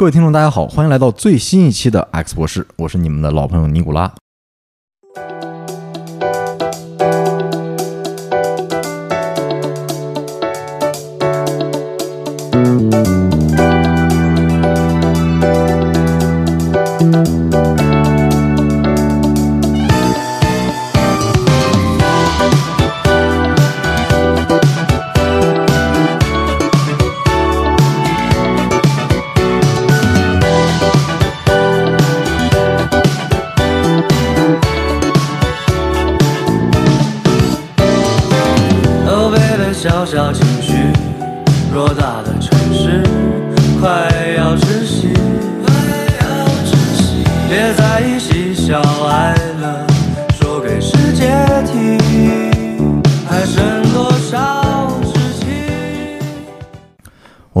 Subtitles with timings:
[0.00, 4.10] 各位听众，大家好，欢迎来到最新一期的 X 博士，我是你们的老朋友尼古拉。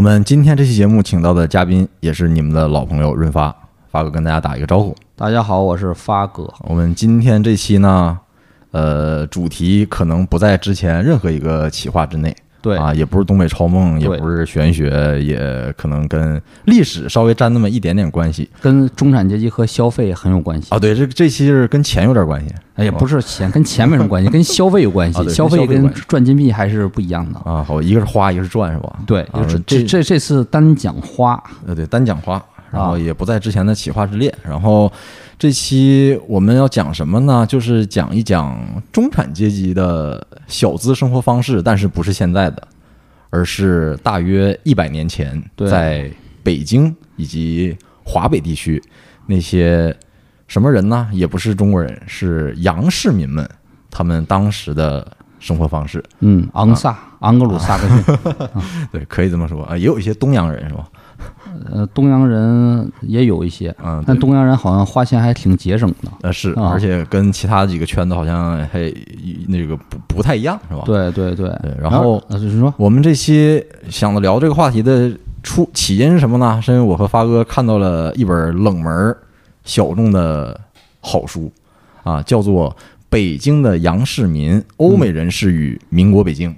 [0.00, 3.54] 我们今天这期节目请到的嘉宾也是你们的老朋友润发，
[3.90, 4.96] 发哥跟大家打一个招呼。
[5.14, 6.50] 大家好，我是发哥。
[6.60, 8.18] 我们今天这期呢，
[8.70, 12.34] 呃，主题可能不在之前任何一个企划之内。
[12.62, 20.68] 对啊，也不是东北超梦，也不是玄学，也可能跟历史稍微沾那么一点点关系跟中产阶级和消费很有关系。
[20.70, 20.78] 啊。
[20.78, 25.20] 对，这这期是跟钱有点关系哎也，不是钱，跟钱没什么关系，跟消费有关系。
[25.20, 27.40] 啊 消费跟赚金币还是不一样的。
[27.40, 27.62] 啊。
[27.62, 28.98] 好，一个是花，一个是赚，是吧？
[29.06, 29.26] 对，
[29.66, 34.34] 这这这次单讲花，呃，对，单讲花，然后啊也不在之前的企划之列。
[34.42, 34.90] 然后
[35.38, 37.46] 这期我们要讲什么呢？
[37.46, 38.58] 就是讲一讲
[38.92, 42.68] 中产阶级的小资生活方式，但是不是现在的，
[43.30, 46.10] 而是大约一百年前，在
[46.42, 48.82] 北京以及华北地区
[49.26, 49.94] 那些
[50.46, 51.08] 什么人呢？
[51.12, 53.48] 也不是中国人，是洋市民们，
[53.90, 55.06] 他们当时的
[55.38, 56.02] 生活方式。
[56.20, 58.18] 嗯，昂萨、昂格鲁萨克逊，
[58.90, 60.88] 对，可以这么说啊，也有一些东洋人是吧？
[61.70, 66.10] 呃，东洋人也有一些，嗯，但东洋人好像花钱还挺节省的。
[66.22, 68.92] 呃，是，啊而且跟其他几个圈子好像还
[69.48, 70.82] 那个不不太一样，是吧？。
[70.84, 75.10] 对对对对然后呃，就是说，我们这期想聊这个话题的
[75.42, 76.60] 出起因是什么呢？
[76.62, 79.16] 是因为我和发哥看到了一本冷门
[79.64, 80.58] 小众的
[81.00, 81.50] 好书，
[82.02, 82.70] 啊，叫做
[83.08, 86.50] 《北京的洋市民：欧美人士与民国北京》。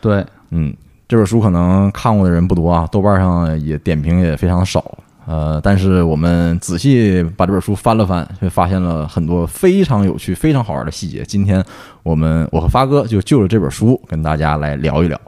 [0.00, 0.74] 对，嗯，
[1.10, 4.96] 这本书可能看过的人不多啊，豆瓣上也点评也非常少。
[5.26, 11.24] 呃，但是我们仔细把这本书翻了翻，却发现了很多非常有趣、非常好玩的细节。
[11.24, 11.60] 今天
[12.04, 15.20] 我们我和发哥就就着这本书跟大家来聊一聊。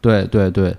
[0.00, 0.72] 对对对，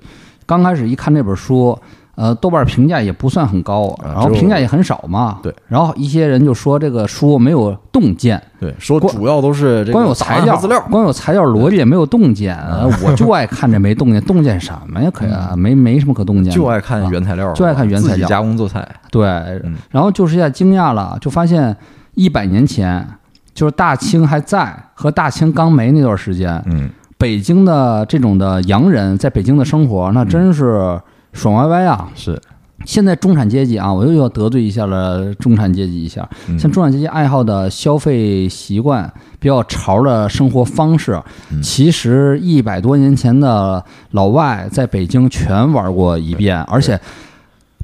[0.46, 1.78] 刚开始一看这本书，
[2.16, 5.40] 呃，豆瓣评价也不算很高，然后评价也很少嘛。
[5.44, 10.80] 对，然后一些人就说这个书没有洞见，对，说主要都是这个光有材料资料。
[10.90, 12.56] 光有材料逻辑也没有洞见。
[12.58, 15.10] 呃我就爱看这没洞见，洞见什么呀？
[15.14, 18.88] 可呀，没没什么可洞见的，就爱看啊原材料，就爱看原材料加工做菜。
[19.12, 19.28] 对，
[19.64, 21.76] 嗯然后就是一下惊讶了，就发现
[22.14, 23.06] 一百年前，
[23.54, 31.00] 就是大清还在和大清刚没那段时间，嗯，北京的这种的洋人在北京的生活，那真是
[31.36, 32.10] 爽歪歪啊！
[32.16, 32.42] 是，
[32.86, 36.28] 现在中产阶级啊，我又要得罪一下了中产阶级一下。
[36.48, 47.00] 嗯像中产阶级爱好的消费习惯、比较潮的生活方式，嗯其实一百多年前的老外在北京全玩过一遍，而且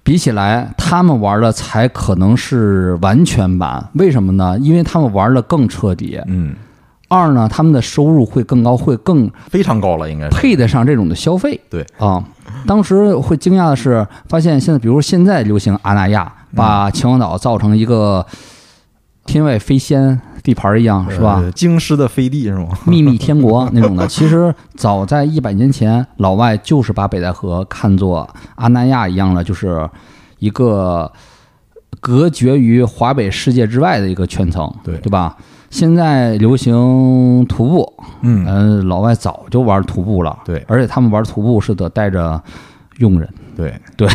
[0.04, 3.90] 比起来，他们玩的才可能是完全版。
[3.94, 4.58] 为什么呢？
[4.60, 6.20] 因为他们玩的更彻底。
[6.26, 6.56] 嗯，
[7.12, 10.32] 二呢，他们的收入会更高，会更非常高了，应该是。
[10.32, 11.60] 配得上这种的消费。
[11.70, 12.24] 对啊，
[12.66, 18.26] 当时会惊讶的是，发现现在，比如现在流行阿那亚，把秦皇岛造成一个
[19.26, 21.42] 天外飞仙地盘一样，是吧？
[21.44, 22.70] 呃京师的飞地是吗？
[22.86, 29.90] 秘密天国那种的， 其实早在一百年前，老外就是把北戴河看作阿那亚一样的，就是
[30.40, 31.12] 一个
[32.00, 35.36] 隔绝于华北世界之外的一个圈层，对对吧？
[35.72, 40.64] 现在流行徒步，嗯，嗯，老外早就玩徒步了，对。
[40.68, 42.40] 而且他们玩徒步是得带着
[43.00, 43.74] 佣人，对。
[43.98, 44.08] 对。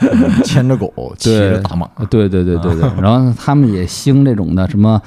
[0.00, 5.00] 嗯 牵着狗，骑着大马，对对对对对， 然后他们也兴这种的什么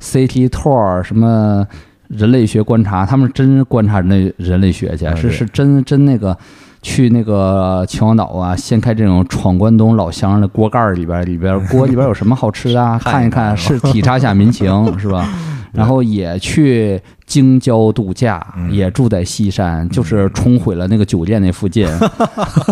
[0.00, 1.66] CT tour 什么
[2.08, 6.36] 人类学观察，他们真观察人类人类学去，是是真真那个
[6.82, 12.98] 去那个秦皇岛啊，掀开这种闯关东老乡的锅盖儿里边儿，里边儿锅里边儿有什么好吃的啊？
[13.02, 15.28] 看一看看一看，是体察一下民情是吧？
[15.72, 18.72] 然后也去京郊度假，嗯。
[18.72, 21.86] 也住在西山，就是冲毁了那个酒店那附近，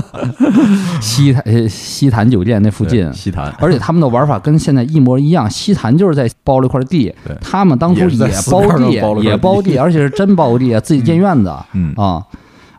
[1.01, 3.13] 西坛呃西坛酒店那附近。
[3.13, 12.23] 西坛，而且他们的玩法跟现在一模一样，西坛就是在包了一块地，他们当初也包地也包地，而且是真包地，自己建院子嗯，啊，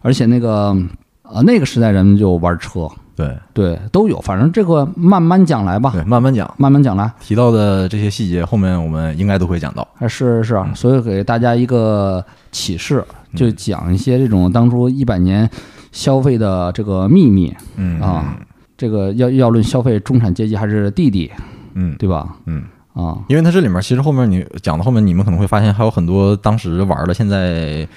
[0.02, 0.76] 而且那个
[1.24, 2.90] 呃那个时代人们就玩车，
[3.22, 4.20] 对对，都有。
[4.22, 6.52] 反正这个慢慢讲来吧对，，慢慢讲。
[6.58, 7.12] 慢慢讲来。
[7.20, 9.88] 提到的这些细节，后面我们应该都会讲到。
[10.00, 13.04] 啊，是是，所以给大家一个启示，
[13.34, 15.50] 嗯就讲一些这种当初一百年
[15.92, 18.38] 消费的这个秘密嗯啊。
[18.78, 21.30] 这个要要论消费，中产阶级还是弟弟，
[21.76, 22.28] 嗯对吧？
[22.48, 27.88] 嗯，啊，因为它这里面其实后面你讲到后面，你们可能会发现还有很多当时玩的，现在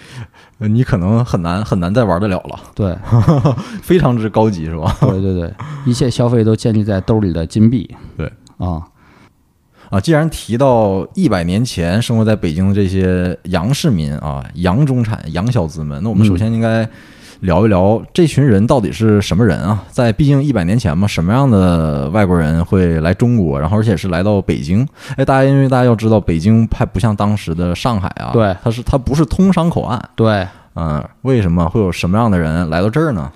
[0.59, 2.97] 呃你可能很难很难再玩得了了，对。
[3.83, 4.97] 非常之高级，是吧？
[5.01, 5.53] 对对对，
[5.85, 7.93] 一切消费都建立在兜里的金币。
[8.17, 8.33] 对。
[8.59, 8.83] 啊，
[9.91, 16.89] 啊，既然提到一百年前生活在北京的这些洋市民啊，洋中产、洋小资们，那我们首先应该
[17.45, 19.83] 聊一聊这群人到底是什么人啊？
[19.91, 24.87] 在毕竟一百年前嘛，什么样的外国人会来中国，然后而且是来到北京？
[25.17, 33.31] 哎，大家因为大家要知道，北京还不像当时的上海啊，对它是它不是通商口岸，对，嗯，为什么会有什么样的人来到这儿呢？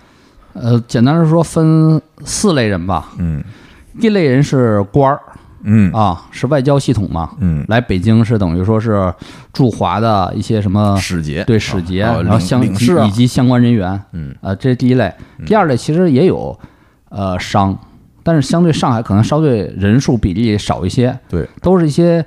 [0.54, 3.11] 呃，简单的说分四类人吧。
[3.19, 3.44] 嗯
[4.00, 5.20] 第一类人是官儿
[5.62, 5.93] 嗯。
[5.93, 9.12] 啊，是外交系统嘛，嗯，来北京是等于说是
[9.52, 14.34] 驻华的一些什么使节对使节，啊然后相领事啊以及相关人员，嗯。
[14.40, 15.12] 呃，这是第一类。
[15.46, 16.58] 第二类其实也有
[17.10, 17.78] 呃商，
[18.22, 21.49] 但是相对上海可能稍对人数比例少一些，对。
[21.62, 22.25] 都是一些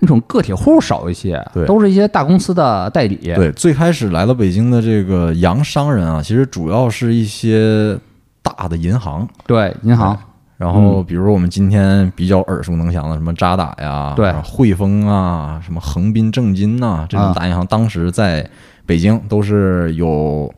[0.00, 7.98] 那种个体户少一些，对都是一些大公司的代理，对，最开始来到北京的这个洋商人啊，其实主要是一些
[8.42, 10.18] 大的银行，对银行，
[10.56, 14.32] 然后比如我们今天比较耳熟能详的什么渣打呀，对。
[14.44, 17.32] 汇丰啊，什么横滨正金呐、这种啊。
[17.34, 18.48] 大银行，当时在
[18.86, 20.52] 北京都是有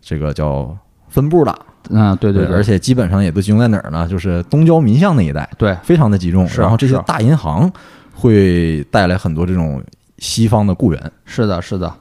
[0.00, 0.76] 这个叫
[1.08, 1.58] 分部的，
[1.90, 4.06] 嗯，对对而且基本上也都集中在哪儿呢？
[4.06, 5.74] 就是东郊民巷那一带，对。
[5.82, 6.46] 非常的集中。
[6.58, 7.70] 然后这些大银行
[8.14, 9.82] 会带来很多这种
[10.18, 11.92] 西方的雇员，是的，是的。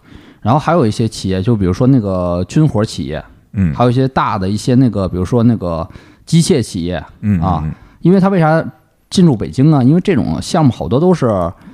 [0.42, 3.24] 然后还有一些企业，就比如说那个军火企业，
[3.54, 5.88] 嗯，还有一些大的一些那个，比如说那个
[6.26, 7.72] 机械企业，嗯啊嗯
[8.02, 8.64] 因为它为啥
[9.10, 9.84] 进入北京啊？
[9.84, 11.28] 因为这种项目好多都是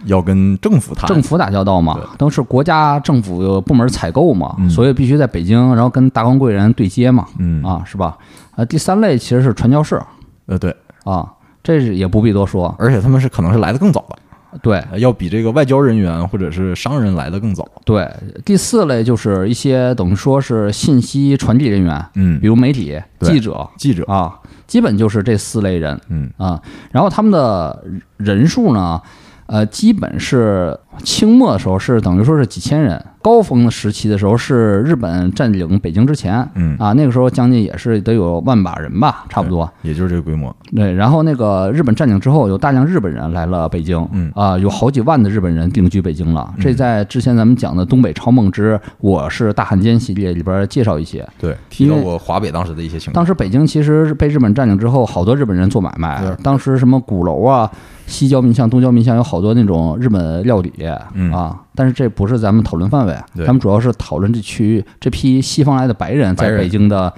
[0.05, 4.69] 要跟政府谈，政府打交道嘛对，都是国家政府部门采购嘛，嗯。
[4.69, 7.63] 所以必须在北京，然后跟达官贵人对接嘛，嗯。
[7.63, 8.17] 啊，是吧？
[8.55, 10.01] 呃，第三类其实是传教士。
[10.47, 11.31] 呃对，啊，
[11.63, 14.17] 这是也不必多说，而且他们是可能是来的更早的。
[14.61, 17.67] 对呃要比这个外交人员或者是商人来的更早。
[17.85, 18.09] 对。
[18.45, 24.33] 第四类就是一些等于说是信息传递人员，嗯比如媒体、记者记者，啊，
[24.65, 25.99] 基本就是这四类人。
[26.09, 26.61] 嗯啊，
[26.91, 27.83] 然后他们的
[28.17, 29.01] 人数呢，
[29.47, 39.69] 呃，基本是清末的时候是等于说是几千人，高峰的时期的时候是日本占领北京之前，嗯，啊，那个时候将近也是得有万把人吧，差不多。
[39.81, 40.55] 也就是这个规模。
[40.75, 46.53] 对，然后那个日本占领之后，有大量日本人来了北京，嗯啊，有好几万的日本人定居北京了。
[46.59, 51.27] 这在之前咱们讲的《东北超梦之我是大汉奸》系列里边介绍一些。
[51.39, 53.13] 对，提到过华北当时的一些情况。
[53.13, 56.35] 当时北京其实被日本占领之后，好多日本人做买卖对。
[56.43, 57.69] 当时什么鼓楼啊、
[58.05, 60.71] 西郊民巷、东郊民巷有好多那种日本料理、
[61.13, 67.11] 嗯啊，但是这不是咱们讨论范围，对咱们主要是讨论这区域这批西方来的白人在北京的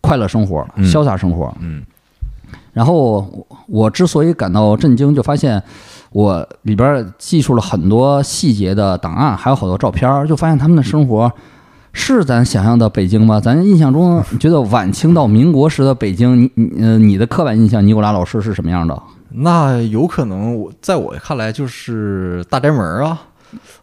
[0.00, 1.52] 快乐生活、嗯潇洒生活。
[1.60, 1.82] 嗯
[2.72, 5.60] 然后我我之所以感到震惊，就发现
[6.12, 11.30] 我里边记述了很多细节的档案，还有好多照片儿，就发现他们的生活
[11.92, 13.40] 是咱想象的北京吗？
[13.40, 19.02] 咱印象中 觉得晚清到民国时的北京，你你呃你的刻板印象，尼古拉老师是什么样的？
[19.32, 23.20] 那有可能我在我看来就是大宅门啊，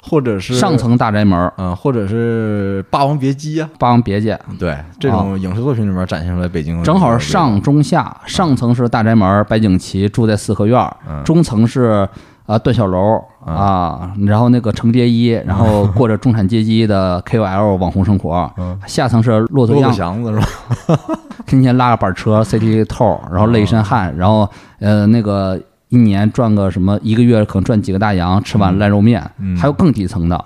[0.01, 4.29] 或者是上层大宅门，嗯、或者是《霸王别姬》啊，《霸王别姬》，
[4.59, 10.95] 对这种影视作品里面展现出来北京的正好是上中下，上层是大宅门，白景琦住在四合院
[11.25, 12.07] 中层是
[12.47, 20.99] 啊段小楼啊，然后那个程蝶衣，然后过着中产阶级的 KOL 网红生活，嗯下层是骆驼样，祥子是吧？
[21.45, 24.49] 天天拉个板车 CT 透，然后累一身汗，然后
[24.79, 29.55] 呃那个一年赚个什么一个月可能赚几个大洋，吃碗烂肉面，嗯。
[29.55, 30.45] 还有更底层的，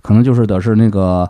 [0.00, 1.28] 可能就是得是那个。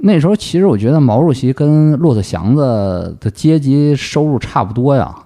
[0.00, 5.24] 那时候其实我觉得毛主席跟骆驼祥子的阶级收入差不多呀，好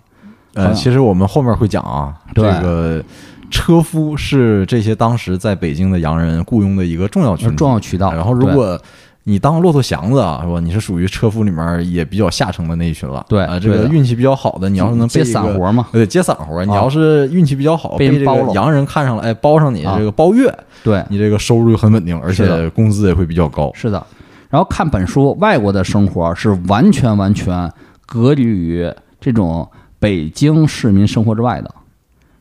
[0.54, 3.04] 呃，其实我们后面会讲啊，这个
[3.52, 7.54] 车夫是这些当时在北京的洋人雇佣的一个重要群体。
[7.54, 8.12] 重要渠道。
[8.12, 8.76] 然后，如果
[9.24, 10.58] 你当骆驼祥子啊，是吧？
[10.58, 13.24] 你是属于车夫里面也比较下层的那一群了。
[13.28, 16.64] 对啊，这个运气比较好的，你要是能接散活嘛，对，接散活。
[16.64, 23.70] 你要是运气比较好，被这个洋人看上了，哎，包上你啊这个包月，对，你这个收入就很稳定，而且工资也会比较高。
[23.74, 24.04] 是的。
[24.50, 27.70] 然后看本书，外国的生活是完全完全
[28.04, 29.66] 隔离于这种
[30.00, 31.72] 北京市民生活之外的，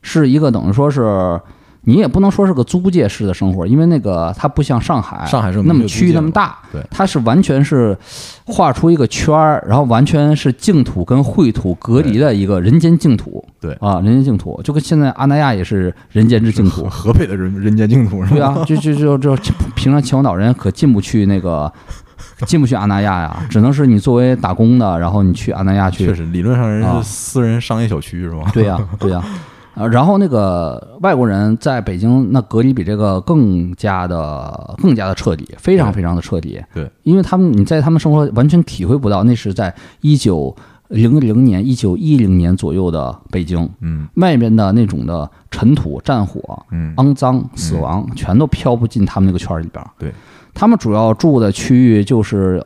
[0.02, 1.40] 是一个等于说是
[1.84, 7.96] 你也不能说是个租界式的生活，因为那个它不像上海，上海是那么区域那么大，对它是完全是
[8.44, 13.44] 画出一个圈儿，然后完全是净土跟秽土隔离的一个人间净土。
[13.60, 17.12] 对啊，人间净土，就跟现在阿那亚也是人间之净土河。
[17.18, 18.36] 北的人人间净土是吧？
[18.36, 21.72] 对啊，就就就就平常秦皇岛人可进不去那个，
[22.46, 28.50] 进不去阿那亚呀，只能是你作为打工的，然后你去阿那亚去确实，理论上人啊是私人商业小区是吧？
[28.54, 29.24] 对呀、对呀、啊，
[29.74, 36.62] 然后那个外国人在北京那隔离比这个更加的更加的彻底，非常非常的彻底。
[36.74, 40.54] 对，因为他们你在他们生活完全体会不到，那是在一九
[40.88, 44.06] 零零年、一九一零年左右的北京，嗯。
[44.16, 46.94] 外边的那种的尘土、战火、嗯。
[46.96, 49.90] 肮脏、死亡，全都飘不进他们那个圈儿里边儿。
[49.98, 50.12] 对，
[50.52, 52.62] 他们主要住的区域就是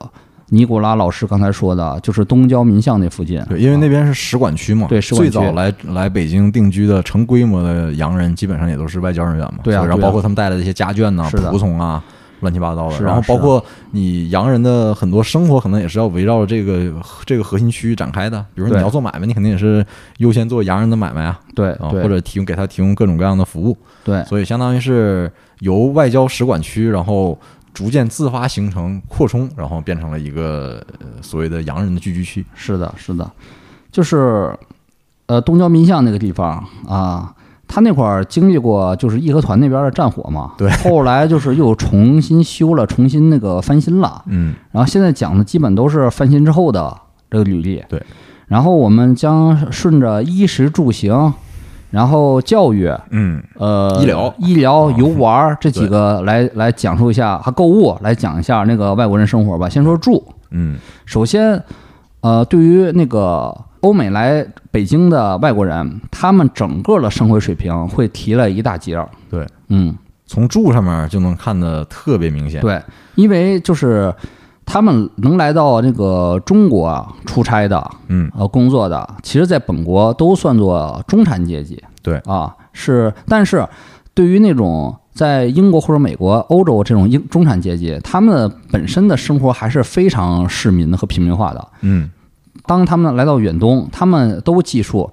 [0.48, 3.42] 尼古拉老师刚才说的，就是东郊民巷那附近。
[3.48, 9.58] 对，因为那啊边是使馆区嘛，对使馆区最早来来北京定居的成规模的洋人，基本上也都是外交人员嘛。
[9.64, 12.02] 对然后包括他们带来的一些家眷呐、仆从啊，
[12.40, 13.04] 乱七八糟的。
[13.04, 16.92] 然后包括你洋人的很多生活，可能也是要围绕着这个
[17.24, 18.38] 这个核心区域展开的。
[18.54, 19.84] 比如说你要做买卖，你肯定也是
[20.18, 23.76] 优先做洋人的买卖啊，对啊，或者提供给他提供各种各样的服务。
[24.04, 27.36] 对所以相当于是由外交使馆区，然后
[27.76, 32.42] 逐渐自发形成、扩充，然后变成了一个呃所谓的洋人的聚居区。
[32.54, 33.30] 是的，是的，
[33.92, 34.50] 就是
[35.26, 37.34] 呃东郊民巷那个地方啊，
[37.68, 40.70] 他那块儿经历过就是义和团那边的战火嘛，对。
[40.76, 44.54] 后来就是又重新修了，重新那个翻新了，嗯。
[44.72, 46.98] 然后现在讲的基本都是翻新之后的
[47.30, 48.02] 这个履历，对，
[48.46, 51.34] 然后我们将顺着衣食住行，
[51.90, 52.90] 然后教育。
[53.10, 59.68] 嗯呃，医疗医疗、啊游玩儿 这几个来来讲述一下，还购物来讲一下那个外国人生活吧。
[59.68, 61.62] 先说住，嗯首先，
[62.20, 69.08] 呃，对于那个欧美来北京的外国人，他们整个的生活水平会提了一大截儿。
[69.30, 69.94] 对，嗯，
[70.26, 72.60] 从住上面就能看得特别明显。
[72.60, 72.80] 对，
[73.14, 74.12] 因为就是
[74.66, 81.82] 他们能来到这个中国啊出差的，嗯呃，工作的，其实在本国都算作中产阶级。
[82.02, 83.66] 对啊，是，但是
[84.12, 91.68] 对于那种在英国或者美国、欧洲这种英中产阶级，他们的本身的生活还是非常市民和平民化的。
[91.80, 92.10] 嗯
[92.66, 95.08] 当他们来到远东，他们都记述，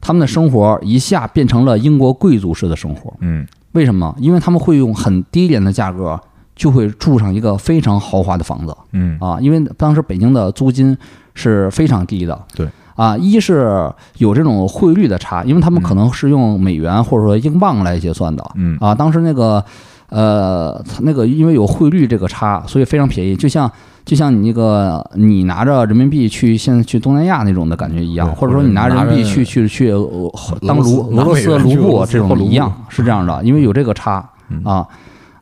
[0.00, 3.14] 他们的生活一下变成了英国贵族式的生活。
[3.20, 4.14] 嗯为什么？
[4.18, 6.18] 因为他们会用很低廉的价格，
[6.56, 9.38] 就会住上一个非常豪华的房子嗯啊！
[9.40, 10.96] 因为当时北京的租金
[11.34, 12.36] 是非常低的。
[12.56, 12.66] 对。
[12.96, 18.42] 啊，一是有这种汇率的差，因为他们可能是用美元或者说英镑来结算的。
[18.54, 19.62] 嗯啊，当时那个
[20.08, 23.70] 呃，那个因为有汇率这个差，所以非常便宜，就像
[24.06, 30.32] 就像你那个你拿着人民币去现在去东南亚那种的感觉一样，或者说你拿人民币去去去呃
[30.66, 34.88] 当卢俄罗斯的卢布这种一样，是这样的，因为有这个差嗯啊。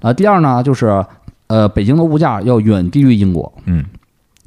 [0.05, 1.03] 呃，第二呢，就是
[1.47, 3.83] 呃，北京的物价要远低于英国，嗯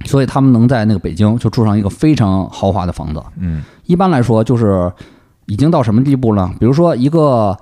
[0.05, 3.23] 所以他们能在那个北京就住上一个非常豪华的房子。
[3.39, 4.91] 嗯一般来说，就是
[5.47, 6.53] 已经到什么地步呢？
[6.59, 7.57] 比如说一个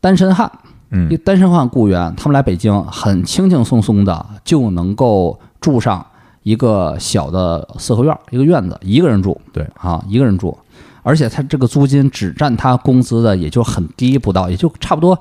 [0.00, 0.48] 单身汉，
[0.90, 6.06] 嗯一单身汉雇员，他们来北京很轻轻松松的就能够住上
[6.44, 9.40] 一个小的四合院，一个院子，一个人住。
[9.52, 10.56] 对啊，一个人住，
[11.02, 15.18] 而且他这个租金只占他工资的也就很低，不到，也就差不多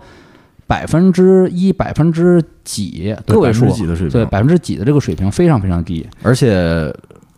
[0.72, 6.08] 百分之一、百分之几对个位数百分之几的水平对，百分之几的这个水平非常非常低。
[6.24, 6.90] 而且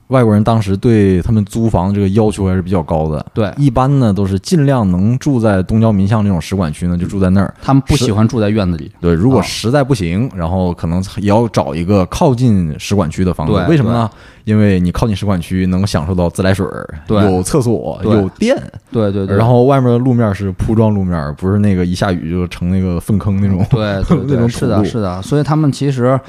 [0.07, 3.25] 外国人当时对他们租房这个要求还是比较高的。
[3.33, 7.53] 对一般呢都是尽量能住在东郊民巷这种使馆区呢，就住在那儿。
[7.61, 8.91] 他们不喜欢住在院子里。
[8.99, 13.65] 对，如果啊实在不行，然后可能也要找一个靠近使馆区的房子对。
[13.67, 14.09] 为什么呢？
[14.43, 18.55] 因为你靠近使馆区，能享受到自来水儿，对有厕所，有电，
[18.91, 23.65] 对对对，然后外面的路面是铺装路面，不是那个一下雨就成那个粪坑那种。
[23.69, 26.19] 对对 对，是的，是的，所以他们其实。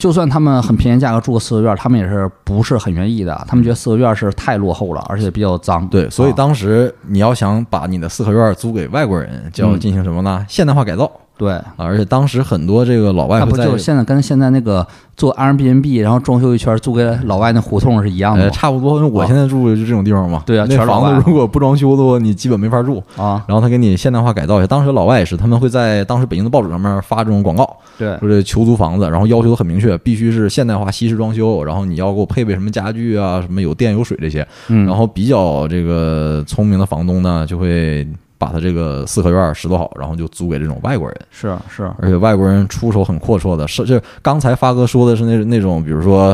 [0.00, 3.44] 就算他们很便宜价格住个四合院，他们也是不是很愿意的。
[3.46, 5.86] 他们觉得四合院是太落后了，而且比较脏。
[5.88, 10.44] 对，所以啊当时你要想把你的四合院租给外国人，就要嗯进行什么呢？
[10.48, 11.64] 现代化改造对，啊！
[11.78, 18.50] 而且当时很多这个老外不就是现在跟现在那个做 Airbnb 然后装修一圈租给老外那胡同是一样的？
[18.50, 20.42] 差不多，因为我啊现在住的就这种地方嘛。
[20.44, 23.02] 对啊那房子如果不装修的话，你基本没法住。
[23.16, 24.66] 啊，然后他给你现代化改造一下。
[24.66, 34.46] 当时老外也是，他们会在当时北京的报纸上面发这种广告，对说这求租房子，然后要求很明确，必须是现代化西式装修，然后你要给我配备什么家具啊，什么有电有水这些。
[34.68, 38.06] 嗯，然后比较这个聪明的房东呢，就会
[38.40, 41.14] 把他这个四合院拾掇好，然后就租给这种外国人。
[41.30, 46.30] 是是，而且外国人出手很阔绰的，是就刚才发哥说的是那那种，比如说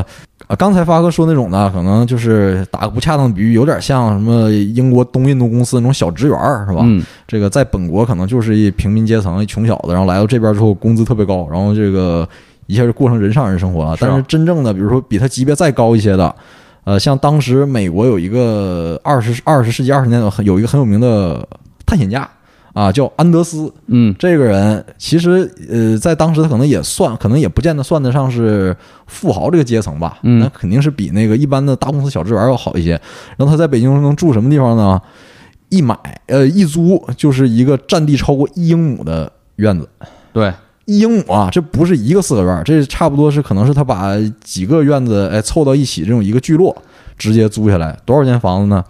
[0.46, 6.82] 啊，刚才发哥说那种呢，可能就是打个不恰当的比喻，有点像什么英国东印度公司那种小职员儿，是吧？
[6.84, 12.28] 嗯这个在本国可能就是一平民阶层、一穷小子，然后来到这边之后工资特别高，然后这个
[12.66, 13.96] 一下就过上人上人生活了。
[13.98, 16.32] 但是真正的，比如说比他级别再高一些的，
[16.84, 21.44] 呃，像当时美国有一个二十二十世纪二十年代很有一个很有名的
[21.86, 22.28] 探险家
[22.74, 23.72] 啊，叫安德斯。
[23.86, 28.76] 嗯这个人其实呃，在当时他可能也算，可能也不见得算得上是
[29.06, 30.18] 富豪这个阶层吧。
[30.22, 33.00] 嗯那肯定是比那个一般的大公司小职员要好一些。
[33.38, 35.00] 然后他在北京能住什么地方呢？
[35.68, 39.88] 一买呃一租就是一个占地超过一英亩的院子。
[40.32, 40.52] 对，
[40.84, 44.14] 一英亩啊，这不是一个四合院，这差不多是可能是他把
[44.44, 46.76] 几个院子哎凑到一起这种一个聚落，
[47.18, 47.98] 直接租下来。
[48.04, 48.84] 多少间房子呢？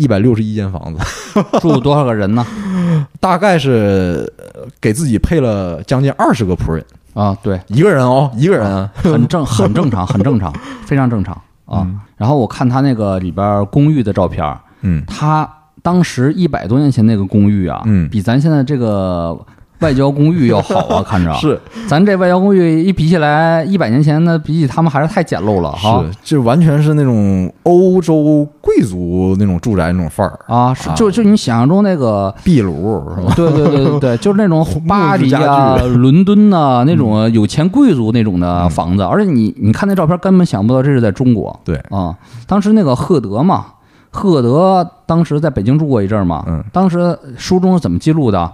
[0.00, 1.00] 一百六十一间房子，
[1.60, 2.46] 住多少个人呢？
[3.20, 10.50] 大概是呃给自己配了将近二十个仆人，啊，对，一个人哦，一个人啊，很正， 很正常，很正常，
[10.86, 11.86] 非常正常啊。
[12.16, 15.04] 然后我看他那个里边公寓的照片，嗯。
[15.06, 15.48] 他
[15.82, 18.08] 当时一百多年前那个公寓啊，嗯。
[18.08, 19.38] 比咱现在这个
[19.80, 21.32] 外交公寓要好啊， 看着。
[21.34, 21.60] 是。
[21.88, 26.02] 咱这外交公寓一比起来，一百年前的，比起他们还是太简陋了哈。
[26.02, 30.94] 是，这完全是那种欧洲贵族那种住宅那种范儿，啊，是啊。
[30.94, 33.32] 就就你想象中那个，壁炉是吧？
[33.34, 41.58] 对对对对对， 就是那种巴黎啊、伦敦呐、那种有钱贵族那种的房子，而且你你看那照片，根本想不到这是在中国。
[41.64, 41.76] 对。
[41.90, 42.14] 啊，
[42.46, 43.64] 当时那个赫德嘛，
[44.10, 46.62] 赫德当时在北京住过一阵儿嘛，嗯。
[46.72, 48.50] 当时书中是怎么记录的？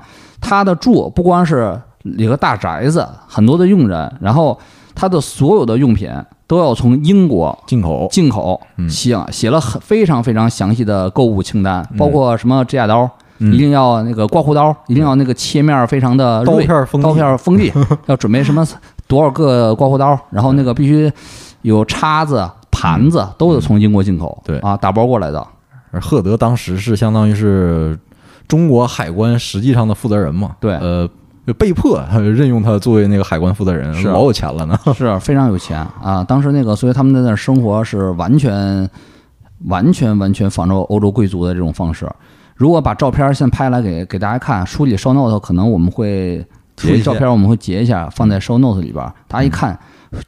[0.49, 4.57] 他的住不光是一个大宅子，很多的佣人，然后
[4.95, 6.09] 他的所有的用品
[6.47, 8.89] 都要从英国进口，进口，嗯。
[8.89, 13.53] 写写了很非常非常详细的购物清单，包括什么指甲刀，嗯。
[13.53, 17.73] 一定要那个刮胡刀，一定要那个切面非常的刀，片锋利刀片锋利，
[18.07, 18.65] 要准备什么
[19.09, 21.13] 多少个刮胡刀，然后那个必须
[21.63, 24.59] 有叉子、盘子，都得从英国进口，嗯对。
[24.61, 25.45] 啊，打包过来的，
[25.91, 27.99] 而赫德当时是相当于是
[28.49, 31.09] 中国海关实际上的负责人嘛，对呃，
[31.47, 34.79] 就被迫 任用他作为那个海关负责人，是老有钱了呢。
[34.95, 36.25] 是非常有钱啊。
[36.25, 38.89] 当时那个，所以他们在那儿生活是完全、
[39.67, 42.09] 完全、完全仿照欧洲贵族的这种方式。
[42.55, 46.45] 如果把照片先拍来给给大家看，书里 show note 可能我们会
[46.79, 49.79] 书里照片我们会截一下放在 show note 里边，大家一看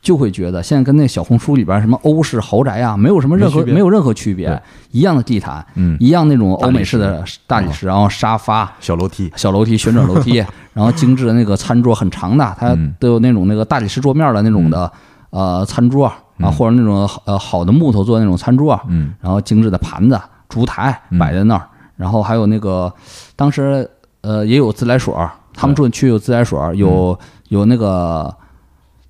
[0.01, 14.91] 就会觉得现在跟那小红书里边什么欧式豪宅啊，没有什么任何没没有任何区别，一样的地毯，嗯，一样那种欧美式的大理石，然后沙发，小楼梯，小楼梯、旋转楼梯， 然后精致的那个餐桌很长的，它嗯都有那种那个大理石桌面的那种的
[15.31, 19.13] 呃餐桌啊，嗯或者那种呃好的木头做的那种餐桌，嗯。
[19.21, 21.19] 然后精致的盘子、烛台嗯。
[21.19, 22.93] 摆在那儿，然后还有那个
[23.37, 23.89] 当时
[24.21, 28.35] 呃也有自来水儿，他们住的区有自来水儿，有有那个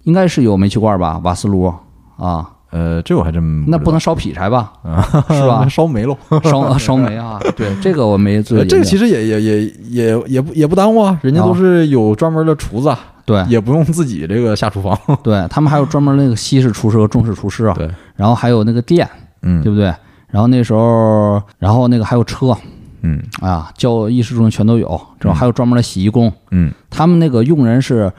[0.09, 1.71] 应该是有煤气罐吧，瓦斯炉
[2.17, 4.73] 啊，呃，这我还真那不能能烧劈柴吧？
[4.83, 6.17] 啊， 是吧烧煤喽。
[6.43, 7.39] 烧烧煤啊？
[7.55, 8.65] 对，这个我没做呃。
[8.65, 14.99] 这个其实也也也也也不也不耽误啊，人家都是有专门的厨子啊，对也不用自己这个下厨房。
[15.23, 19.07] 对他们还有专门那个西式厨师和中式厨师啊，对，然后还有那个店，
[19.43, 19.93] 嗯对不对？
[20.29, 22.57] 然后那时候，然后那个还有车
[23.03, 24.89] 嗯啊，教衣食住行全都有，
[25.21, 28.13] 这种还有专门的洗衣工，嗯他们那个用人是，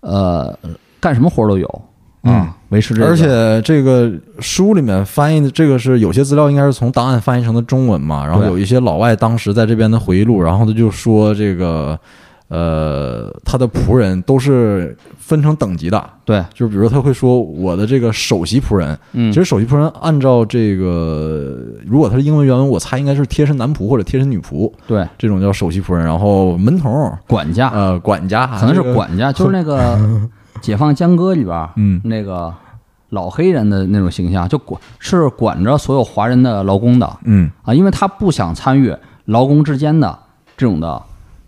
[0.00, 0.56] 呃，
[1.00, 1.82] 干什么活儿都有
[2.22, 2.34] 嗯。
[2.34, 11.98] 啊，维持这个，而且这个书里面翻译的这个是有些资料应该是从档案翻译成的中文嘛，然后有一些老外当时在这边的回忆录，然后他就说这个
[12.48, 19.32] 呃他的仆人都是分成等级的，对，就是比如他会说我的这个首席仆人，嗯。
[19.32, 21.56] 其实首席仆人按照这个
[21.86, 27.68] 如果他是英文原文，我猜应该是贴身男仆或者贴身女仆，对，这种叫首席仆人，然后门童管家。
[27.70, 29.96] 呃管家可能是管家，就是那个
[30.60, 32.52] 《解放江歌》里边儿嗯那个
[33.10, 38.94] 老黑人的那种形象，就管是管着所有华人的劳工的，嗯啊，因为他不想参与
[39.24, 40.18] 劳工之间的
[40.56, 41.00] 这种的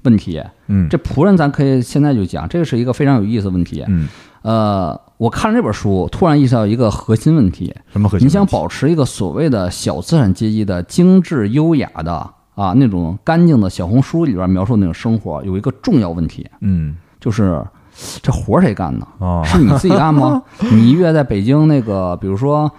[0.02, 0.42] 问题。
[0.68, 3.84] 嗯这仆人咱可以现在就讲，这个是一个非常有意思的问题。
[3.88, 4.08] 嗯
[4.42, 8.26] 呃，我看了这本书，突然意识到一个核心问题：什么核心？
[8.26, 12.12] 你想保持一个所谓的小资产阶级的精致优雅的
[12.54, 17.62] 啊那种干净的小红书里边描述的那种生活，有一个重要问题，嗯就是
[18.22, 19.06] 这活儿谁干呢？
[19.18, 20.42] 哦是你自己干吗？
[20.72, 22.70] 你一月在北京那个，比如说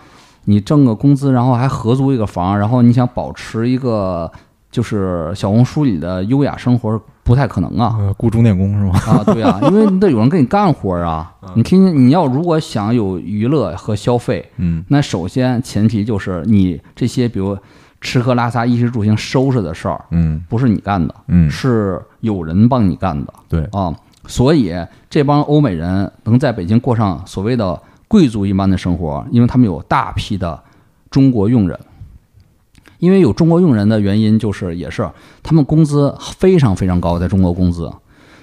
[0.45, 4.31] 你挣个工资，然后还合租一个房，然后你想保持一个
[4.71, 7.95] 就是小红书里的优雅生活，不太可能啊。
[7.99, 8.97] 呃雇钟点工是吗？
[9.05, 11.31] 啊，对啊，因为你得有人给你干活啊。
[11.55, 17.57] 你听听，你要如果想有娱乐和消费，嗯那首先前提就是你这些比如
[17.99, 23.33] 吃喝拉撒、衣食住行收拾的事儿，嗯不是你干的，嗯，是有人帮你干的。
[23.49, 23.93] 对，啊，
[24.27, 24.73] 所以
[25.09, 30.61] 这帮欧美人能在北京过上所谓的贵族一般的生活，因为他们有大批的
[31.09, 31.79] 中国佣人。
[32.99, 35.09] 因为有中国佣人的原因，就是也是
[35.41, 37.91] 他们工资非常非常高，在中国工资，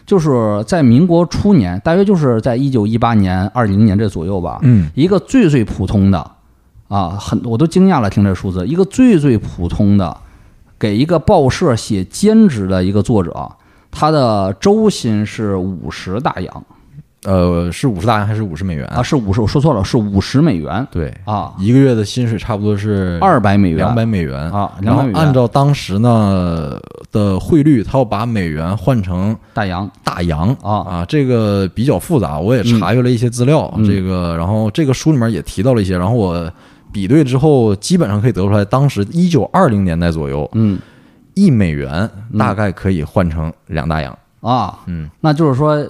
[0.05, 4.59] 就是在民国初年，大约就是在一九一八年、二零年这左右吧。
[4.62, 6.33] 嗯一个最最普通的
[6.88, 10.17] 啊，很我都惊讶了，听这数字，一个最最普通的
[10.77, 13.53] 给一个报社写兼职的一个作者，
[13.90, 16.64] 他的周薪是五十大洋。
[17.24, 18.87] 呃，是五十大洋还是五十美元？
[18.87, 19.03] 啊，？
[19.03, 20.87] 是五十，我说错了，是五十美元。
[20.88, 25.20] 对，啊，一个月的薪水差不多是二百美元，两百美元啊然后200美元。
[25.20, 26.79] 按照当时呢
[27.11, 29.90] 的汇率，他要把美元换成大洋。
[30.05, 30.57] 大洋。
[30.62, 30.77] 啊。
[30.88, 33.85] 啊，这个比较复杂，我也查阅了一些资料，嗯。
[33.85, 36.51] 这个然后这个书里面也提到了一些，然后我
[36.92, 40.79] 比对之后，基本上可以得出来，当时一九二零年代左右，嗯
[41.38, 44.16] 一美元大概可以换成两大洋。
[44.40, 45.85] 啊，嗯，那就是说，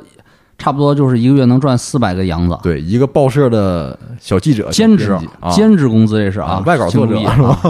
[0.56, 2.58] 差不多就是一个月能赚四百个洋子。
[2.62, 7.14] 对，一个报社的小记者兼职啊，兼职工资这是啊啊，外稿作者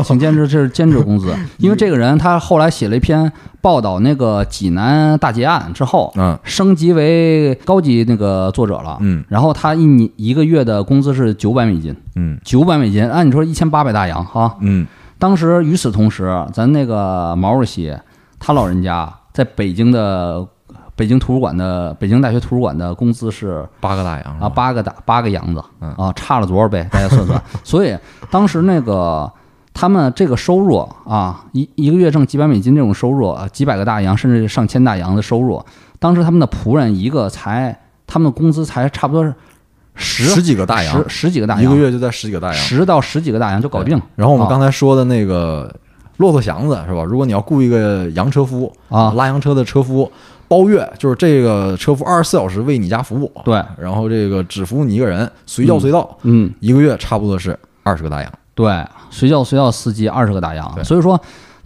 [0.04, 6.38] 请兼职这是兼职工资， 因为这个人他后来写了一篇报道那个济南大劫案之后，嗯。
[6.44, 9.24] 升级为高级那个作者了，嗯。
[9.28, 12.38] 然后他一年一个月的工资是九百美金，嗯。
[12.44, 14.86] 九百美金，按你说一千八百大洋哈，嗯
[15.18, 17.96] 当时与此同时，咱那个毛主席
[18.38, 20.46] 他老人家在北京的
[20.94, 26.86] 北京图书馆的北京大学图书馆的工资是八个大洋啊，八个大八个洋子嗯啊，差了多少倍？
[26.90, 27.40] 大家算算。
[27.62, 27.96] 所以
[28.30, 29.30] 当时那个
[29.72, 35.64] 他们这个收入啊，一一个月挣几百美金这种收入啊，几百个大洋甚至上千大洋的收入，
[35.98, 39.34] 当时他们的仆人一个才他们的工资才差不多是
[39.98, 42.56] 十十几个大洋十十几个大洋，一个月就在十几个大洋。
[42.56, 44.00] 十到十几个大洋就搞定。
[44.14, 45.70] 然后我们啊刚才说的那个
[46.16, 47.02] 骆驼祥子是吧？
[47.02, 50.10] 如果你要雇一个洋车夫啊拉洋车的车夫，
[50.46, 58.32] 包月就是这个车夫二十四小时为你家服务，对，然后这个只服务你一个人，随叫随到，嗯，一个月差不多是二十个大洋。
[58.54, 61.20] 对，随叫随到司机二十个大洋，所以说。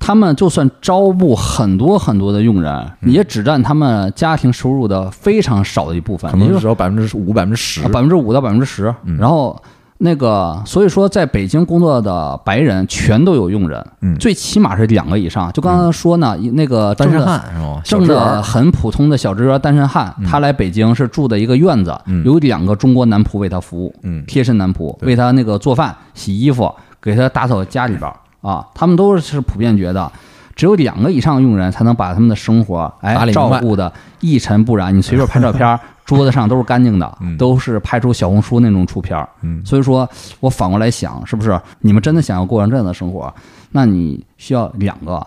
[0.04, 7.82] 他们就算招募很多很多的佣人，也只占他们家庭收入的非常少的一部分，可能只有百分之五、百分之十。
[7.88, 8.92] 百分之五到百分之十。
[9.04, 9.56] 嗯然后
[9.98, 15.52] 那个，所以说在北京工作的白人全都有佣人，嗯最起码是两个以上。
[15.52, 17.80] 就刚刚说呢，那个单身汉是吗？
[17.84, 26.68] 挣职员的很普通的小职员单身汉，他来北京是住的一个院子，嗯有两个中国男仆为他服务，嗯贴身男仆为他那个做饭、洗衣服，
[27.00, 28.66] 给他打扫家里边儿啊。
[28.74, 30.12] 他们都是普遍觉得。
[30.54, 34.94] 只有两个以上佣人才能把他们的生活哎照顾的一尘不染。
[34.94, 39.26] 你随便拍照片儿， 桌子上都是干净的，嗯都是拍出小红书那种出片儿。
[39.40, 40.06] 嗯所以说
[40.40, 43.32] 我反过来想，是不是你们真的想要过上这样的生活？
[43.70, 45.26] 那你需要两个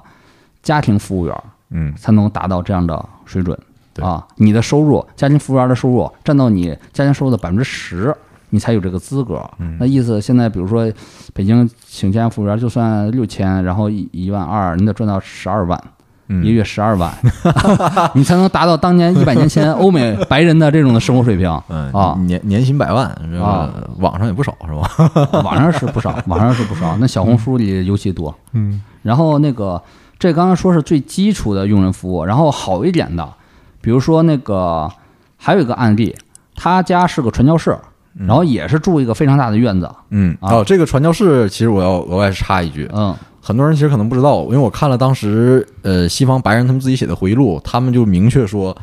[0.61, 3.57] 家庭服务员儿嗯才能达到这样的水准
[3.95, 4.23] 对啊！
[4.35, 8.15] 你的收入，家庭服务员的收入占到你家庭收入的百分之十，
[8.55, 9.43] 你才有这个资格。
[9.59, 10.91] 嗯那意思现在比如说
[11.33, 15.79] 北京请家庭服务员就算六千，然后一一万二，你得赚到十二万。
[16.27, 17.13] 嗯一个月十二万，
[18.15, 22.17] 你才能达到当年一百年前欧美白人的这种的生活水平嗯啊！
[22.21, 25.11] 年年薪百万，这啊个网上也不少是吧？
[25.45, 28.33] 网上是不少，网上是不少，那小红书里尤其多。
[28.53, 29.79] 嗯然后那个，
[30.17, 33.33] 这刚刚说是最基础的用人服务，然后好一点的，
[33.79, 34.91] 比如说那个
[35.37, 36.15] 还有一个案例，
[36.55, 37.77] 他家是个传教士，
[38.17, 48.75] 然后也是住一个非常大的院子，嗯啊哦，这个传教士其实我要额外插一句，嗯很多人其实可能不知道，因为我看了当时呃西方白人他们自己写的回忆录，他们就明确说，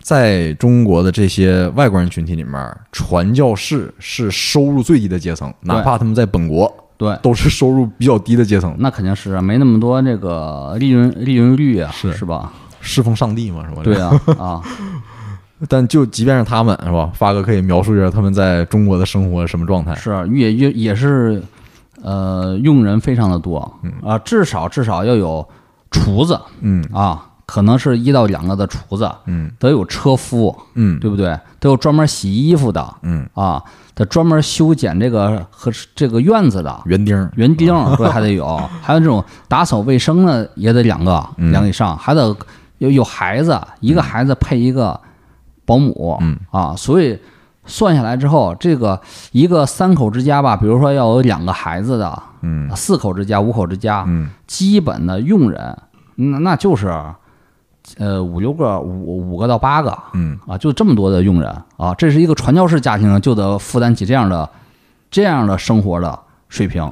[0.00, 12.52] 在中国的这些外国人群体里面，传教士是收入最低的阶层，哪怕他们在本国对，都是收入比较低的阶层，那肯定是啊没那么多这个利润利润率啊，是是吧？
[12.80, 13.82] 侍奉上帝嘛，是吧？
[13.82, 14.62] 对啊啊，
[15.68, 19.94] 但就即便是他们是吧，发哥可以描述一下他们在中国的生活什么状态？
[19.94, 21.42] 是也也也是，
[22.02, 23.58] 呃，用人非常的多。
[24.04, 25.46] 啊，至少至少要有
[25.90, 26.38] 厨子。
[26.60, 26.84] 嗯。
[26.92, 29.50] 啊，可能是一到两个的厨子，嗯。
[29.58, 31.00] 得有车夫，嗯。
[31.00, 31.28] 对不对？
[31.58, 32.94] 得有专门洗衣服的。
[33.02, 33.62] 嗯，啊，
[33.94, 36.82] 得专门修剪这个和这个院子的。
[36.84, 41.50] 园丁园丁，对，还得有， 还有这种打扫卫生的也得两个，嗯。
[41.50, 42.36] 两个以上，还得
[42.76, 45.00] 有有孩子，一个孩子配一个
[45.66, 46.38] 保姆，嗯。
[46.50, 47.18] 啊，所以
[47.66, 48.98] 算下来之后，这个
[49.32, 52.74] 一个三口之家吧，比如说要有两个孩子的，嗯。
[52.74, 54.30] 四口之家、五口之家，嗯。
[54.46, 55.76] 基本的佣人，
[56.14, 56.86] 那那就是，
[57.98, 60.38] 呃，五六个、五五个到八个，嗯。
[60.46, 64.48] 啊，就这么多的佣人啊，这是一个传教士家庭就得负担起这样的
[65.10, 66.82] 这样的生活的水平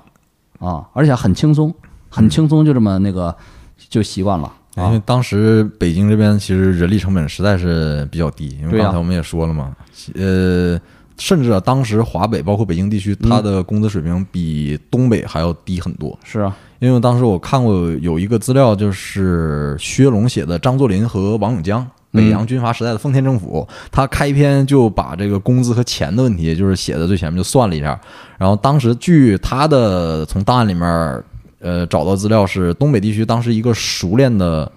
[0.58, 1.72] 啊，而且很轻松，
[2.08, 3.34] 很轻松，就这么那个
[3.76, 4.46] 就习惯了。
[4.46, 5.00] 啊因为。
[5.06, 9.74] 当时北京这边其实人力成本实在是比较低，因为刚才我们也说了嘛，
[10.14, 10.80] 呃，
[11.18, 16.18] 甚至啊，当时华北包括北京地区，它的工资水平比东北还要低很多。
[16.24, 21.87] 是啊，因为当时我看过有一个资料，就是薛龙写的张作霖和王永江。
[22.12, 28.00] 北洋军阀时代的奉天政府，他开篇就把这个工资和钱的问题，就是写在最前面，就算了一下。
[28.38, 31.20] 然后当时据他的从档案里面，
[31.64, 34.70] 呃，找到资料是东北地区当时一个熟练的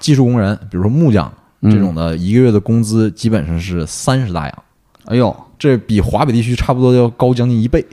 [0.00, 4.62] 技术工人，比如说木匠这种的，一个月的工资基本上是三十大洋。
[5.04, 7.86] 哎呦，这比华北地区差不多要高将近一倍。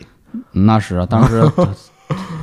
[0.51, 1.43] 那是啊，当时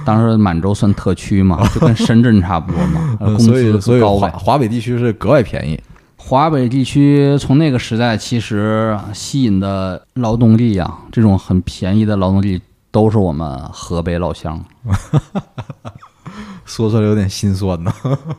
[0.04, 4.28] 当时满洲算特区嘛， 就跟深圳差不多嘛，工所以资所以华。
[4.30, 5.76] 华北地区是格外便宜。
[6.16, 14.62] 华北地区从那个时代其实吸引的劳动力啊，这种很便宜的劳动力都是我们河北老乡。
[16.64, 17.92] 说出来有点心酸呐。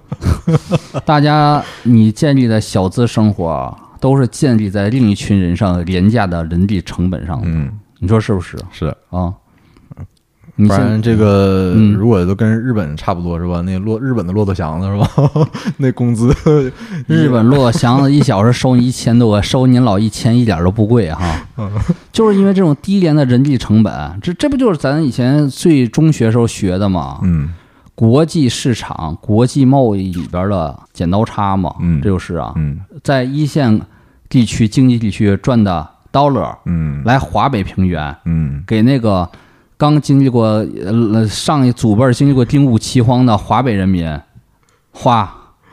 [1.06, 7.48] 大家你建立的小资生活，都是建立在另一群人上廉价的人力成本上的。
[7.48, 8.96] 嗯，你说是不是是。
[9.10, 9.34] 啊？
[10.58, 13.62] 不然这个嗯如果都跟日本差不多是吧？
[13.62, 15.10] 那骆日本的骆驼祥子是吧？
[15.78, 16.34] 那工资
[17.08, 21.46] 日本骆驼祥子一小时收你一千多，收您老一千一点都不贵哈。
[22.12, 27.20] 就是因为这种低廉的人力成本，这这不就是咱以前最中学时候学的吗？
[27.24, 27.54] 嗯
[27.94, 33.80] 国际市场、国际贸易里边的剪刀差嘛，嗯这就是啊，嗯在一线
[34.28, 39.30] 地区经济地区赚的 dollar 嗯来华北平原，嗯给那个
[39.82, 44.08] 刚经历过呃上一祖辈儿经历过丁戊饥荒的华北人民
[44.92, 45.22] 花，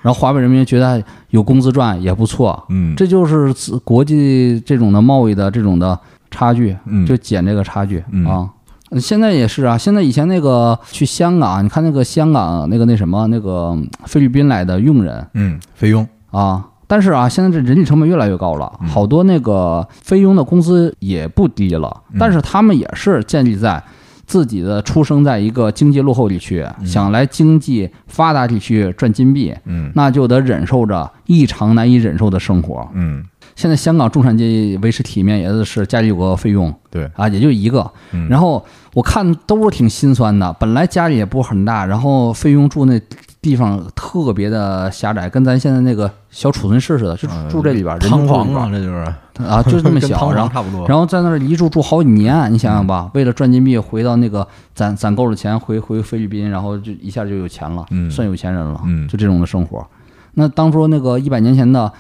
[0.01, 3.53] 然后华北人民觉得有工资赚也不错，嗯，这就是
[3.85, 5.99] 国际这种的贸易的这种的
[6.31, 7.05] 差距，嗯。
[7.05, 8.27] 就减这个差距嗯。
[8.27, 8.49] 啊。
[8.89, 15.27] 呃现在也是啊，现在以前那个去香港，你看那个香港那个那什么那个菲律宾来的佣人。
[15.35, 16.09] 嗯菲佣。
[16.31, 18.89] 啊，但是啊，现在这人力成本越来越高了，嗯。
[18.89, 22.17] 好多那个菲佣的工资也不低了，嗯。
[22.19, 23.83] 但是他们也是建立在
[24.29, 29.91] 自己的出生在一个经济落后地区，想来经济发达地区赚金币，嗯。
[29.95, 32.87] 那就得忍受着异常难以忍受的生活。
[32.93, 33.25] 嗯。
[33.57, 37.11] 现在香港中产阶级维持体面，也是家里有个费用对。
[37.17, 37.91] 啊，也就一个。
[38.13, 38.29] 嗯。
[38.29, 38.63] 然后
[38.93, 43.01] 我看都是挺心酸的，本来家里也不是很大，然后费用住那
[43.41, 48.95] 地方特别的狭窄，跟咱现在那个小储存室似的，就嗯住这里边儿，人汤房啊，就住里边这就是。
[48.97, 49.15] 儿
[49.47, 50.49] 啊， 就是这么小，然后。
[50.53, 50.87] 差不多。
[50.89, 59.87] 然后在那儿一住住好几年，你想想吧，为了赚金币回到那个攒攒够了钱回回菲律宾，然后就一下就有钱了，嗯算有钱人了，嗯就这种的生活。
[60.35, 61.93] 那当初那个一百年前的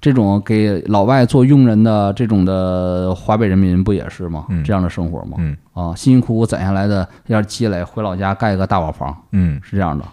[0.00, 4.44] 这种给老外做佣人的这种的华北人民不也是吗？
[4.48, 5.36] 嗯这样的生活吗？
[5.38, 10.04] 嗯啊，辛辛苦苦攒下来的要是积累，回老家盖个大瓦房，嗯是这样的。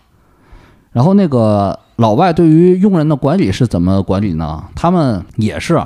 [0.91, 4.63] 然后那个老外对于佣人的管理是怎么管理呢？
[4.75, 5.81] 他们也是，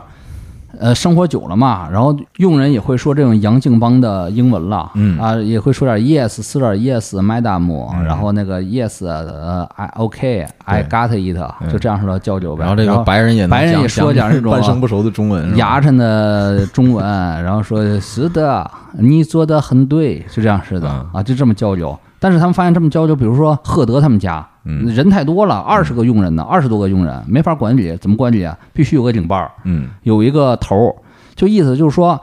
[0.80, 5.18] 呃，生活久了嘛，然后佣人也会说这种洋泾浜的英文了，嗯。
[5.18, 8.04] 啊，也会说点 yes，说点 yes，madam，、嗯。
[8.04, 12.62] 然后那个 yes，呃，I OK，I got it，就这样式的交流呗。
[12.62, 21.10] 然后这个白人也能白人也说点讲这种半生不熟的中文，牙碜的中文，然后说是的，你做的很对，就这样式的嗯。
[21.14, 21.98] 啊，就这么交流。
[22.20, 24.86] 但是他们发现这么交流，比如说赫德他们家，嗯。
[24.94, 28.58] 人太多了，二十个佣人呢，二十多个佣人没法管理，怎么管理啊？
[28.74, 29.90] 必须有个领班儿，嗯。
[30.04, 30.96] 有一个头儿，
[31.36, 32.20] 就意思就是说，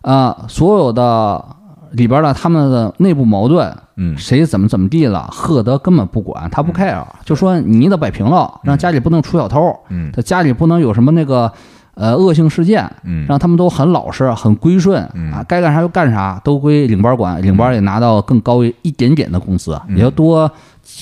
[0.00, 1.44] 啊，所有的
[1.92, 4.16] 里边的他们的内部矛盾，嗯。
[4.16, 10.10] 谁怎么怎么地了，赫德根本不管，他不 care，就说你得摆平了，让家里不能出小偷，嗯。
[10.12, 11.52] 他家里不能有什么那个
[11.94, 13.26] 呃恶性事件，嗯。
[13.28, 15.32] 让他们都很老实、很归顺嗯。
[15.32, 19.96] 啊，该干啥就干啥，都归领班管，领班也拿到更高一点点的工资，嗯。
[19.96, 20.50] 也就多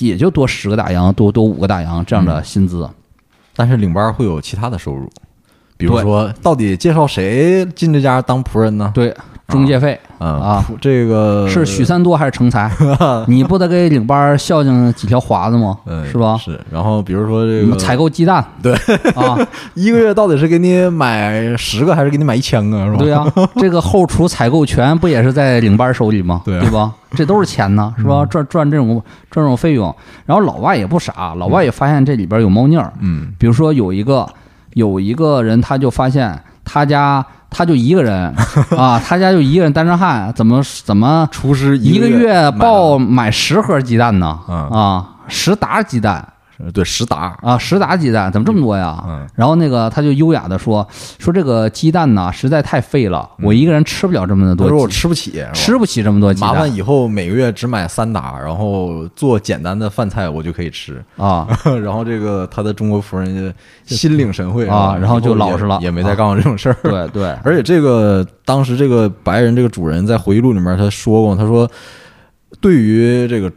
[0.00, 2.88] 也就多十个大洋，多多五个大洋这样的薪资。
[3.54, 5.10] 但是领班会有其他的收入，
[5.76, 8.90] 比如说到底介绍谁进这家当仆人呢？
[8.94, 9.14] 对，
[9.52, 12.70] 中介费啊啊，这个是许三多还是成才？
[13.28, 15.76] 你不得给领班孝敬几条华子吗？
[15.86, 16.36] 嗯是吧？
[16.38, 18.72] 是，然后比如说这个采购鸡蛋，对
[19.14, 19.38] 啊，
[19.74, 22.96] 一个月到底是给你买十个还是给你买一千个，是吧？
[22.98, 23.24] 对呀、
[23.56, 26.42] 这个后厨采购权不也是在领班手里吗？
[26.44, 26.92] 对啊吧？
[27.14, 28.24] 这都是钱呢，是吧？
[28.26, 28.88] 赚赚这种
[29.30, 32.92] 赚这种费用，然后老外也不傻，老外也发现这里边有猫腻儿。
[33.00, 34.26] 嗯比如说有一个
[34.74, 38.34] 有一个人，他就发现他家他就一个人
[38.76, 44.38] 啊，他家就一个人单身汉，怎么怎么厨师一个月爆买报了买十盒鸡蛋呢？
[44.48, 46.24] 嗯啊，十打鸡蛋，呃
[46.72, 49.02] 对十打，啊，十打鸡蛋怎么这么多呀？
[49.06, 50.86] 嗯然后那个他就优雅的说
[51.18, 61.02] 说这个鸡蛋呢实在太费了，我一个人吃不了这么他说我多鸡，吃不起，吃不起这么多鸡蛋麻烦以后每个月只买三打，然后做简单的饭菜我就可以吃。
[61.16, 61.48] 啊。
[61.82, 63.54] 然后这个他的中国夫人
[63.86, 66.76] 就心领神会啊然后就老实了也没再干过这种事儿。
[66.82, 71.68] 对对，而且这个当时这个白人这个主人在回忆录里面他说过，他说
[72.60, 73.50] 对于这个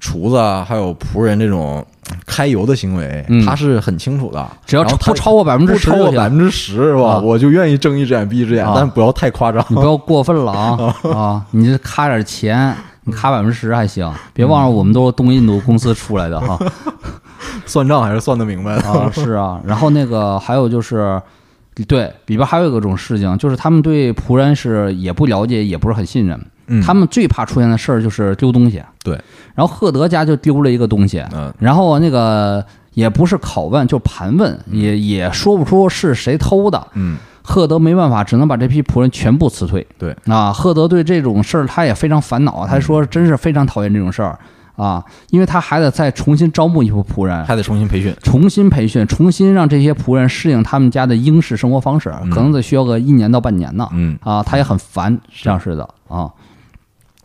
[0.00, 1.84] 厨子啊，还有仆人这种
[2.26, 4.44] 开油的行为，嗯他是很清楚的。
[4.66, 7.02] 只要然后他不超过百分之不十，超过百分之十是吧？
[7.14, 9.64] 啊我就愿意睁一只眼闭一只眼，啊但不要太夸张。
[9.68, 11.46] 你不要过分了啊 啊！
[11.52, 16.58] 你这卡点钱，你卡百分之十还行，别忘了我们都是东印度公司出来的哈
[17.66, 18.88] 算账还是算得明白的。
[18.90, 19.60] 啊是啊。
[19.64, 21.20] 然后那个还有就是。
[21.88, 26.38] 对，里边还有一种事情，就是他们对仆人是也不了解，也不是很信任。
[26.66, 28.82] 嗯他们最怕出现的事儿就是丢东西。
[29.02, 29.18] 对，
[29.54, 36.86] 然后赫德家就丢了一个东西，嗯然后那个也不是拷问，就盘问，也也说不出是谁偷的。
[36.94, 39.84] 嗯赫德没办法，只能把这批仆人全部辞退。
[39.98, 44.38] 对啊，赫德对这种事儿他也非常烦恼，他说真是非常讨厌这种事儿
[44.76, 48.14] 啊，因为他还得再重新招募一批仆人，还得重新培训。
[48.22, 53.88] 重新培训，重新让这些仆人适应他们家的英式生活方式，可能得需要个一年到半年呢。
[53.94, 56.30] 嗯啊，他也很烦这样似的啊。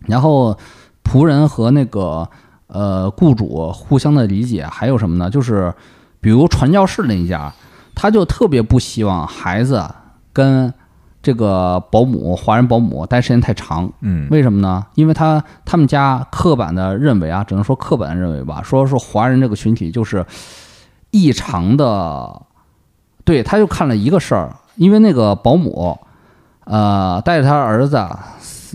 [0.07, 0.57] 然后
[1.05, 2.27] 仆人和那个
[2.67, 5.29] 呃雇主互相的理解还有什么呢？
[5.29, 5.73] 就是
[6.19, 7.53] 比如传教士那一家，
[7.93, 9.87] 他就特别不希望孩子
[10.33, 10.73] 跟
[11.21, 13.91] 这个保姆华人保姆待时间太长。
[14.01, 14.85] 嗯为什么呢？
[14.95, 20.25] 因为他他们家刻板的认为啊，只能说刻板的认为吧，说说华人这个群体就是
[21.11, 22.41] 异常的，
[23.23, 25.97] 对，他就看了一个事儿，因为那个保姆，
[26.65, 27.97] 呃，带着他儿子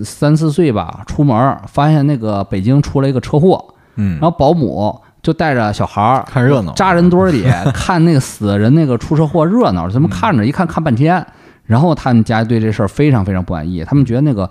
[0.04, 4.18] 三三四岁吧出门，发现那个北京出了一个车祸，嗯。
[4.20, 11.24] 然，后保姆就带着小孩儿看热闹扎人堆儿里 看那个死人那个出车祸热闹，他们看着一看看半天，
[11.64, 14.48] 然后他们家对这事儿非常非常不满意，他们觉得那个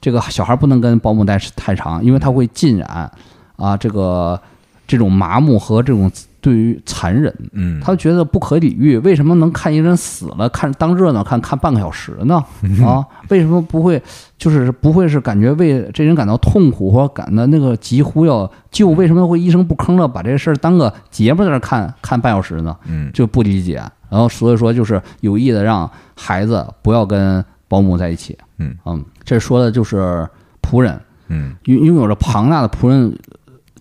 [0.00, 3.10] 这个小孩不能跟保姆待太长，因为他会浸染
[3.56, 4.40] 啊这个
[4.86, 12.42] 这种麻木和这种对于残忍，嗯，他觉得不可理喻，为什么能看一个人死了看当热闹看看半个小时呢？
[12.84, 14.00] 啊，为什么不会
[14.36, 18.90] 就是不会是感觉为这人感到痛苦或感到那个急呼要救？
[18.90, 22.76] 为什么会一声不吭的把这事儿当个节目在那儿看看半小时呢？
[22.86, 23.82] 嗯就不理解。
[24.08, 28.38] 然后所以说就是有意的让孩子不要跟保姆在一起。
[28.58, 30.26] 嗯嗯，这说的就是
[30.62, 30.98] 仆人
[31.28, 33.18] 嗯拥拥有着庞大的仆人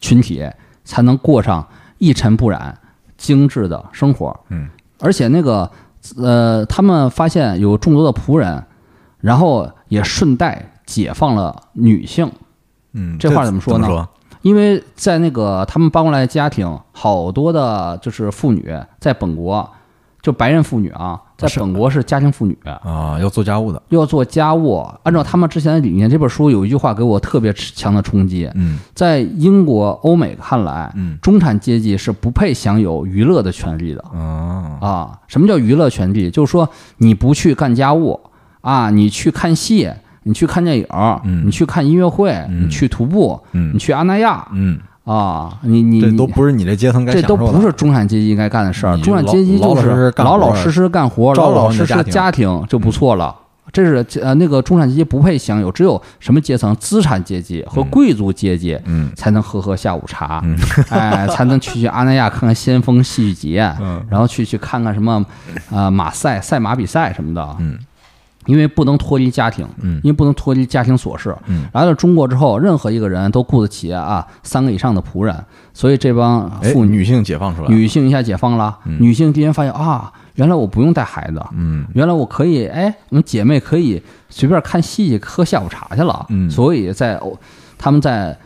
[0.02, 0.44] 群体，
[0.84, 1.66] 才能过上
[1.98, 2.78] 一尘不染、
[3.18, 4.38] 精致的生活。
[4.50, 5.70] 嗯，而且那个
[6.18, 8.64] 呃，他们发现有众多的仆人，
[9.20, 12.32] 然后也顺带解放了女性。
[12.94, 14.08] 嗯，这话怎么说呢说？
[14.42, 19.70] 因为在那个他们搬过来的家庭，好多的就是妇女在本国，
[20.28, 23.82] 就白人妇女啊，在本国是家庭妇女，啊，要做家务的。
[23.88, 24.86] 要做家务。
[25.04, 35.20] 按照他们之前的理念，这本书有一句话给我特别强的冲击，嗯在英国、欧美看来，嗯中产阶级是不配享有娱乐的权利的啊啊。
[35.28, 36.30] 什么叫娱乐权利？
[36.30, 38.20] 就是说你不去干家务
[38.60, 39.90] 啊，你去看戏，
[40.24, 40.86] 你去看电影，
[41.24, 48.98] 嗯你去看音乐会，嗯你去徒步，嗯你去阿那亚嗯，啊，你你这你都不是你这阶层该这都不是中产阶级应该干的事儿。
[48.98, 53.34] 中产阶级就是老老实实干活老老实实家庭家庭就不错了。
[53.72, 56.76] 这是呃那个中产阶级不配享有，只有什么阶层？
[56.76, 60.58] 资产阶级和贵族阶级嗯才能喝喝下午茶，嗯
[60.90, 65.24] 哎，才能去去阿那亚看看先锋戏剧节，嗯然后去去看看什么
[65.70, 67.56] 呃马赛赛马比赛什么的。
[67.60, 67.78] 嗯
[68.48, 71.36] 因为不能脱离家庭，嗯因为不能脱离家庭琐事。
[71.46, 75.36] 嗯来到中国之后，任何一个人都雇得起啊三个以上的仆人，
[75.74, 77.76] 所以这帮哎，妇女女性解放出来了。
[77.76, 86.26] 女性一下解放了，女性第一天发现啊，原来我不用带孩子，嗯原来我可以，哎，我们姐妹可以随便看戏、喝下午茶去了。
[86.30, 87.38] 嗯所以在欧，
[87.78, 88.38] 他们在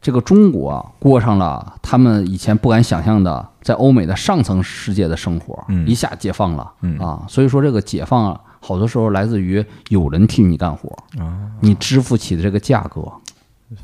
[0.00, 7.24] 这个中国过上了他们以前不敢想象的在欧美的上层世界的生活，嗯一下解放了、嗯啊。
[7.28, 13.02] 所以说这个解放啊，好多时候来自于有人替你干活，啊，你支付起的这个价格。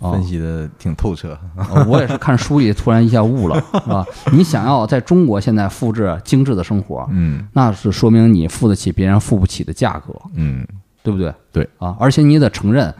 [0.01, 1.39] 啊分析的挺透彻。
[1.57, 4.03] 呃我也是看书里突然一下悟了， 是吧？
[4.33, 10.67] 你想要在中国现在复制精致的生活，嗯那是说明你付得起别人付不起的价格，嗯
[11.03, 11.35] 对不对？
[11.53, 12.95] 对啊，而且你得承认，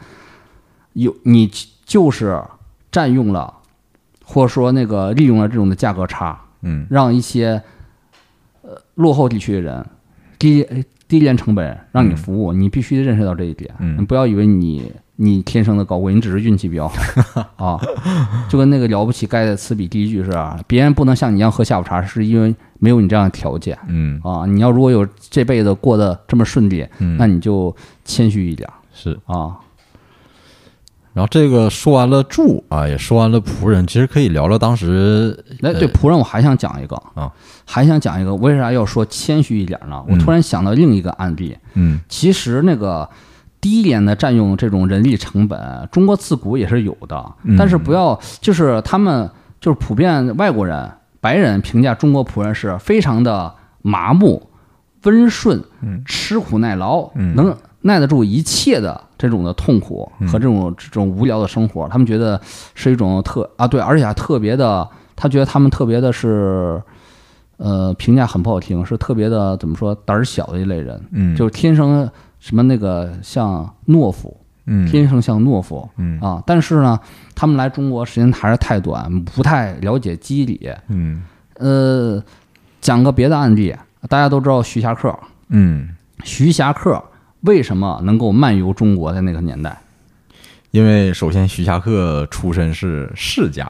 [0.93, 1.51] 有你
[1.85, 2.39] 就是
[2.91, 3.51] 占用了，
[4.23, 7.63] 或者说那个利用了这种的价格差，嗯让一些
[8.61, 9.83] 呃落后地区的人
[10.37, 10.63] 低
[11.07, 13.73] 低廉成本让你服务，你必须得认识到这一点。
[13.79, 17.79] 嗯你不要以为你你天生的高贵，你只是运气比较好 啊。
[18.49, 24.45] 就跟那个了不起盖的茨比第一句是啊，别人不能像你一样喝下午茶，是因为没有你这样的条件嗯啊。
[24.45, 29.17] 你要如果有这辈子过得这么顺利，嗯，那你就谦虚一点是。
[29.25, 29.55] 啊。
[31.15, 37.31] 然后这个说完了住啊，也说完了仆人，其实可以聊聊当时哎，对仆人，我还想讲一个啊，
[37.65, 40.03] 还想讲一个，为啥要说谦虚一点呢？
[40.09, 40.19] 我嗯。
[40.19, 42.01] 突然想到另一个案例，嗯。
[42.09, 43.09] 其实那个
[43.61, 50.91] 低廉的占用这种人力成本，中国自古也是有的嗯，但是不要就是他们就是普遍外国人、
[51.21, 54.49] 白人评价中国仆人是非常的麻木、
[55.03, 56.01] 温顺、嗯。
[56.05, 57.33] 吃苦耐劳，嗯。
[57.35, 57.55] 能
[57.85, 62.39] 耐得住一切的这种的痛苦嗯和这种这种无聊的生活，他们觉得
[62.73, 66.81] 是一种特啊对，而且还特别的，他觉得他们特别的是。
[67.57, 72.05] 呃，评价很不好听，是特别的怎么说胆儿小的一类人，嗯，就是天生
[72.37, 76.43] 什么那个像懦夫，嗯天生像懦夫嗯啊。
[76.45, 76.99] 但是呢，
[77.33, 80.69] 他们来中国时间还是太短，不太了解机理。
[80.89, 81.23] 嗯
[81.53, 82.21] 呃，
[82.81, 83.73] 讲个别的案例，
[84.09, 85.17] 大家都知道徐霞客，
[85.47, 87.01] 嗯，徐霞客
[87.45, 89.77] 为什么能够漫游中国的那个年代，
[90.71, 93.69] 因为首先徐霞客出身是世家，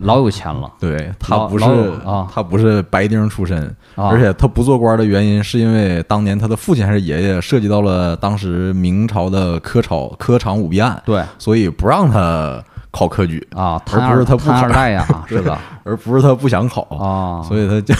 [0.00, 1.64] 老有钱了对他不是
[2.04, 2.26] 啊。
[2.32, 11.22] 他不是白丁出身，啊，而且他不做官的原因是因为当年他的父亲还是爷爷涉及到了当时明朝的科朝科场舞弊案，对。
[11.38, 17.94] 所以不让他考科举，啊，而不是他不二代呀， 是的而不是他不想考，啊，所以他家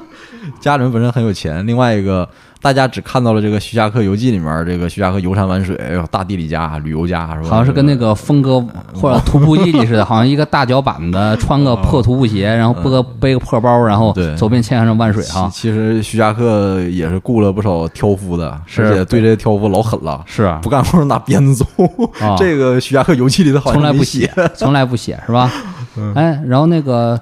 [0.60, 1.66] 家里面本身很有钱。
[1.66, 2.28] 另外一个，
[2.64, 7.48] 大家只看到了这个《徐霞客游记》里面这个徐霞客游山玩水，哎呦，大地理家、旅游家是吧？
[7.50, 8.58] 好像是跟那个峰哥
[8.94, 15.46] 或者徒步记里似的，好像一个大脚板子，穿个破徒步鞋，然后背个背个破包，然后走遍千山万水哈。
[15.52, 21.66] 其其实徐霞客也是雇了不少挑夫的，是而且对这些挑夫老狠了，是啊不干活拿鞭子揍。
[22.26, 25.52] 啊这个《徐霞客游记》里头好像从来不写，从来不写是吧？
[26.16, 27.20] 哎，然后那个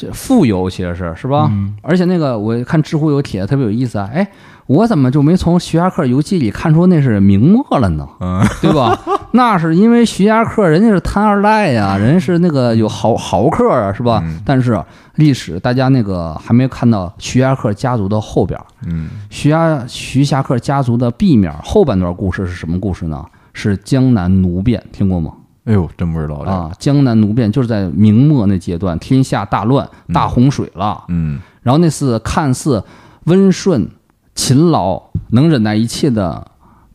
[0.00, 1.50] 这富游其实是是吧？
[1.82, 4.26] 而且那个我看知乎有帖子特别有意思啊，哎，
[4.66, 8.08] 我怎么就没从徐霞客游记里看出那是明末了呢？
[8.20, 8.98] 嗯，对吧？
[9.32, 14.22] 那是因为徐霞客人家是贪二代呀， 人家是那个有豪豪客啊，是吧？
[14.24, 14.82] 嗯但是
[15.16, 23.24] 历史大家那个还没看到徐霞客家族的后边，嗯徐霞徐霞客家族的 B 面后半段故事是什么故事呢？
[23.52, 25.32] 是江南奴变，听过吗？
[25.64, 26.50] 哎呦，真不知道这个。
[26.50, 31.04] 啊，江南奴变就是在明末那阶段，天下大乱，大洪水了。
[31.08, 32.82] 嗯然后那次看似
[33.24, 33.86] 温顺、
[34.34, 35.02] 勤劳、
[35.32, 36.44] 能忍耐一切的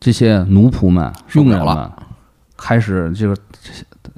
[0.00, 1.92] 这些奴仆们、受不了了佣人们，
[2.56, 3.40] 开始就是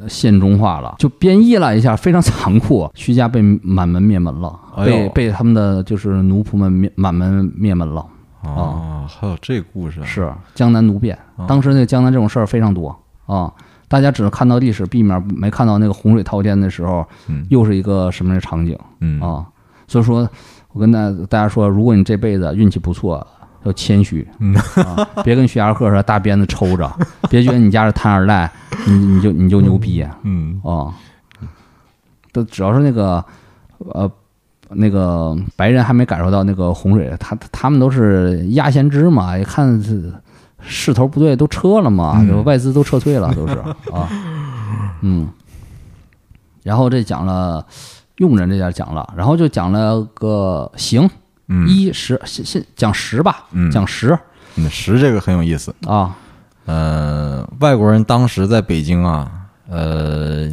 [0.08, 2.90] 现中化了，就变异了一下，非常残酷。
[2.94, 8.06] 徐家被满门灭门了，哎被被他们的就是奴仆们灭满门灭门了。
[8.42, 12.96] 啊，还有这故事啊是江南奴变，当时那江南这种事儿非常多
[13.26, 13.52] 啊。
[13.88, 19.46] 大家只看到历史 B 面，没看到那个洪水滔天的时候嗯，又是一个什么样的场景嗯啊？
[19.86, 20.28] 所以说，
[20.72, 23.26] 我跟大大家说，如果你这辈子运气不错，
[23.64, 24.26] 要谦虚
[25.24, 26.90] 别跟徐霞客似的大鞭子抽着，
[27.30, 28.50] 别觉得你家是贪二代，
[28.86, 30.94] 你你就你就牛逼嗯啊！
[32.32, 33.24] 都只要是那个
[33.78, 34.10] 呃。
[34.70, 40.12] 那个白人还没感受到那个洪水，他他们都是压先知嘛，一看是
[40.60, 42.28] 势头不对，都撤了嘛，嗯。
[42.28, 43.54] 就外资都撤退了，都是
[43.92, 44.08] 啊，
[45.02, 45.28] 嗯。
[46.62, 47.64] 然后这讲了
[48.16, 51.08] 用人这点讲了，然后就讲了个行
[51.48, 53.70] 嗯，一十，先先讲十吧，嗯。
[53.70, 54.18] 讲十。
[54.56, 55.72] 嗯十这个很有意思。
[55.86, 56.16] 啊，
[56.64, 59.30] 呃，外国人当时在北京啊，
[59.68, 60.50] 呃，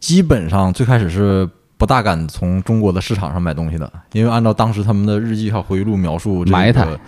[0.00, 6.84] 基本上最开始是不大敢从中国的市场上买东西的，因为按照当时他们的日记还有回忆录描述，这埋汰。
[6.84, 6.98] 个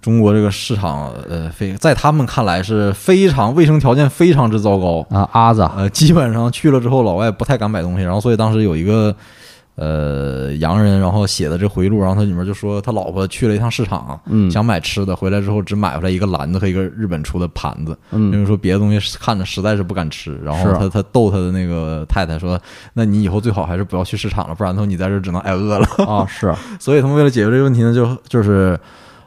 [0.00, 9.14] 中国这个市场，呃，非在他们看来是非常卫生条件非常之糟糕，啊阿子呃，基本上去了之后，老外不太敢买东西，然后所以当时有一个
[9.76, 14.50] 呃洋人，然后写的这回忆录，然后他里面就说他老婆去了一趟市场，嗯。
[14.50, 22.58] 想买吃的，回来之后只买回来一个篮子和一个日本出的盘子，因嗯为说别的东西看着实在是不敢吃，然后他他逗他的那个太太说，
[22.94, 25.86] 那你以后最好还是不要去市场了，不然的话你在这儿只能挨饿了。
[26.06, 26.54] 啊是。
[26.80, 28.78] 所以他们为了解决这个问题呢，就就是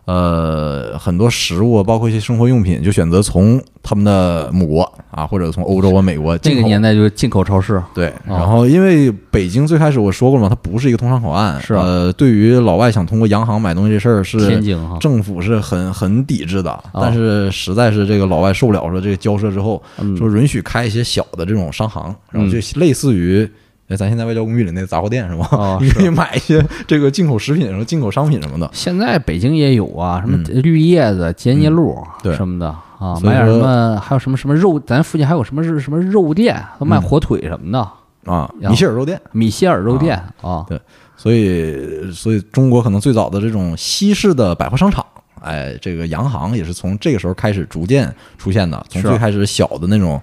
[0.05, 6.37] 呃很多食物，包括一些生活用品，就选择从他们的母国啊，或者从欧洲啊、美国。
[6.39, 11.83] 这个年代就是进口超市，对，然后因为北京最开始我说过了嘛，它不是一个通商口岸，是啊。
[11.83, 16.99] 呃，对于老外想通过洋行买东西这事儿是天津哈，政府是很很抵制的，哦。
[17.01, 20.17] 但是实在是这个老外受不了说这个交涉之后，嗯。
[20.17, 22.51] 说允许开一些小的这种商行，然后嗯。
[22.51, 23.49] 就类似于。
[23.93, 25.47] 哎，咱现在外交公寓里那杂货店是吗？
[25.51, 28.69] 哦你可以买一些这个进口食品、什么进口商品什么的。
[28.73, 32.67] 现在北京也有啊，什么嗯绿叶子、杰尼鹿对什么的
[32.97, 39.21] 啊，买点什么，还有什么什么肉，咱附近还有什么是什么肉店，卖嗯火腿什么的，啊，米歇尔肉店。
[39.31, 40.79] 米歇尔肉店啊，对
[41.15, 45.05] 所以，所以中国可能最早的这种西式的百货商场，
[45.41, 48.83] 哎，这个洋行也是从这个时候开始逐渐出现的。
[48.89, 50.21] 从最开始小的那种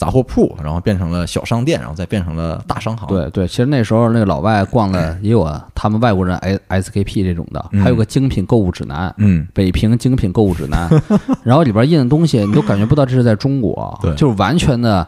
[0.00, 6.34] 杂货铺，然后变成了小商店，然后再变成了大商行。，对对，其实那时候那个老外逛的也有啊，他们外国人
[6.68, 9.14] S SKP 这种的，嗯还有个精品购物指南。
[9.18, 10.88] 嗯，北平精品购物指南，
[11.44, 15.06] 然后里边印的东西你都感觉不到这是在中国，对就是完全的洋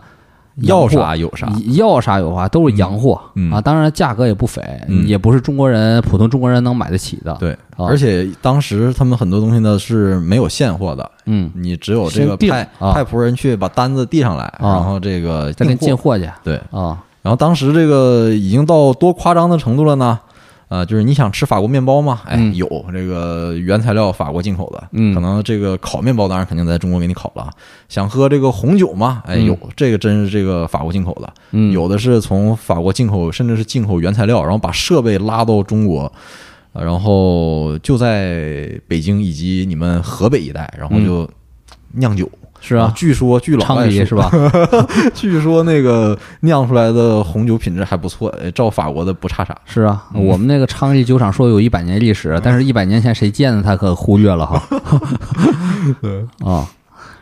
[0.56, 1.50] 要啥有啥。
[1.74, 20.18] 要啥有啥，都是洋货、嗯啊，当然价格也不菲，嗯也不是中国人普通中国人能买得起的。，对，啊而且当时他们很多东西呢是没有现货的，嗯，你只有这个派啊派仆人去把单子递上来，然后这个再进货去对，啊，然后当时这个已经到多夸张的程度了呢？
[20.72, 22.22] 呃，就是你想吃法国面包吗？
[22.24, 27.50] 哎，嗯有这个原材料法国进口的，嗯可能这个烤面包当然肯定在中国给你烤了。
[27.90, 29.22] 想喝这个红酒吗？
[29.26, 36.10] 哎，嗯有这个真是这个法国进口的，嗯，有的是从法国进口，甚至是进口原材料，然后把设备拉到中国。
[36.72, 41.28] 呃然后就在北京以及你们河北一带，然后就
[41.96, 42.26] 酿酒。
[42.62, 44.30] 是啊，据说据老外说是吧？
[45.12, 49.54] 据说那个酿出来的红酒品质还不错，哎照法国的不差啥。
[49.66, 54.62] 是啊，嗯我们那个昌邑酒厂说有一百年历史，但是一百年前谁建的，他可忽略了哈。
[56.00, 56.64] 对，啊，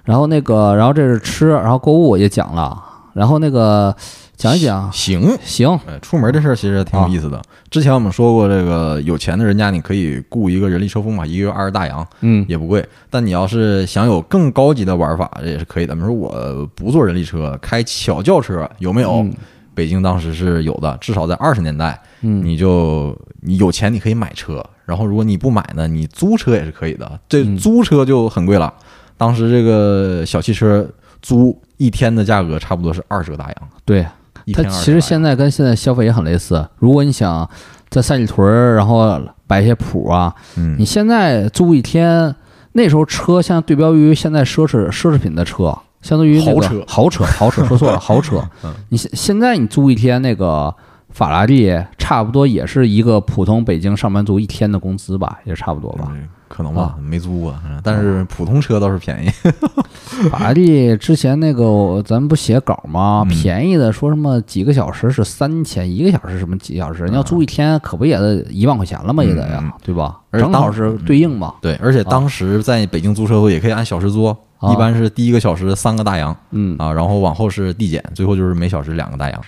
[0.05, 2.77] 然后那个，然后这是吃，然后购物也讲了，
[3.15, 3.95] 然后那个
[4.41, 7.43] 讲一讲，行，行，哎，出门这事儿其实挺有意思的。
[7.69, 12.83] 之前我们说过，这个有钱的人家你可以雇一个人力车夫嘛，一个月二十大洋嗯也不贵。
[13.11, 15.95] 但你要是想有更高级的玩法，这也是可以的。
[15.95, 19.17] 比如说我不坐人力车，开小轿车，有没有？
[19.17, 19.31] 嗯
[19.73, 27.19] 北京当时是有的，至少在二十年代，嗯，你就你有钱你可以买车，然后如果你不买呢，你租车也是可以的。
[27.29, 28.75] 这嗯租车就很贵了，
[29.17, 30.87] 当时这个小汽车
[31.23, 34.05] 租一天的价格差不多是二十个大洋，对，
[34.51, 36.69] 一它天20个大洋其实现在跟现在消费也很类似。
[36.79, 37.49] 如果你想
[37.89, 42.35] 在三里屯儿，然后摆一些谱啊，嗯你现在租一天，
[42.73, 48.73] 那时候车像对标于现在奢侈奢侈品的车，相当于那个豪车豪车，豪车说错了， 豪车嗯。
[48.91, 50.73] 你现现在你租一天那个
[51.09, 56.09] 法拉利，差不多也是一个普通北京上班族一天的工资吧，也差不多吧。
[56.13, 59.31] 嗯可能吧啊，没租过，嗯但是普通车倒是便宜。
[60.29, 63.23] 法拉利之前那个咱们不写稿吗？
[63.25, 67.09] 嗯便宜的说什么几个小时是三千，一个小时什么几小时？
[67.09, 69.23] 你要租一天，可不也得一万块钱了吗？
[69.23, 70.19] 也得呀嗯，对吧？
[70.33, 71.55] 正好是对应嘛。
[71.63, 79.41] 对，而且当时在北京租车也可以按小时租，啊一般是第一个小时三个大洋嗯，啊，然后往后是递减，最后就是每小时两个大洋。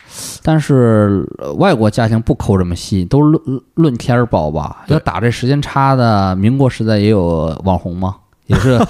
[0.42, 4.84] 但是呃外国家庭不抠这么细，都论论天儿包吧。
[4.86, 8.16] 对要打这时间差的，民国时代也有网红嘛，
[8.52, 8.80] 也是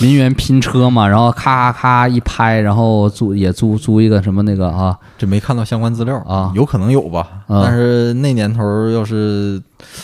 [0.00, 9.60] 民园拼车嘛，然后咔咔咔一拍，然后租也租租一个什么那个啊，这没看到相关资料啊有可能有吧，啊但是那年头儿要是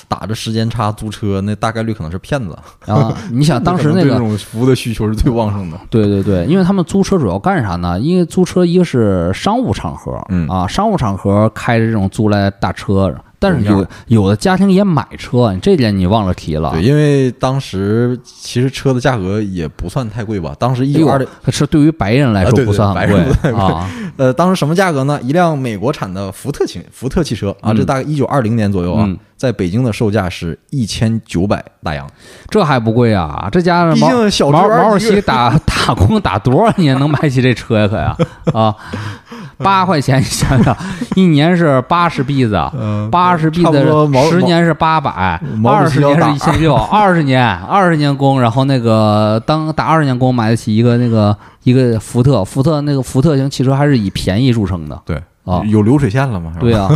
[0.08, 2.56] 打着时间差租车，那大概率可能是骗子。
[2.86, 5.78] 啊你想当时那个 对这种服务的需求是最旺盛的。
[5.88, 7.98] 对对对，因为他们租车主要干啥呢？
[7.98, 16.70] 因为租车一个是商务场合，嗯啊，商务场合开着这种租来大车，但是有有的家庭也买车，你这点你忘了提了。
[16.72, 23.88] 对，因为当时其实车的价格也不算太贵吧，当时一九二零，可是对于白人来说不算白很贵啊。
[24.16, 25.20] 呃，当时什么价格呢？
[25.22, 32.06] 一辆美国产的福特汽福特汽车啊，嗯这大概一九二零年左右啊嗯，在北京的售价是一千九百大洋。
[32.48, 33.48] 这还不贵啊？
[33.52, 34.08] 这家毕毛
[34.50, 37.86] 毛毛主席打 打工打多少年能买起这车呀？
[37.88, 38.16] 可呀
[38.52, 38.74] 啊，
[39.58, 40.76] 八块钱，你想想，
[41.14, 56.52] 一年是八十币子，嗯八十币子毛十年是八百，毛二十年是一千六， 二十年二十年工，然后那个当打二十年工买得起一个那个一个福特，福特那个福特型汽车还是以便宜著称的对啊，有流水线了吗？
[56.58, 56.88] 对啊。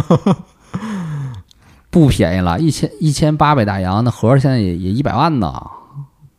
[1.91, 5.53] 不便宜了，一千一千八百大洋，那合着现在也也一百万呢。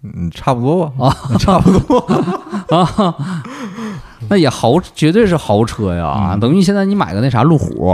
[0.04, 1.99] 嗯，差不多吧，啊， 差不多。
[2.76, 3.16] 啊，
[4.30, 6.32] 那也豪，绝对是豪车呀！
[6.34, 7.93] 嗯等于现在你买个那啥路虎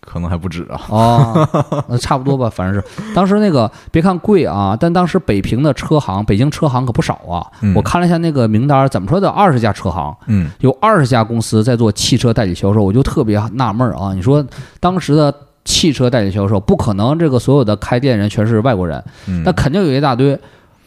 [0.00, 0.80] 可能还不止啊。
[0.94, 1.48] 啊，
[1.88, 7.46] 那差不多吧，反正是当时那个别看贵啊，但当时北平的车行，北京车行可不少啊。
[7.62, 14.12] 嗯我看了一下那个名单，怎么说得，二十家车行，嗯有二十家公司在做汽车代理销售，我就特别纳闷儿啊！
[14.12, 14.44] 你说
[14.80, 15.32] 当时的
[15.66, 20.38] 汽车代理销售，不可能这个所有的开店人全是外国人，嗯，那肯定有一大堆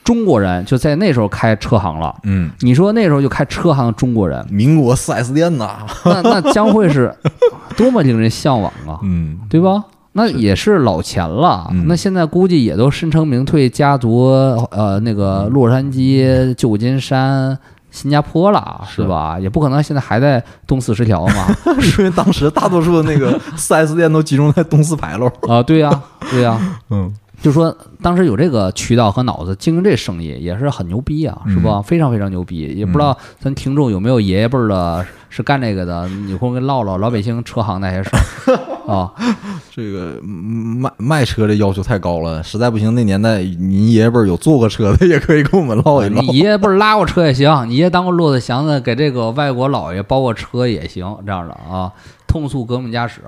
[0.03, 2.15] 中国人就在那时候开车行了。
[2.23, 7.13] 嗯，你说那时候就开车行的中国人，民国四 S 店呐，那那将会是
[7.77, 9.83] 多么令人向往啊，嗯，对吧？
[10.13, 11.85] 那也是老钱了，嗯。
[11.87, 14.23] 那现在估计也都身成名退，家族
[14.71, 17.55] 呃那个洛杉矶、旧金山、
[17.91, 19.39] 新加坡了，是是吧？
[19.39, 21.47] 也不可能现在还在东四十条嘛。
[21.97, 25.27] 因为当时大多数的那个 四 S 店都集中在东四牌楼。
[25.47, 26.59] 啊，对呀、对呀、
[26.89, 31.81] 嗯就说当时有这个渠道和脑子经营这生意也是很牛逼啊，是吧？
[31.81, 32.67] 非常非常牛逼。
[32.75, 38.59] 也不知道咱听众有没有爷爷辈儿的是干这个的，有空跟唠唠老百姓车行那些事儿
[38.89, 39.13] 啊。
[39.71, 46.27] 这个嗯卖卖车的要求太高了，实在不行，那年代您爷爷辈儿有坐过车的，也可以跟我们唠一唠你。
[46.37, 51.91] 爷爷辈儿拉过车也行，你爷当过骆驼祥子，给这个外国老爷包过车也行，这样的啊，
[52.27, 53.21] 痛诉革命家史。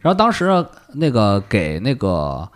[0.00, 2.46] 然后当时那个给那个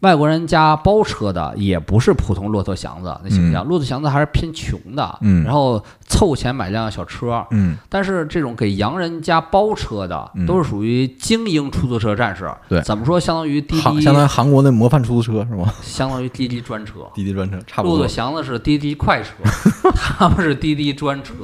[0.00, 7.44] 外国人家包车的，也不是普通骆驼祥子那形象，骆驼祥子还是偏穷的，嗯然后凑钱买辆小车。
[7.50, 12.48] 嗯，但是这种给洋人家包车的，嗯都是属于精英出租车战士。
[12.68, 13.18] 对怎么说？
[13.18, 15.72] 相当于滴滴，相当于韩国那模范出租车是吗？
[15.82, 17.00] 相当于滴滴专车。
[17.14, 18.08] 滴滴专车差不多骆驼。
[18.08, 19.30] 祥子是滴滴快车，
[19.94, 21.34] 他们是滴滴专车。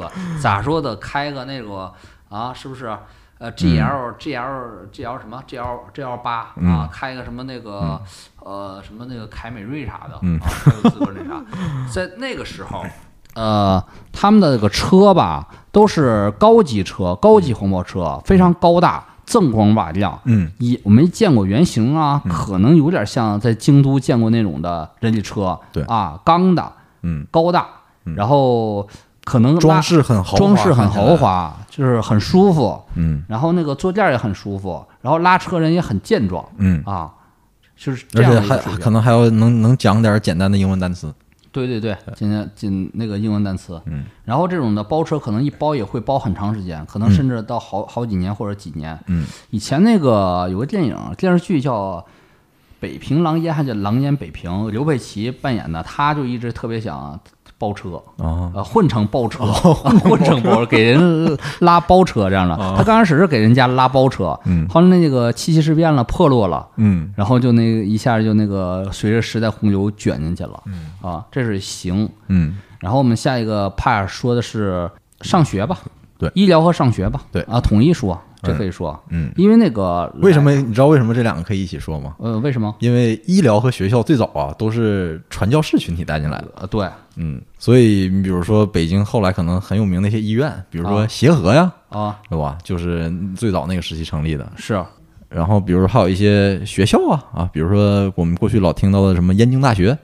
[0.41, 0.95] 咋说的？
[0.97, 1.93] 开个那个
[2.29, 2.97] 啊，是不是？
[3.45, 8.01] 呃，G L G L G L 什么？G L G L 八啊嗯，开个什么那个
[8.41, 11.45] 呃什么那个凯美瑞啥的嗯啊，还有资格那啥，
[11.93, 12.83] 在那个时候。
[13.35, 20.19] 呃，他们的那个车吧，都是高级车、高级黄包车，非常高大，锃光瓦亮。
[20.25, 20.51] 嗯。
[20.59, 25.83] 也我没见过原型啊，可能有点像在京都见过那种的人力车，对。
[25.83, 26.73] 啊，钢的，
[27.03, 27.67] 嗯，高大，
[28.17, 28.89] 然后
[29.25, 31.17] 可能装饰很豪华，装饰很豪。
[31.17, 33.25] 华，就是很舒服，嗯。
[33.29, 36.45] 然后那个坐垫也很舒服，然后拉车人也很健壮。
[36.59, 37.13] 嗯，啊，
[37.77, 41.13] 就是这而且还样的一个水平可能还要能能讲点简单的英文单词。
[41.51, 48.99] 对对对，今天进那个英文单词，嗯，然后这种的包车可能一包也会包很长时间，可能甚至到好好几年或者几年。
[49.07, 51.99] 嗯，以前那个有个电影电视剧叫
[52.81, 57.19] 《北平狼烟》，还叫《狼烟北平》，刘佩琦扮演的，他就一直特别想
[57.65, 59.47] 包车，啊，呃，混成包车，
[60.05, 62.55] 混成包，给人拉包车这样的。
[62.77, 64.69] 他刚开始是给人家拉包车，嗯。
[64.69, 66.67] 后来那个七七事变了，破落了。
[66.77, 67.11] 嗯。
[67.17, 70.63] 然后就那个一下就那个随着时代洪流卷进去了，
[71.01, 72.07] 啊，这是行。
[72.29, 72.59] 嗯。
[72.81, 74.91] 然后我们下一个 part 说的是
[75.23, 75.79] 上学吧，
[76.19, 76.31] 对。
[76.35, 77.41] 医疗和上学吧，对。
[77.43, 82.15] 啊，统一说，这可以说，嗯，因为那个为什么你知道为什么这两个可以一起说吗？
[82.19, 82.75] 呃，为什么？
[82.81, 92.59] 因为医疗和学校最早啊都是传教士群体带进来的，呃，对嗯，所以你比如说北京后来可能很有名的一些医院，比如说啊协和呀，啊，对吧？
[92.63, 94.51] 就是最早那个时期成立的。
[94.57, 94.83] 是
[95.29, 99.97] 然后比如说还有一些学校啊啊，比如说我们过去老听到的什么燕京大学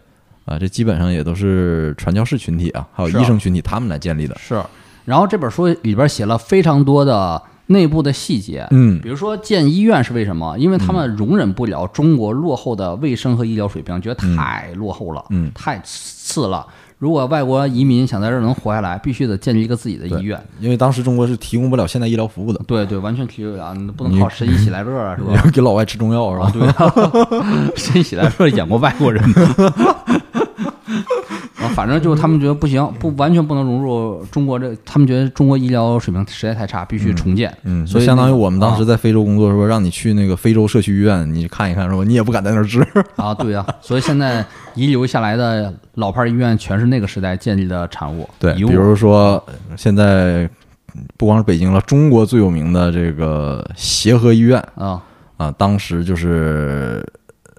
[0.44, 4.36] 啊，这基本上也都是传教士群体啊，还有医生群体他们来建立的。
[4.38, 4.60] 是。
[5.04, 7.40] 然后这本书里边写了非常多的
[7.70, 10.58] 内部的细节，嗯比如说建医院是为什么？
[10.58, 16.66] 因为他们容忍不了中国落后的卫生和医疗水平，觉得太落后了，嗯太次了。
[16.98, 20.38] 如果外国移民想在这儿能活下来，必须得建立一个自己的医院。
[20.58, 25.50] 因为当时中国是提供不了现代医疗服务的，对对，完全体会啊，你不能靠神医喜来乐啊，是吧？
[25.50, 26.50] 给老外吃中药是吧？
[26.52, 26.68] 对
[27.38, 29.22] 啊， 神医喜来乐演过外国人。
[31.70, 37.56] 啊，反正就是他们觉得不行，不完全不能融入中国这，他们觉得中国医疗水平实在太差，必须重建。
[37.64, 42.86] 嗯，所以相当于我们当时啊在非洲工作，说让你去那个非洲社区医院，你看一看，说你也不敢在那儿治。
[43.16, 44.44] 啊，对呀、所以现在
[44.74, 48.28] 遗留下来的老牌医院全是那个时代建立的产物。
[48.38, 49.42] 对，比如说
[49.76, 50.48] 现在
[51.16, 55.00] 不光是北京了，中国最有名的这个协和医院啊，
[55.36, 57.06] 啊，当时就是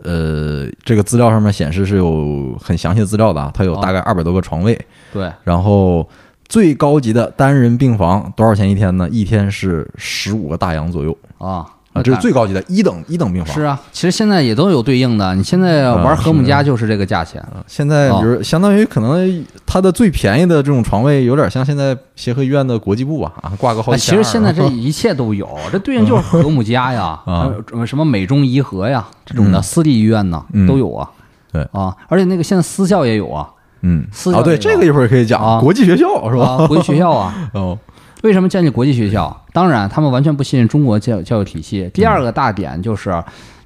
[0.04, 4.80] 呃，这个资料上面显示是有很详细的资料的啊，它有大概二百多个床位，
[5.14, 6.08] 对，然后
[6.48, 9.08] 最高级的单人病房多少钱一天呢？
[9.10, 11.18] 一天是十五个大洋左右。
[11.38, 13.54] 啊啊，这是最高级的一等一等病房。
[13.54, 15.36] 是啊，其实现在也都有对应的。
[15.36, 17.44] 你现在玩和睦家就是这个价钱。
[17.68, 24.24] 现在哦比如相当于可能它的最便宜的这种床位，有点像现在协和医院的国际部吧啊，挂个好哎，几千二。
[24.24, 31.10] 其实现在这一切都有，这对应就是和睦家呀， 啊呃什么美中怡和呀，这种的嗯私立医院呢嗯都有啊。
[31.52, 33.46] 对啊，而且那个现在私校也有啊，
[33.82, 36.46] 嗯啊，对私校也有这个一会儿可以讲啊国际学校是吧？
[36.64, 37.34] 啊，国际学校啊。
[37.54, 37.78] 哦，
[38.22, 39.46] 为什么建立国际学校？
[39.54, 41.90] 当然，他们完全不信任中国教教育体系。
[41.94, 43.12] 第二个大点就是，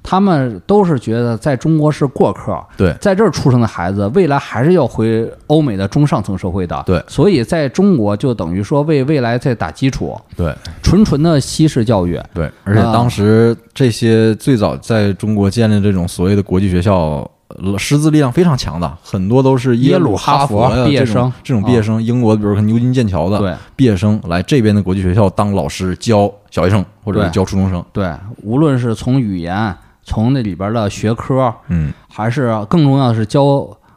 [0.02, 6.82] 他们都是觉得在中国是过客，对在这儿出生的孩子，未来还是要回欧美的中上层社会的。
[6.86, 12.20] 对所以在中国就等于说为未来在打基础，对纯纯的西式教育。
[12.32, 17.30] 对，而且啊当时这些最早在中国建立这种所谓的国际学校，呃
[17.78, 27.84] 师资力量非常强的，很多都是耶鲁鲁、哈佛毕业生这种毕业生，英国比如说牛津、剑桥的毕业生来这边的国际学校当老师教小学生或者是教初中生。
[27.92, 33.44] 对，无论是从语言，从那里边的学科，嗯还是更重要的是教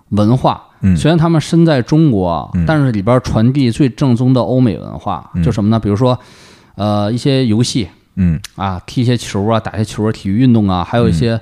[0.10, 0.64] 文化。
[0.82, 5.78] 嗯虽然他们身在中国，嗯但是里边传递最正宗的欧美文化，嗯就什么呢？
[5.78, 6.18] 比如说，
[6.76, 11.42] 呃，一些游戏嗯啊，踢一些球啊，打一些球啊，体育运动啊，还有一些西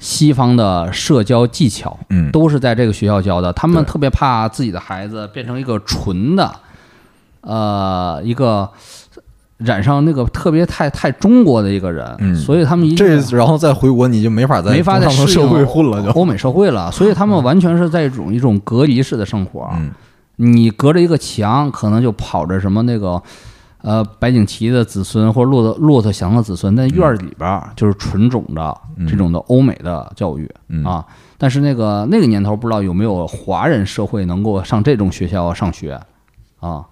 [0.00, 3.52] 西方的社交技巧，嗯，都是在这个学校教的。
[3.52, 6.52] 他们特别怕自己的孩子变成一个纯的，
[7.42, 8.68] 呃，一个
[9.58, 16.10] 染上那个特别太太中国的一个人，嗯所以他们一这然后再回国你就没法在没法在社会混了就。
[16.12, 19.68] 欧美社会了，所以他们完全是在一种一种隔离式的生活。
[19.74, 19.92] 嗯
[20.42, 23.22] 你隔着一个墙，可能就跑着什么那个，
[23.82, 28.76] 呃，白景琦的子孙或者骆驼骆驼祥的子孙，在院儿里边儿就是纯种的
[29.08, 31.04] 这种的欧美的教育、嗯啊。
[31.38, 35.98] 但是那个那个年头，不知道有没有华人社会能够上这种学校上学
[36.60, 36.84] 啊？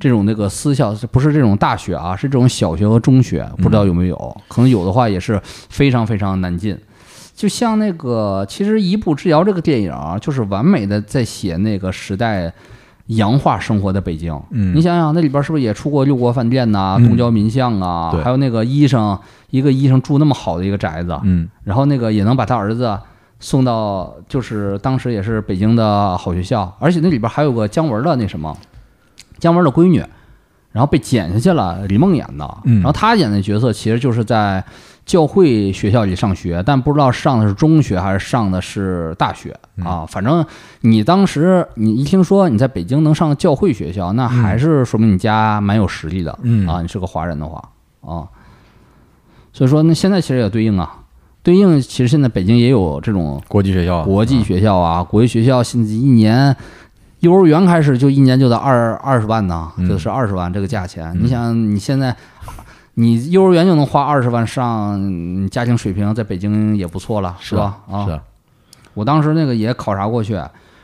[0.00, 4.36] 这种那个私校不是这种大学啊，是这种小学和中学，不知道有没有？
[4.48, 6.76] 可能有的话也是非常非常难进。
[7.32, 12.52] 就像那个，其实《一步之遥》这个电影啊，就是完美的在写那个时代
[13.06, 14.32] 洋化生活的北京。
[14.50, 14.74] 嗯。
[14.74, 17.06] 你想想，那里边是不是也出过六国饭店呐、嗯。
[17.06, 19.18] 东郊民巷啊，还有那个医生，
[19.50, 21.48] 一个医生住那么好的一个宅子，嗯。
[21.62, 22.98] 然后那个也能把他儿子
[23.40, 28.56] 送到，就是当时也是北京的好学校，而且那里边还有个姜文的那什么，
[29.38, 30.02] 姜文的闺女，
[30.74, 32.82] 然后被剪下去了，李梦演的，嗯。
[32.82, 34.62] 然后她演的角色其实就是在
[35.06, 39.56] 教会学校里上学，但不知道上的是中学还是上的是大学。
[39.76, 39.86] 嗯。
[39.86, 40.44] 啊，反正
[40.80, 46.66] 你当时你一听说你在北京能上教会学校，那还是说明你家蛮有实力的，嗯。
[46.66, 47.62] 啊，你是个华人的话
[48.00, 48.26] 啊，
[49.52, 50.96] 所以说那现在其实也对应啊，
[51.44, 56.56] 对应其实现在北京也有这种国际学校，国际学校啊，国际学校现在一年
[57.24, 61.16] 幼儿园开始就一年就得二二十万呢，嗯就是二十万这个价钱。
[61.18, 62.14] 你想你现在
[62.94, 67.78] 你幼儿园就能花二十万上，你家庭水平在北京也不错了，是吧？
[67.90, 68.20] 啊是，啊，
[68.92, 70.36] 我当时那个也考察过去，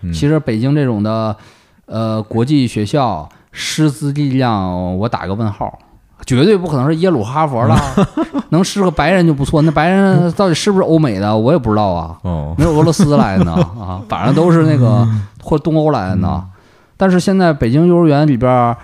[0.03, 1.37] 嗯其实北京这种的
[1.85, 5.79] 呃国际学校师资力量，我打个问号。
[6.27, 7.75] 绝对不可能是耶鲁哈佛了，
[8.51, 9.63] 能是个白人就不错。
[9.63, 12.15] 那白人到底是不是欧美的，我也不知道啊。
[12.23, 15.09] 哦，没有俄罗斯来的呢 啊，反正都是那个
[15.43, 16.47] 或东欧来的呢。
[16.97, 18.77] 但是现在北京幼儿园里边儿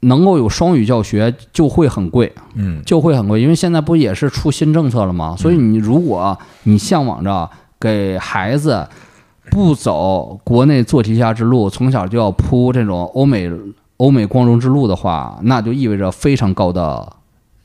[0.00, 5.36] 能够有双语教学，就会很贵，嗯就会很贵，因为现在不也是出新政策了吗？
[5.38, 7.48] 所以你如果你向往着
[7.78, 8.88] 给孩子
[9.50, 13.50] 不走国内做题家之路，从小就要铺这种欧美
[13.98, 17.06] 欧美光荣之路的话，那就意味着非常高的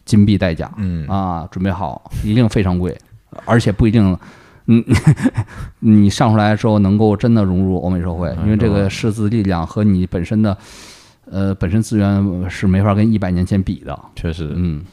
[0.03, 0.70] 金币代价。
[0.78, 2.95] 嗯啊，准备好，一定非常贵，
[3.45, 4.18] 而且不一定，
[4.68, 4.84] 嗯，
[5.80, 10.57] 你上出来之后能够真的融入欧美社会，因为这个师资力量和你本身的，
[11.30, 13.97] 呃，本身资源是没法跟一百年前比的。
[14.16, 14.84] 确实，嗯，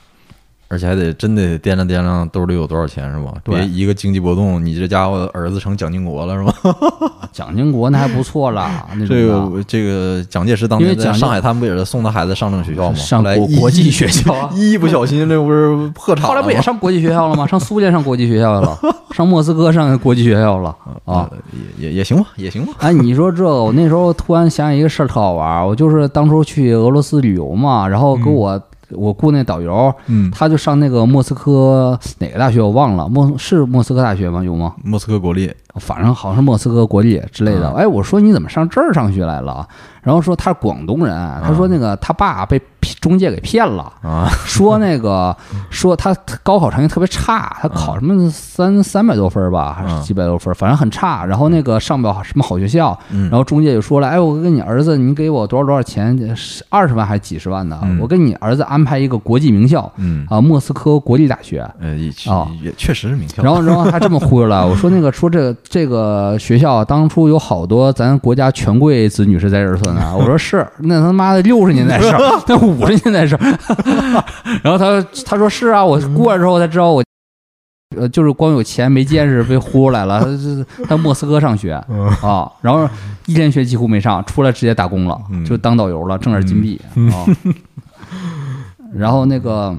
[0.72, 3.34] 而且还得真得掂量掂量兜里有多少钱是吧？
[3.44, 6.54] 别一个经济波动，你这家伙儿子成蒋经国了是吧？
[7.30, 12.94] 蒋经国那还不错啦， 那这个这个蒋介石当年在上海滩不也是送他孩子上这种学校吗？
[12.96, 14.50] 上来一国国际学校啊。
[14.54, 16.28] 一不小心这不是破产了吗？
[16.28, 17.46] 后来不也上国际学校了吗？
[17.46, 18.78] 上苏联上国际学校去了，
[19.10, 20.70] 上莫斯科上国际学校了
[21.04, 21.28] 啊。
[21.30, 21.30] 呃
[21.78, 22.72] 也也也行吧，也行吧。
[22.78, 25.66] 哎，你说这个，我那时候突然想起一个事儿，特好玩儿。
[25.66, 28.60] 我就是当初去俄罗斯旅游嘛，然后给我、
[28.94, 34.42] 我雇那导游，嗯，他就上那个莫斯科哪个大学我忘了，莫是莫斯科大学吗？
[34.42, 34.74] 有吗？
[34.84, 37.70] 莫斯科国立，反正好像是莫斯科国际之类的。
[37.70, 39.66] 嗯哎，我说你怎么上这儿上学来了？
[40.02, 41.14] 然后说他是广东人，
[41.44, 42.60] 他说那个他爸被
[43.00, 45.34] 中介给骗了，啊，说那个
[45.70, 46.12] 说他
[46.42, 51.24] 高考成绩特别差，他考什么三三百多分儿吧，还嗯是几百多分儿，反正很差。
[51.24, 56.18] 然后那个上不了什么好学校，嗯然后中介就说了，哎，我跟你儿子，你给我多少多少钱，
[56.68, 57.78] 二十万还是几十万的？
[57.84, 61.60] 嗯我给你儿子安排一个国际名校嗯，啊，莫斯科国立大学。
[62.28, 63.40] 啊也确实是名校。
[63.42, 73.58] 然后，然后他这么忽悠了，我说那个说这个这个学校当初有好多咱国家权贵子女是在这儿算的， 我说是，那他妈的六十年代事儿， 那五十年代事儿。
[74.62, 77.02] 然后他他说是啊，我过来之后才知道我，
[77.96, 80.26] 呃，就是光有钱没见识被忽悠来了，
[80.88, 81.72] 他莫斯科上学
[82.22, 82.88] 啊，然后
[83.26, 87.24] 一连学几乎没上，出来直接打工了，嗯就当导游了，挣点金币啊。
[88.94, 89.74] 然后那个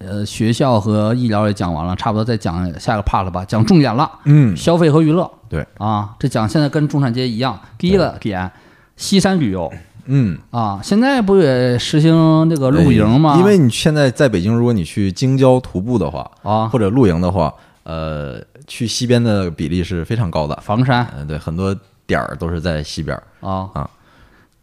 [0.00, 5.30] 呃，学校和医疗也讲完了，差不多再讲下个 part 吧，讲重点了，嗯，消费和娱乐。
[5.48, 8.50] 对啊，这讲现在跟中产阶级一样，第一个点，
[8.96, 9.70] 西山旅游
[10.06, 13.36] 嗯，啊，现在不也实行这个露营吗？
[13.38, 20.56] 因为你现在在北京，如果你去京郊徒步的话，啊，或者露营的话，呃，去西边的比例是非常高的。
[20.62, 21.76] 房山嗯，对，很多
[22.06, 23.22] 点儿都是在西边儿。
[23.46, 23.90] 啊啊。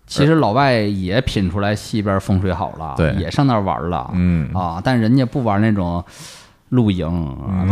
[0.07, 3.13] 其实老外也品出来西边风水好了，对。
[3.15, 4.49] 也上那儿玩了，嗯。
[4.53, 6.03] 啊，但人家不玩那种
[6.69, 7.63] 露营，啊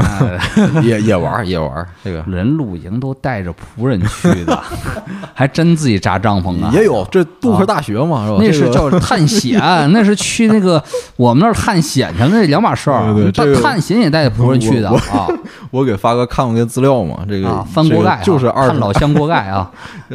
[0.74, 4.58] 那 也也玩儿也玩，这个人露营都带着仆人去的，
[5.34, 6.72] 还真自己扎帐篷啊。
[6.74, 7.06] 也有。
[7.12, 8.38] 这杜克大学嘛，是吧？
[8.40, 9.60] 那是叫探险，
[9.92, 10.82] 那是去那个
[11.18, 13.14] 我们那儿探险去，那两码事儿。
[13.14, 15.28] 对对这个探险也带着仆人去的啊
[15.72, 17.68] 我给发哥看过个资料嘛，这个啊！
[17.70, 19.70] 翻锅盖就是二老乡锅盖啊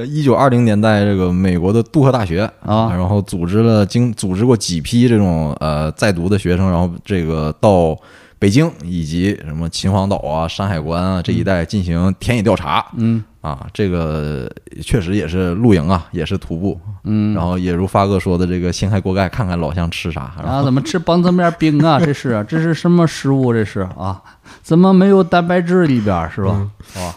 [0.06, 7.94] 一九二零年代，这个美国的杜克大学啊然后组织了经组织过几批这种呃在读的学生，然后这个到
[8.40, 12.84] 北京以及什么秦皇岛啊、山海关啊这一带进行田野调查。
[12.96, 14.50] 嗯啊，这个
[14.82, 17.34] 确实也是露营啊，也是徒步，嗯。
[17.34, 22.00] 然后也如发哥说的，这个掀开锅盖看看老乡吃啥，然后啊，怎么吃棒子面冰啊？
[22.00, 23.52] 这是这是什么食物？
[23.52, 24.20] 这是啊？
[24.62, 26.50] 怎么没有蛋白质里边儿是吧？
[26.54, 27.14] 嗯哦，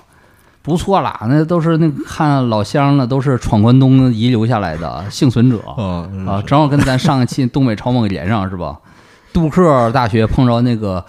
[0.61, 8.77] 不错啦，那都是那看老乡呢，都是闯关东遗留下来的幸存者啊啊，正好跟咱上一期东北超梦连上是吧？
[9.33, 11.03] 杜克大学碰着那个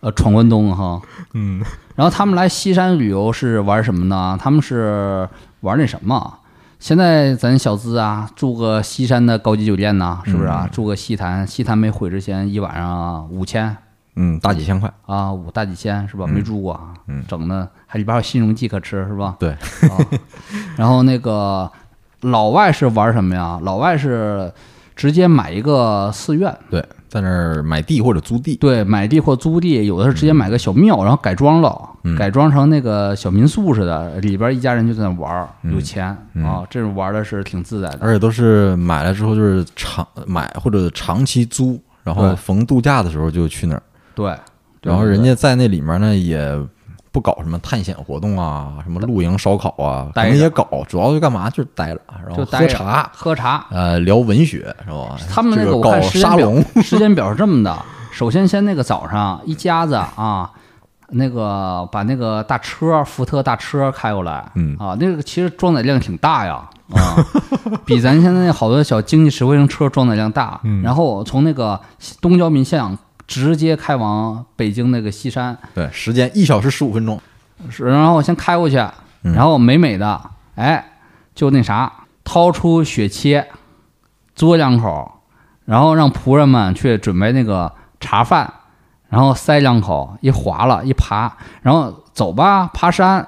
[0.00, 1.00] 呃闯关东哈，
[1.34, 1.62] 嗯
[1.94, 4.36] 然后他们来西山旅游是玩什么呢？
[4.40, 5.28] 他们是
[5.60, 6.38] 玩那什么？
[6.78, 10.68] 现在咱小资啊，住个西山的高级酒店呐，是不是啊？
[10.70, 13.74] 住个西坛，西坛没毁之前一晚上五千
[14.16, 16.26] 嗯，大几千块，啊，五大几千是吧？
[16.26, 19.36] 没住过啊，嗯整的还里边还有新荣记可吃是吧？
[19.38, 19.96] 对，啊，
[20.76, 21.70] 然后那个
[22.20, 23.58] 老外是玩什么呀？
[23.62, 24.52] 老外是
[24.94, 32.16] 直接买一个寺院，对，在那儿买地或者租地，对，买地或租地，有的是直接买个小庙，然后改装了，嗯。
[32.16, 35.72] 改装成那个小民宿似的，里边一家人就在那玩儿，嗯。
[35.72, 36.44] 有钱、嗯。
[36.44, 37.98] 啊，这种玩的是挺自在的。
[38.00, 42.36] 而且都是买了之后就是长买或者长期租，然后对。
[42.36, 43.82] 逢度假的时候就去那儿，
[44.14, 44.32] 对，
[44.80, 46.38] 对然后人家在那里面呢也
[47.16, 53.64] 不搞什么探险活动啊，什么露营、烧烤啊，可能也搞，主要就干嘛就是待着，然后就喝茶，喝茶。
[53.70, 55.16] 呃，聊文学是吧？
[55.30, 57.74] 他们那个我看时间表沙龙，， 时间表是这么的：
[58.12, 60.50] 首先先那个早上一家子啊，
[61.08, 67.16] 那个把那个大车福特大车开过来，嗯啊，那个其实装载量挺大呀，啊，
[67.86, 70.60] 比咱现在好多小经济实惠型车装载量大。
[70.64, 71.80] 嗯然后从那个
[72.20, 72.94] 东交民巷
[73.26, 77.20] 直接开往北京那个西山，对，时间一小时十五分钟，
[77.68, 78.76] 是然后我先开过去，
[79.22, 79.32] 嗯。
[79.34, 80.20] 然后美美的，
[80.54, 80.92] 哎，
[81.34, 83.48] 就那啥，掏出雪切，
[84.36, 85.22] 嘬两口，
[85.64, 88.52] 然后让仆人们去准备那个茶饭，
[89.08, 93.26] 然后塞两口，一划了，一爬，然后走吧，爬山，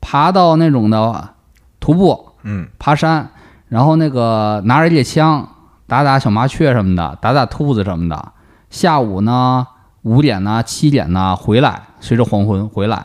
[0.00, 1.34] 爬到那种的
[1.80, 2.66] 徒步嗯。
[2.78, 3.30] 爬山，
[3.68, 5.46] 然后那个拿着猎枪
[5.86, 8.32] 打打小麻雀什么的，打打兔子什么的。
[8.70, 9.66] 下午呢，
[10.02, 13.04] 五点呢、七点呢回来，随着黄昏回来，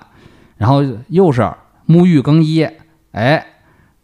[0.58, 1.42] 然后又是
[1.88, 2.68] 沐浴更衣，
[3.12, 3.46] 哎，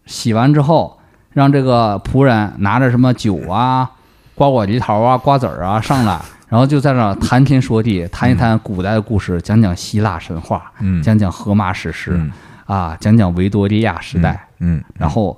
[0.06, 1.00] 洗完之后，
[1.32, 3.92] 让这个仆人拿着什么酒啊、
[4.36, 12.32] 瓜果梨桃啊、瓜子儿啊上来， 然后就在那谈天说地，谈一谈古代的故事，讲讲希腊神话，嗯讲讲荷马史诗、嗯
[12.66, 15.38] 啊，讲讲维多利亚时代，嗯，然后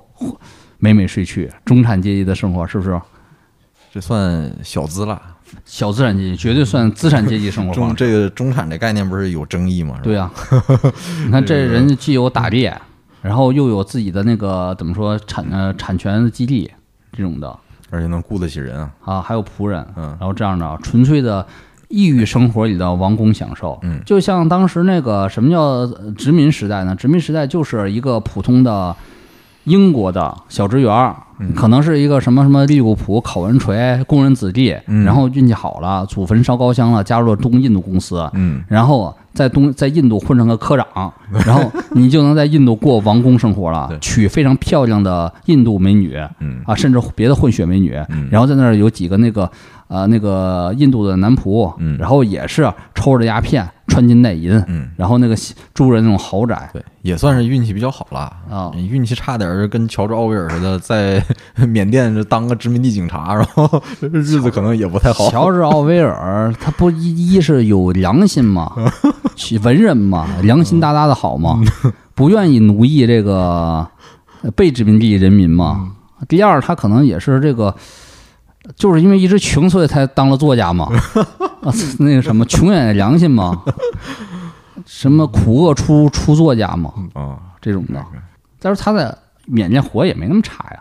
[0.78, 3.00] 美美睡去，中产阶级的生活是不是？
[3.92, 5.20] 这算小资了。
[5.64, 7.74] 小资产阶级绝对算资产阶级生活。
[7.74, 9.98] 中这个中产这概念不是有争议吗？
[10.02, 10.30] 对呀、
[11.24, 12.76] 你看这人家既有打猎，
[13.20, 16.70] 然后又有自己的那个怎么说产呃产权的基地
[17.12, 17.56] 这种的
[17.90, 18.90] 而且能雇得起人啊。
[19.04, 21.46] 啊，还有仆人，嗯然后这样的纯粹的
[21.88, 23.78] 异域生活里的王公享受。
[23.82, 26.96] 嗯就像当时那个什么叫呃殖民时代呢？
[26.96, 28.96] 殖民时代就是一个普通的
[29.64, 31.52] 英国的小职员儿，嗯。
[31.54, 35.04] 可能是一个什么什么利物浦考文垂工人子弟，嗯。
[35.04, 38.62] 然后运气好了，祖坟烧高香了，加入了东印度公司，嗯。
[38.68, 41.12] 然后在东在印度混成个科长，
[41.44, 46.62] 然后你就能在印度过王宫生活了，娶非常漂亮的印度美女嗯。
[46.66, 47.94] 啊，甚至别的混血美女。
[48.08, 49.50] 嗯，然后在那儿有几个那个
[49.88, 55.36] 呃那个印度的男仆嗯，然后也是抽着鸦片，穿金戴银，嗯，然后那个
[55.74, 58.20] 住着那种豪宅对，也算是运气比较好了
[58.50, 61.22] 啊你运气差点儿，跟乔治奥威尔似的，在
[61.68, 65.28] 缅甸这当个殖民地警察，然后 日子可能也不太好。
[65.30, 68.72] 乔治奥威尔他不一一是有良心嘛？
[69.62, 71.60] 文人嘛，良心大大的好嘛，
[72.14, 73.86] 不愿意奴役这个
[74.42, 75.92] 呃被殖民地人民嘛。
[76.28, 77.74] 第二，他可能也是这个，
[78.76, 80.88] 就是因为一直穷，所以才当了作家嘛。
[81.62, 83.62] 啊， 那个什么，穷也良心嘛，
[84.86, 88.02] 什么苦厄出出作家嘛，啊，这种的。
[88.58, 89.14] 再说他在
[89.46, 90.80] 缅甸活也没那么差呀，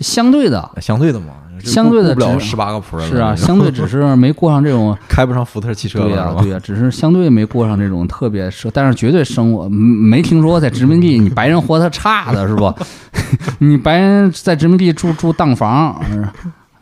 [0.00, 1.34] 相对的，相对的嘛，
[1.64, 12.74] 相对的不了只十八个仆人是啊，相对只是没过上这种 开不上福特汽车对呀、对呀、只是相对没过上这种特别奢，但是绝对生活嗯没听说在殖民地你白人活得差的是吧？
[13.58, 16.28] 你白人在殖民地住住当房，嗯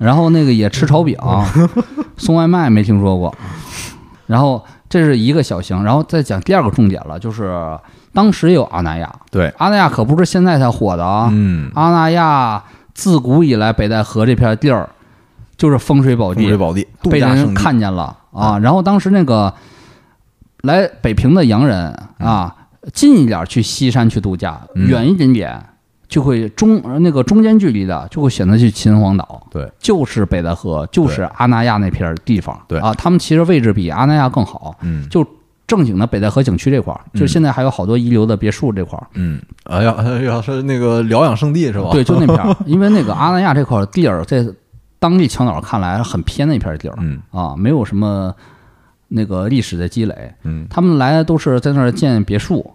[0.00, 1.16] 然后那个也吃炒饼，
[2.16, 3.32] 送外卖没听说过。
[4.26, 7.78] 然后这是一个小型，然后再讲第二个重点了，就是
[8.14, 14.88] 当时也有阿那亚，对，阿那亚可不是现在才火的啊，嗯，阿那亚自古以来北戴河这片地儿
[15.56, 18.16] 就是风水宝地，风水宝地，度被人看见了。
[18.32, 18.58] 啊。
[18.58, 19.52] 然后当时那个
[20.62, 22.54] 来北平的洋人啊，
[22.94, 24.86] 近一点去西山去度假，嗯。
[24.86, 25.62] 远一点点
[26.10, 32.80] 就会中呃那个中间距离的就会选择去秦皇岛，对，就是北戴河，就是阿那亚那片地方，对。
[32.80, 35.08] 啊，他们其实位置比阿那亚更好，嗯。
[35.08, 35.24] 就
[35.68, 37.20] 正经的北戴河景区这块儿，嗯。
[37.20, 39.06] 就现在还有好多遗留的别墅这块儿。
[39.14, 41.90] 嗯，哎呀，哎呀，是那个疗养圣地是吧？
[41.92, 44.44] 对，就那片儿， 因为那个阿那亚这块儿地儿，在
[44.98, 46.96] 当地侨鸟看来很偏的一片地儿。
[46.98, 47.20] 嗯。
[47.30, 48.34] 啊，没有什么
[49.06, 50.32] 那个历史的积累。
[50.42, 50.66] 嗯。
[50.68, 52.68] 他们来都是在那儿建别墅，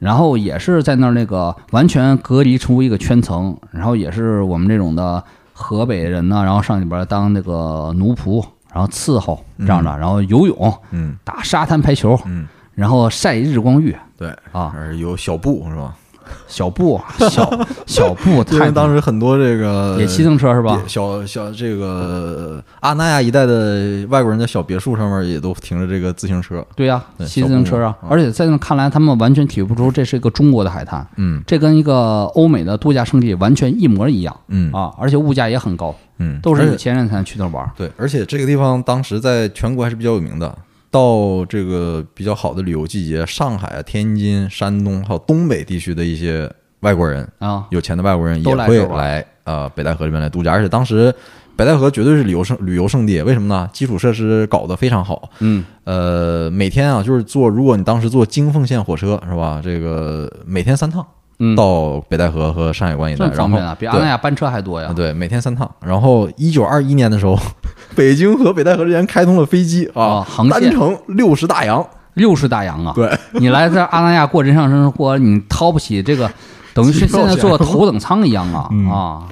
[0.00, 5.22] 然后也是在那儿那个完全隔离出一个圈层，然后也是我们这种的
[5.52, 8.42] 河北人呢，然后上里边当那个奴仆，
[8.72, 11.16] 然后伺候这样的，然后游泳、嗯。
[11.22, 13.94] 打沙滩排球，嗯，然后晒日光浴。
[14.16, 15.94] 对，啊，有小布是吧？
[16.46, 20.82] 小布小小布 因太为当时很多这个也骑自行车是吧？
[20.86, 26.64] 小小这个阿那亚一带的外国人的小别墅上面也都停着这个自行车。
[26.74, 34.92] 对呀、对骑自行车啊而且在那看来，他们完全体会不出这是一个中国的海滩，嗯这跟一个欧美的度假胜地完全一模一样嗯啊！
[34.98, 37.70] 而且物价也很高，嗯，都是有钱人才能去那玩。
[37.76, 40.56] 对，而且这个地方当时在全国还是比较有名的。
[40.90, 51.14] 到这个比较好的旅游季节，上海啊、天津、山东还有东北地区的一些外国人，啊，有钱的外国人也会来呃北戴河这边来度假，而且当时
[51.56, 53.68] 北戴河绝对是旅游胜旅游胜地，为什么呢？
[53.72, 59.60] 基础设施搞得非常好，嗯，呃，每天啊就是坐，如果你当时坐京奉线火车是吧？
[59.62, 61.06] 这个每天三趟
[61.38, 64.92] 嗯，到北戴河和山海关一带，然后比阿那亚班车还多呀啊。
[64.92, 65.70] 对，每天三趟。
[65.84, 67.38] 然后一九二一年的时候，
[67.94, 71.84] 北京和北戴河之间开通了飞机啊哦，航线单程六十大洋，
[72.14, 72.92] 六十大洋啊！
[72.94, 73.10] 对，
[73.40, 76.30] 你来这阿那亚过人上生活，你掏不起这个，
[76.74, 79.22] 等于是 现在坐头等舱一样啊 嗯啊！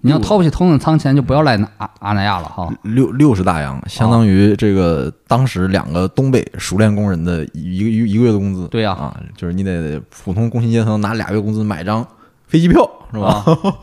[0.00, 2.72] 你要掏不起头等舱钱，就不要来阿阿那亚了哈。
[2.82, 8.68] 六六十大洋，相当于这个当时两个东北熟练工人的一个一一个月的工资。
[8.68, 12.06] 对呀啊，就是你得普通工薪阶层拿俩月工资买张
[12.46, 13.42] 飞机票是吧？
[13.44, 13.74] 啊，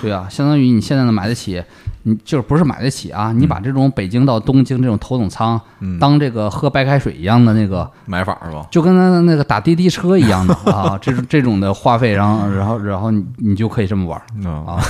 [0.00, 1.62] 对啊，相当于你现在能买得起，
[2.08, 3.32] 你就是不是买得起啊？
[3.32, 8.66] 你把这种北京到东京这种头等舱嗯，当这个喝白开水一样的那个，买法是吧？
[8.70, 14.18] 就跟那那个打滴滴车一样的啊，这种这种的话费，然后然后然后你你就可以这么玩
[14.64, 14.80] 啊，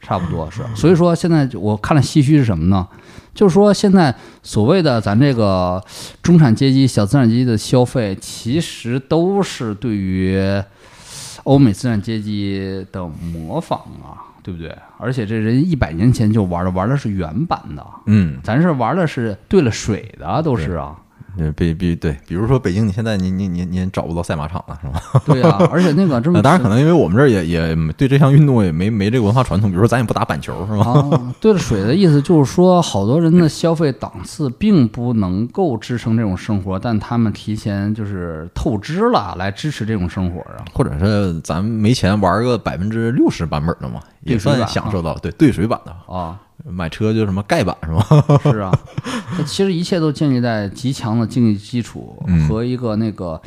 [0.00, 0.62] 差不多是。
[0.74, 2.86] 所以说现在我看了唏嘘是什么呢？
[3.34, 5.82] 就是说现在所谓的咱这个
[6.22, 10.40] 中产阶级、小资产阶级的消费，其实都是对于
[11.42, 14.72] 欧美资产阶级的模仿啊，对不对？
[14.98, 20.94] 而且这人一百年前就玩的，玩的是原版的，嗯，咱是玩的是兑了水的，都是啊。
[21.36, 25.02] 对，比比对，比如说北京，你现在你你你你找不到赛马场了是吧？
[25.26, 30.92] 对呀、而且那个这 当然，可能因为我们这儿也也对这项运动也没没这个文化传统，比如说咱也不打板球是吧？
[30.92, 40.62] 啊，兑了水的意思就是说，好多人的消费档次并不能够支撑这种生活，但他们提前就是透支了来支持这种生活啊。
[40.72, 45.94] 或者是咱没钱玩个百分之六十版本的嘛，也算享受到对兑水版的。
[46.12, 48.40] 啊，买车就什么盖板是吧？
[48.50, 48.72] 是啊，
[49.36, 53.40] 它其实一切都建立在极强的经济基础嗯和一个那个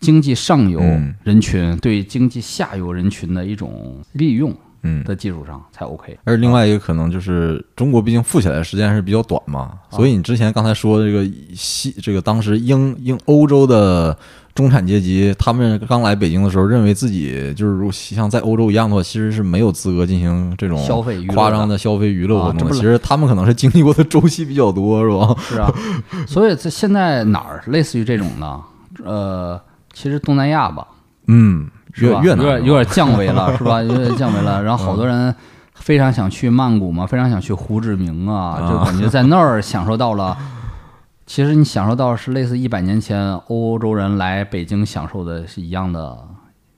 [0.00, 4.54] 经济上游嗯人群对经济下游人群的一种利用
[4.84, 6.18] 嗯，的基础上才 OK。
[6.24, 11.24] 而另外一个可能就是中国毕竟富起来的时间还是比较短嘛，所以你之前刚才说的这个
[11.54, 14.18] 西这个当时英英欧洲的
[14.54, 22.66] 中产阶级，他们刚来北京的时候，认为自己就是如像在欧洲一样的话，其实是没有资格进行这种消费娱乐的夸张的消费娱乐活动的。
[22.66, 25.34] 啊其实他们可能是经历过的周期比较多，是吧？
[25.40, 25.72] 是啊，
[26.26, 28.60] 所以这现在哪儿类似于这种呢？
[29.04, 29.58] 呃，
[29.94, 30.86] 其实东南亚吧，
[31.28, 32.20] 嗯，是吧？
[32.22, 33.82] 越越南有点有点降维了， 是吧？
[33.82, 34.62] 有点降维了。
[34.62, 35.34] 然后好多人
[35.74, 40.36] 非常想去曼谷嘛，非常想去胡志明啊，啊就感觉在那儿享受到了。
[41.26, 46.18] 其实你享受到是类似一百年前欧洲人来北京享受的是一样的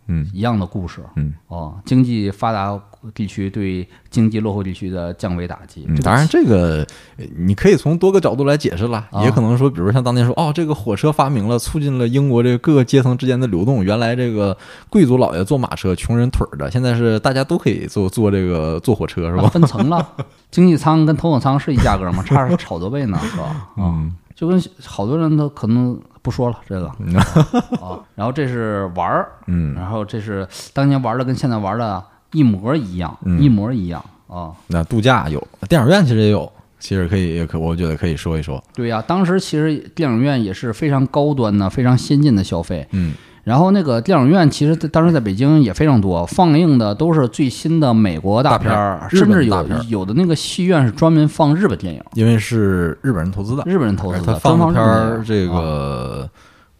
[0.06, 1.00] 嗯一样的故事。
[1.16, 2.78] 嗯哦，经济发达
[3.14, 5.86] 地区对经济落后地区的降维打击。
[5.88, 6.86] 嗯，当然，这个
[7.16, 13.82] 呃你可以从多个角度来解释了，啊也可能说，比如像当年说，哦，这个火车发明了，促进了英国这个各个阶层之间的流动。
[13.84, 14.56] 原来这个
[14.88, 19.48] 贵族老爷坐马车，穷人腿儿的，现在是大家都可以坐坐这个坐火车，是啊吧？
[19.48, 20.06] 分层了，
[20.50, 22.22] 经济舱跟头等舱是一价格吗？
[22.26, 23.44] 差好多倍呢，是吧？
[23.44, 26.86] 啊，嗯就跟好多人都可能不说了这个
[27.80, 28.00] 啊。
[28.14, 34.52] 然后这是玩儿，嗯，然后这是当年玩的跟现在玩的一模一样，嗯一模一样啊。
[34.68, 38.62] 那度假有，电影院其实也有，其实可以，也可，我觉得可以说一说。
[38.74, 42.86] 对呀、当时其实电影院也是非常高端的、非常先进的消费。
[42.92, 43.14] 嗯
[43.44, 55.60] 然后那个电影院其实在当时在北京也非常多，放映的都是最新的美国大片儿，片甚至有有的那个戏院是专门放日本电影，因为是日本人投资的，日本人投资的，他放片儿这啊。
[55.60, 56.30] 个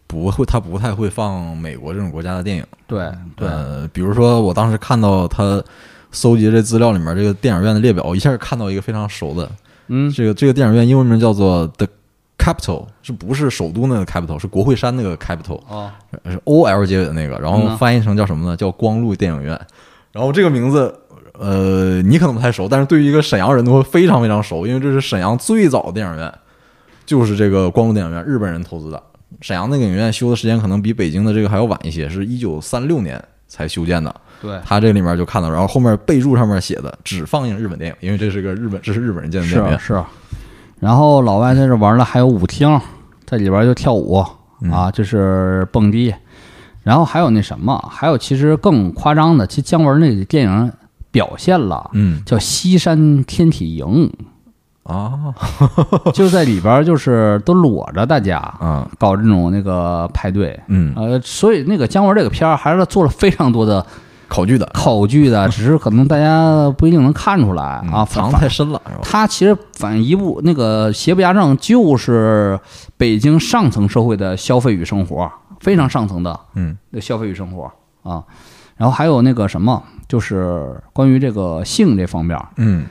[0.07, 2.63] 不会，他不太会放美国这种国家的电影。
[2.85, 3.47] 对对。
[3.47, 5.61] 呃，比如说我当时看到他
[6.11, 9.49] 搜集这资料里面这个电影院的列表，一下看到一个非常熟的，
[9.87, 10.09] 嗯。
[10.11, 11.87] 这个这个电影院英文名叫做 The
[12.37, 15.91] Capital，是不是首都那个 Capital，是国会山那个 Capital，哦
[16.25, 18.57] 是 O L 结尾的那个，然后翻译成叫什么呢？
[18.57, 19.49] 叫光路电影院。
[20.11, 20.91] 然后这个名字，
[21.33, 26.33] 呃，你可能不太熟，但是对于一个沈阳人都会非常非常熟，因为这是沈阳最早的电影院，
[27.05, 29.03] 就是这个光路电影院，日本人投资的。
[29.41, 34.15] 沈阳那个影院修的时间可能比北京的这个还要晚一些，是一九三六年才修建的。
[34.41, 39.77] 对他这里面就看到，然后后面备注上面写的只放映日本电影，因为这是个日本，这是日本人建的电影院。
[39.77, 40.03] 是是。
[40.79, 42.79] 然后老外在这玩了还有舞厅，
[43.25, 44.23] 在里边就跳舞
[44.61, 44.71] 嗯。
[44.71, 46.13] 啊，就是蹦迪，
[46.83, 50.71] 然后还有那什么，还有其实更夸张的，其实姜文那个电影
[51.11, 52.23] 表现了，嗯。
[52.25, 54.11] 叫西山天体营，
[54.83, 55.33] 啊。
[56.13, 58.89] 就在里边就是都裸着大家啊。
[58.97, 60.59] 搞这种那个派对。
[60.67, 63.85] 嗯，呃，所以那个姜文这个片儿还是做了非常多的
[64.27, 67.83] 考据的考据的， 只是可能大家不一定能看出来啊。
[67.93, 68.99] 嗯藏得太深了，是吧？
[69.03, 72.59] 他其实反一部那个邪不压正，就是
[72.97, 77.71] 北京上层社会的消费与生活，非常上层的嗯那消费与生活
[78.03, 78.23] 啊。
[78.77, 82.85] 然后还有那个什么，就是关于这个性这方面，嗯，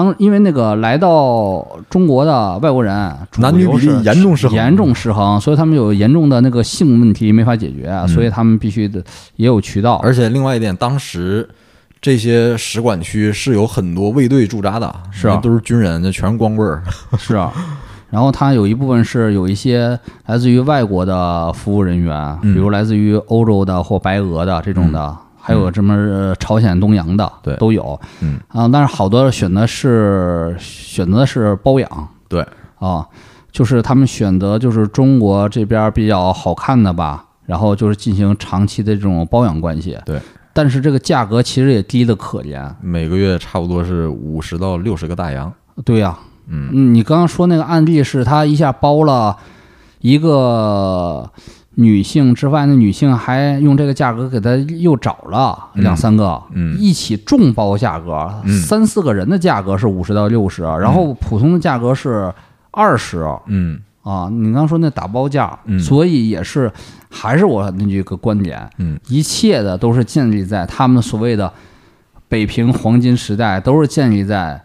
[0.00, 9.04] 当因为那个来到中国的外国人，男女比例严重失衡严重失衡，所以他们有严重的那个性问题没法解决，嗯所以他们必须得
[9.36, 9.96] 也有渠道。
[9.96, 11.46] 而且另外一点，当时
[12.00, 16.82] 这些使馆区是有很多卫队驻扎的，是啊都是军人，那全是光棍儿。
[17.18, 17.52] 是啊，
[18.08, 27.98] 然后它有一部分是有一些来自于外国的服务人员，嗯比如来自于欧洲的或白俄的这种的，还有什么呃朝鲜、东洋的，对都有。
[28.20, 32.46] 嗯啊，但是好多选择是选择是包养对，
[32.78, 33.06] 啊，
[33.50, 39.98] 就是他们选择就是中国这边比较好看的吧，然后就是进行长期的这种包养关系。
[40.04, 40.20] 对。
[40.52, 45.50] 但是这个价格其实也低的可怜，每个月差不多是五十到六十个大洋。
[45.84, 46.18] 对呀、
[46.48, 49.36] 嗯嗯，你刚刚说那个案例是他一下包了
[50.00, 51.30] 一个
[51.76, 56.76] 女性之外，那女性还用这个价格给他又找了两三个，嗯。
[56.78, 58.60] 一起众包价格，嗯。
[58.60, 62.32] 三四个人的价格是五十到六十，然后普通的价格是
[62.72, 63.80] 二十嗯。
[64.02, 64.28] 啊。
[64.30, 65.78] 你刚刚说那打包价，嗯。
[65.78, 66.70] 所以也是
[67.08, 68.98] 还是我那句个观点，嗯。
[69.08, 71.52] 一切的都是建立在他们所谓的
[72.28, 74.60] 北平黄金时代，都是建立在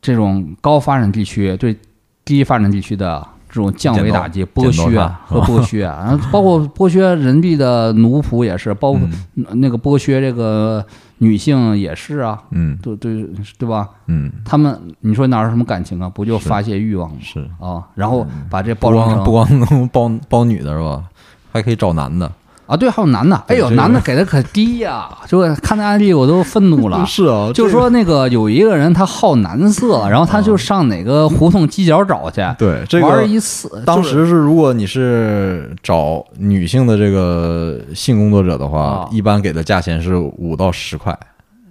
[0.00, 1.76] 这种高发展地区对
[2.24, 9.00] 低发展地区的这种降维打击、剥削啊和剥削，啊包括剥削人力的奴仆也是，包括
[9.36, 10.82] 嗯那个剥削这个
[11.18, 13.28] 女性也是啊，嗯对对
[13.58, 13.90] 对吧？
[14.06, 16.08] 嗯，他们你说哪有什么感情啊？
[16.08, 17.16] 不就发泄欲望吗？
[17.20, 21.04] 是啊，然后把这包装不光能 包包女的是吧？
[21.52, 22.32] 还可以找男的。
[22.66, 27.04] 啊，对，还有男的，哎呦，男的给的可低呀、就 看那案例我都愤怒了。
[27.04, 33.82] 是啊，就这个说那个有一个人他好男色，然后他就上哪个胡同犄角找去，对这玩个一次。
[33.84, 41.18] 当时是，如果你是找女性的这个性工作者的话啊，一般给的价钱是五到十块，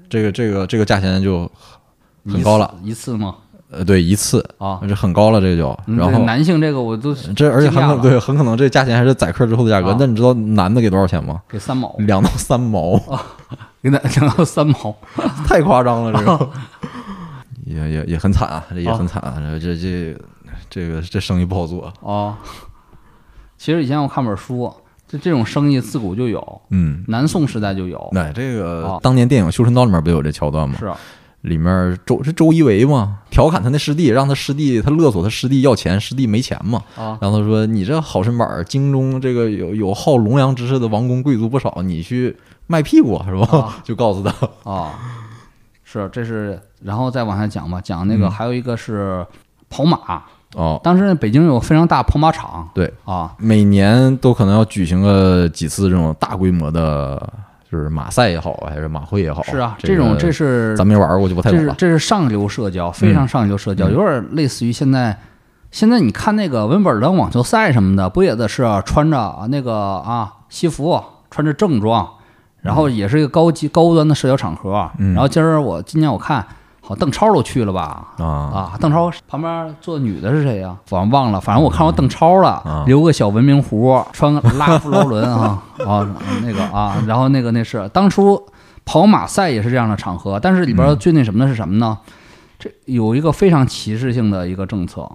[0.10, 1.50] 这个这个这个价钱就
[2.28, 2.72] 很高了。
[2.84, 3.36] 一次吗？
[3.72, 9.97] 呃，对，一次啊，这很高了，这就然后男性这个我都这而且很可对，很可能这价钱还是宰客之后的价格啊。
[9.97, 11.41] 那你知道男的给多少钱吗？
[11.47, 13.01] 给三毛，两到三毛，
[13.82, 14.93] 给他两到三毛，
[15.47, 16.49] 太夸张了，这个。
[17.63, 20.17] 也也也很惨啊，这也很惨啊，这这这
[20.69, 21.93] 这个这生意不好做。
[22.03, 22.38] 啊。
[23.57, 24.69] 其实以前我看本书，
[25.07, 28.99] 就这种生意自古就有，嗯，南宋时代就有，那这个啊。
[29.01, 30.76] 当年电影《绣春刀》里面不有这桥段吗？
[30.78, 30.97] 是啊
[31.42, 37.18] 里面周是周一围嘛，调侃他那师弟，让他师弟他勒索他师弟要钱，师弟没钱嘛，啊。
[37.22, 42.38] 然后他说你这好身板儿，京中这个有有好龙阳之势的王公贵族不少，你去
[42.68, 43.58] 卖屁股是吧？
[43.58, 43.78] 啊。
[43.84, 44.34] 就告诉他，
[44.72, 44.94] 啊，
[45.84, 48.32] 是这是，然后再往下讲吧，讲那个嗯。
[48.32, 49.26] 还有一个是
[49.70, 57.34] 跑马，哦，当时北京有非常大跑马场对，啊，每年都可能要举行个几次这种大规模的，
[57.72, 61.76] 就是马赛也好，还是马会也好，是啊，这种这是咱没玩过，就不太这是懂了。
[61.77, 65.18] 这是上流社交，非常上流社交，嗯有点类似于现在。
[65.72, 72.06] 现在你看那个温布尔登网球赛什么的，不也得是穿着啊那个啊西服，穿着正装，
[72.60, 74.91] 然后也是一个高级高端的社交场合。
[74.98, 76.45] 嗯然后今儿我今年我看，
[76.91, 78.05] 好邓超都去了吧？
[78.18, 86.05] 啊啊，邓超旁边坐的女的是谁呀、反正忘了，反正我看过邓超了，啊留个小文明胡，穿个拉夫劳伦啊啊
[86.43, 88.45] 那个啊，然后那个那是当初
[88.84, 91.97] 跑马赛也是这样的场合，但是里边嗯最那什么的是什么呢？
[92.59, 95.09] 这有一个非常歧视性的一个政策，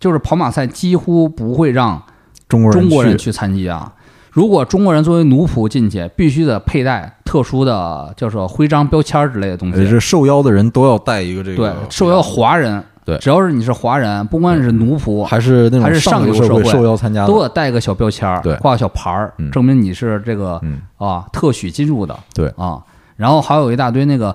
[0.00, 2.02] 就是跑马赛几乎不会让
[2.48, 3.92] 中国人去参加。
[4.30, 9.78] 如果中国人作为奴仆进去，必须得佩戴特殊的叫做徽章、标签之类的东西。
[9.78, 13.18] 呃这受邀的人都要带一个这个对，受邀华人，对。
[13.18, 18.28] 只要是你是华人，不管你是奴仆，还是那种还是上流社会受邀参加，都得带个小标签
[18.60, 20.80] 挂个小牌儿嗯，证明你是这个嗯。
[20.96, 22.16] 啊特许进入的。
[22.32, 22.46] 对。
[22.56, 22.78] 啊，
[23.16, 24.34] 然后还有一大堆那个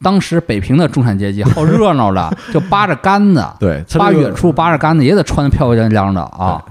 [0.00, 6.62] 当时北平的中产阶级好热闹的， 就扒着杆子，对，扒远处扒着杆子也得穿得漂漂亮亮的啊。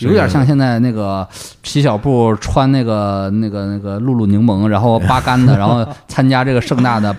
[0.00, 1.26] 是有点像现在那个
[1.62, 7.14] 皮小布穿那个那个那个露露柠檬，然后扒杆的，然后参加这个盛大的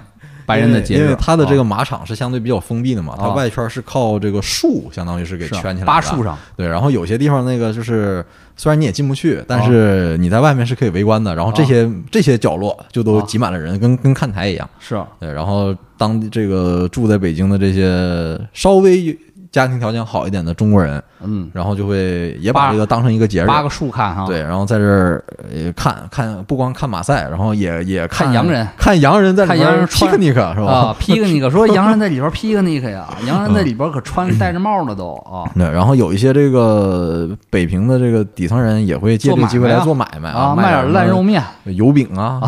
[0.45, 0.98] 白人的节日。
[0.98, 8.26] 因为因为它的这个啊马场是相对比较封闭的嘛，它啊外圈是靠这个树，相当于是给圈起来的，扒树上，对，然后有些地方那个就是
[8.58, 11.34] 虽然你也进不去，啊但是你在外面是可以围观的。
[11.36, 14.70] 然后这些、这些角落就都啊挤满了人，跟跟看台一样。
[14.80, 19.18] 是对，然后当地这个住在北京的这些稍微
[19.52, 23.48] 家庭条件好一点的中国人，嗯，然后就会也把这个当成一个节日。
[23.48, 24.26] 扒个树看哈。
[24.26, 25.22] 对，然后在这儿
[25.53, 30.72] 呃看看，不光看马赛，然后也也看洋人，看洋人在里看洋边 picnic 是吧？
[30.72, 35.44] 啊，，picnic 说 洋人在里边 picnic 呀，洋人在里边可穿戴着帽了都啊。
[35.53, 42.40] 对，然后有一些这个北平的这个底层人也会借这个机会来做买卖啊，卖卖点烂肉面，油饼啊，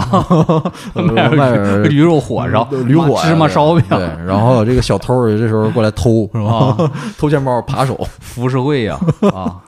[0.95, 3.83] 呃卖点驴肉火烧、驴火呀芝麻烧饼。
[3.89, 6.91] 对，然后这个小偷儿这时候过来偷是吧？
[6.93, 8.99] 啊，偷钱包扒手，浮世绘呀
[9.33, 9.59] 啊。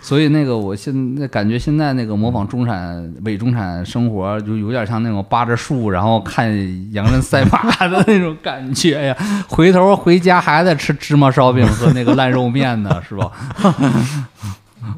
[0.00, 6.48] 所以那个，我现在感觉现在那个模仿中产伪中产生活，就有点像那种扒着树，然后看
[6.94, 9.16] 洋人赛马的那种感觉呀。
[9.46, 13.30] 回头回家还得吃芝麻烧饼和那个烂肉面呢，是吧？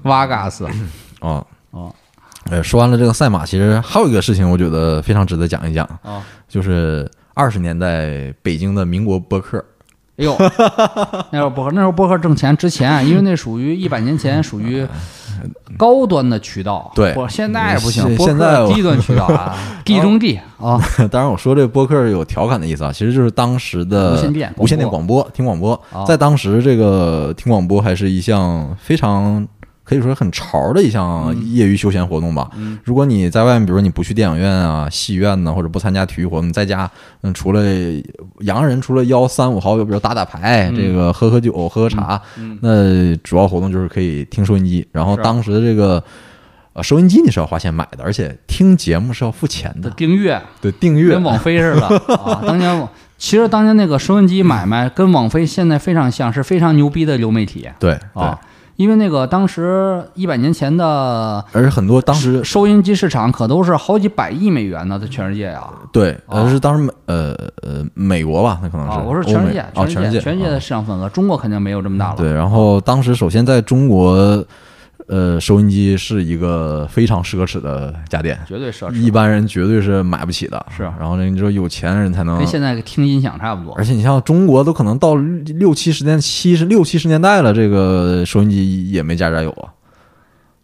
[0.05, 0.65] 瓦嘎斯
[1.19, 1.91] 啊啊
[2.51, 6.23] 呃，说完了这个赛马，其实还有一个事情，我觉得非常值得讲一讲，啊！
[6.49, 9.65] 就是二十年代北京的民国博客。
[10.21, 10.37] 哎呦，
[11.33, 14.87] 那时候博客那时候博客挣钱之前，因为那属于 一百年前属于
[15.79, 17.15] 高端的渠道，对。
[17.17, 20.79] 我现在不行现，在低端渠道啊， 地中地啊，
[21.11, 25.73] 当然，我说这播客有调侃的意思啊，其实就是当时的无线电无线电广广播，听广播。
[25.91, 29.47] 啊，在当时这个听广播还是一项非常
[29.91, 32.49] 可以说很潮的一项业余休闲活动吧。
[32.55, 36.89] 嗯如果你在外面，比如你不去电影院啊、戏院呢，或者不参加体育活动，你在家，
[37.23, 37.61] 嗯，除了
[38.43, 44.87] 洋人除了邀三五好友，比如打打牌，嗯这个喝喝酒、喝喝茶，嗯那主要活动就是可以听收音机。
[44.93, 46.01] 然后当时的这个。
[46.73, 51.85] 呃，收音机你是要花钱买的，而且听节目是要付钱的，订阅对，订阅跟网飞似的
[52.15, 52.41] 啊。
[52.47, 52.89] 当年我
[53.19, 58.39] 其实当年那个收音机买卖跟网飞现在非常像，是非常牛逼的流媒体对对啊。
[58.81, 65.71] 因为那个当时一百年前的而且很多当时收音机市场可都是好几百亿美元呢，在全世界啊。
[65.93, 72.17] 对，啊呃是当时美呃呃美国吧，那可能是啊，我说全世界，全世界，全世界的啊市场份额，中国肯定没有这么大了。
[72.17, 72.33] 对。
[72.33, 74.43] 然后当时首先在中国，
[75.11, 80.65] 呃，收音机是一个非常奢侈的家电，绝对奢侈，一般人绝对是买不起的。
[80.77, 83.85] 是啊然后呢，你说有钱人才能跟，现在听音响差不多而。
[83.85, 89.69] 且你像中国都可能到六七十年七十六七十年代了，这个收音机也没家家有啊。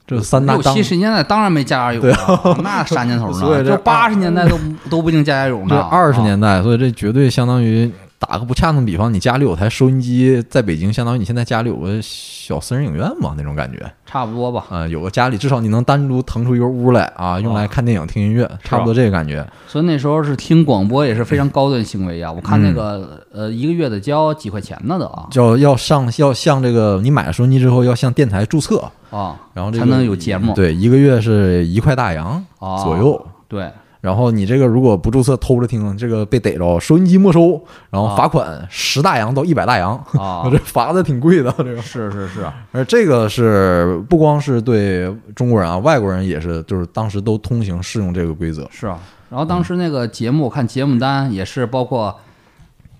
[0.06, 3.34] 这三大六当七十年代当然没家家有了， 那啥年头呢？
[3.40, 4.56] 所以这就八十年代都
[4.88, 5.80] 都不一定家家有这呢。
[5.90, 13.78] 二十啊年代，所以这绝对相当于打个不恰当比方，你家里有台收音机，在北京相当于你现在家里有个小私人影院嘛，那种感觉。
[14.06, 14.64] 差不多吧。
[14.70, 19.46] 啊、有个家里至少你能单独腾出一个屋来啊，用来看电影、听音乐，差不多这个感觉。
[19.66, 22.32] 所以那时候是听广播也是非常高端行为啊。
[22.32, 33.26] 我看那嗯个呃一个月得交几块钱呢的啊叫要上要向这个你买了收音机之后要向电台注册，啊然后这个才能有节目对，一个月是一块大洋啊左右。
[33.48, 33.70] 对
[34.06, 37.60] 然后你这个如果不注册偷着听，这个被逮着，收音机没收，
[37.90, 40.46] 然后罚款十大洋到一百大洋，啊。
[40.48, 41.82] 这罚的挺贵的，这个。
[41.82, 48.68] 是是是，而这个是不光是对中国人啊，外国人也是，就是当时都通行适用这个规则。
[48.70, 48.96] 是啊。
[49.28, 52.16] 然后当时那个节目，我看节目单也是包括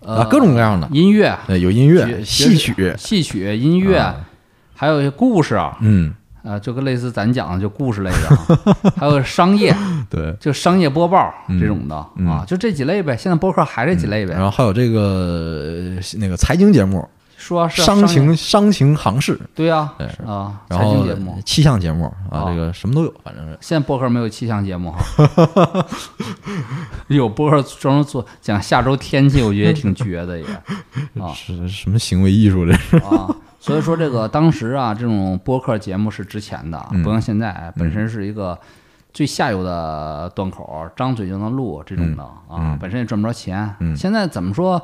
[0.01, 4.16] 呃啊，各种各样的，音乐、呃有音乐、戏曲，戏曲、音乐啊，
[4.74, 6.12] 还有一些故事啊，嗯，
[6.47, 9.74] 呃，就跟类似咱讲的就故事类的啊， 还有商业，
[10.09, 13.16] 对，就商业播报嗯这种的嗯啊，就这几类呗。
[13.16, 17.06] 现在播客还这几类呗，然后还有这个呃那个财经节目，
[17.36, 21.36] 说是商情商情行市，对呀对啊，财经节目。
[21.44, 23.59] 气象节目啊，啊这个什么都有，反正是。
[23.60, 25.86] 现在播客没有气象节目哈，
[27.09, 30.44] 有播客专门做讲下周天气，我觉得也挺绝的也
[31.20, 32.97] 啊是什么行为艺术这是？
[32.98, 33.27] 啊。
[33.66, 38.56] 所以说这个当时啊，这种播客节目是值钱的，嗯不像现在本身是一个
[39.12, 43.74] 最下游的端口，张嘴就能录这种的啊嗯，本身也赚不着钱。
[43.80, 44.80] 嗯现在怎么说？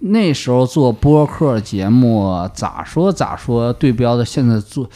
[0.00, 4.88] 那时候做播客节目，咋说咋说，对标的现在做。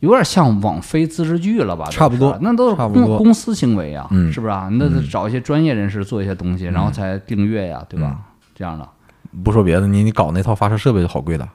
[0.00, 1.84] 有点像网飞自制剧了吧？
[1.90, 4.68] 差不多那都是公公司行为啊，嗯是不是啊？
[4.72, 8.18] 那得嗯找一些专业人士做一些东西，然后才订阅呀，对吧？
[8.54, 8.88] 这样的
[9.44, 11.46] 不说别的，你你搞那套发射设备就好贵的。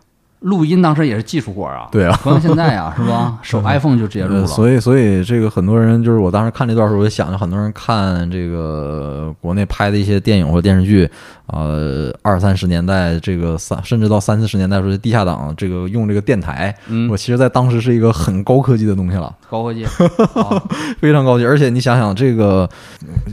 [0.41, 3.39] 录音当时也是技术活儿啊，对啊，不像现在啊， 是吧？
[3.41, 11.09] 手 iPhone 就直接录呃，了，所以所以这个很多人就是我当时看这段时候，我就想着很多人看这个国内拍的一些电影或电视剧，
[11.47, 17.09] 呃，二三十年代这个三甚至到三四十年代时候，地下党这个用这个电台，嗯。
[17.09, 19.85] 我，其实在当时是一个很高科技的东西了，高科技。
[19.85, 20.63] 啊，
[21.01, 21.45] 非常高级。
[21.45, 22.69] 而且你想想，这个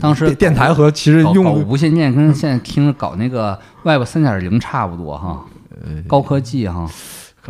[0.01, 5.43] 当时电电台和其实用无线电跟现在听着搞那个 Web 三点零差不多哈，
[6.07, 6.89] 高科技哈，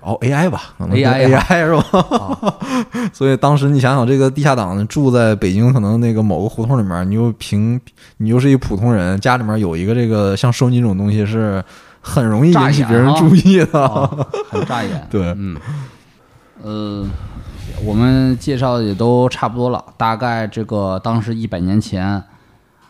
[0.02, 2.60] 哦 AI 吧可能 AI 啊 AI 是吧？
[3.14, 7.80] 所以当时你想想，这个地下党住在北京，可能那个某个胡同里面，你又平，
[8.18, 11.64] 你又是一普通人，家里面有一个这个像收音机这种东西，是
[12.02, 13.82] 很容易引起别人注意的。
[13.84, 14.10] 啊
[14.50, 15.08] 很扎眼。
[15.10, 15.58] 对嗯，
[16.62, 17.08] 呃，
[17.84, 22.22] 我们介绍的也都差不多了，大概这个当时一百年前，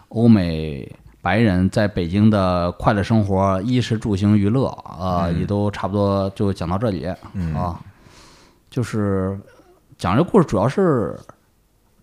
[0.09, 0.91] 欧美
[1.25, 7.03] 白人在北京的快乐生活，衣食住行娱乐啊、也都差不多就讲到这里、
[7.55, 7.81] 啊，
[8.69, 9.35] 就是
[9.97, 11.19] 讲这故事主要是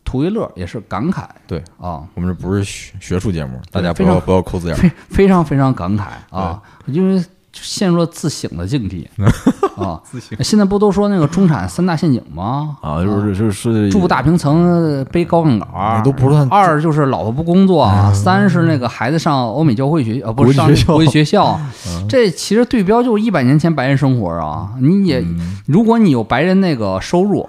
[0.04, 1.24] 图一乐，也是感慨。
[1.46, 1.62] 对。
[1.78, 9.08] 啊，我们这不是学学术节目，大家不要不要抠字眼非常非常感慨啊，因为陷入了自省的境地
[9.76, 10.00] 啊。
[10.40, 12.76] 现在不都说那个中产三大陷阱吗？
[12.80, 21.60] 啊，就是就是住大平层，背高杠杆都不算二就是老婆不工作，三是那个孩子上欧美教会学呃不是上国际学校国学校，
[22.08, 24.72] 这其实对标就是一百年前白人生活啊。
[24.80, 25.24] 你也
[25.66, 27.48] 如果你有白人那个收入，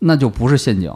[0.00, 0.92] 那就不是陷阱。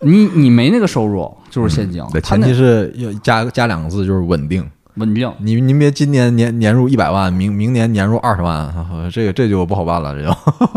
[0.00, 4.62] 你你没那个收入就是陷阱，对，前提是要加加两个字，就是稳定。
[4.94, 5.32] 稳定。
[5.38, 8.72] 您您别今年年年入一百万，明明年年入二十万，
[9.12, 10.30] 这个这就不好办了，这就。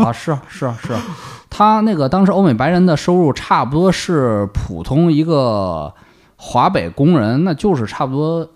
[0.04, 1.00] 啊，是啊是啊是啊，
[1.48, 5.92] 他那个当时欧美白人的收入差不多是普通一个
[6.36, 8.48] 华北工人，那就是差不多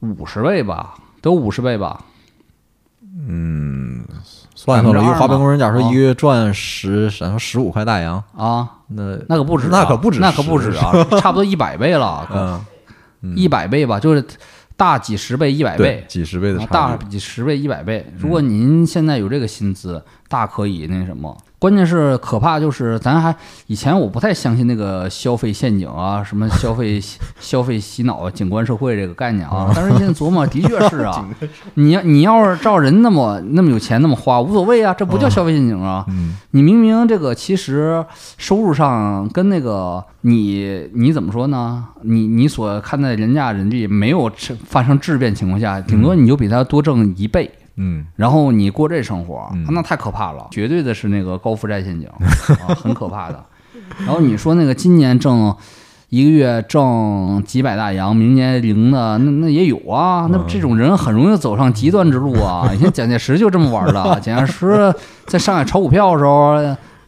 [0.00, 2.00] 五十倍吧，得五十倍吧。
[3.26, 4.04] 嗯
[4.54, 12.60] 算算了，一个华北工人，假如说啊一个月赚十，然后十五块大洋，啊，那那可不止啊、那可不止那可不止啊，差不多一百倍了， 嗯，
[13.36, 14.24] 一百倍吧，就是
[14.76, 16.58] 大几十倍、一百倍，，几十倍的。
[16.66, 18.04] 大几十倍、一百倍。
[18.18, 21.36] 如果您现在有这个薪资，大可以那什么。
[21.58, 23.34] 关键是可怕，就是咱还
[23.68, 27.00] 以前我不太相信那个消费陷阱啊，什么消费
[27.40, 29.72] 消费洗脑、景观社会这个概念啊。
[29.74, 31.26] 但是现在琢磨，的确是啊，
[31.74, 36.04] 你要你要是照人那么那么有钱那么花，无所谓啊，这不叫消费陷阱啊。
[36.08, 38.04] 嗯你明明这个其实
[38.36, 41.84] 收入上跟那个你你怎么说呢？
[42.02, 44.30] 你你所看待人家人力没有
[44.66, 47.63] 发生质变情况下，顶多你就比他多挣一倍，嗯，
[48.16, 52.08] 然后你过这生活，嗯那太可怕了，绝对的是那个高负债陷阱
[52.66, 53.44] 啊，很可怕的。
[54.06, 55.54] 然后你说那个今年挣
[56.08, 60.28] 一个月挣几百大洋，明年零的，那那也有啊。
[60.30, 62.70] 那这种人很容易走上极端之路啊。
[62.74, 64.94] 以前蒋介石就这么玩的，蒋介石
[65.26, 66.56] 在上海炒股票的时候。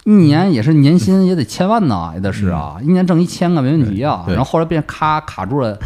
[0.05, 4.25] 一年也是年薪也得千万呢，也得是啊，一年挣一千个没问题啊。
[4.29, 5.77] 然后后来变咔卡住了。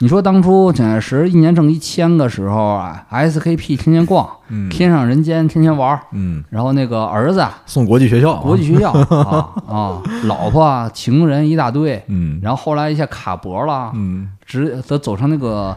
[0.00, 4.68] 你说当初蒋介石一年挣一千个时候啊，SKP 天天逛，嗯。
[4.68, 8.32] 天上人间天天玩儿，嗯，然后那个儿子啊送国际学校。
[8.32, 12.38] 啊，国际学校啊啊， 老婆啊情人一大堆，嗯。
[12.42, 14.28] 然后后来一下卡脖了，嗯。
[14.44, 15.74] 直都走上那个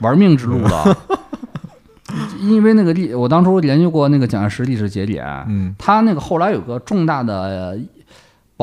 [0.00, 0.96] 玩命之路了。
[2.40, 5.74] 因为那个历，我当初研究过那个蒋介石历史节点，嗯。
[5.78, 7.76] 他那个后来有个重大的呃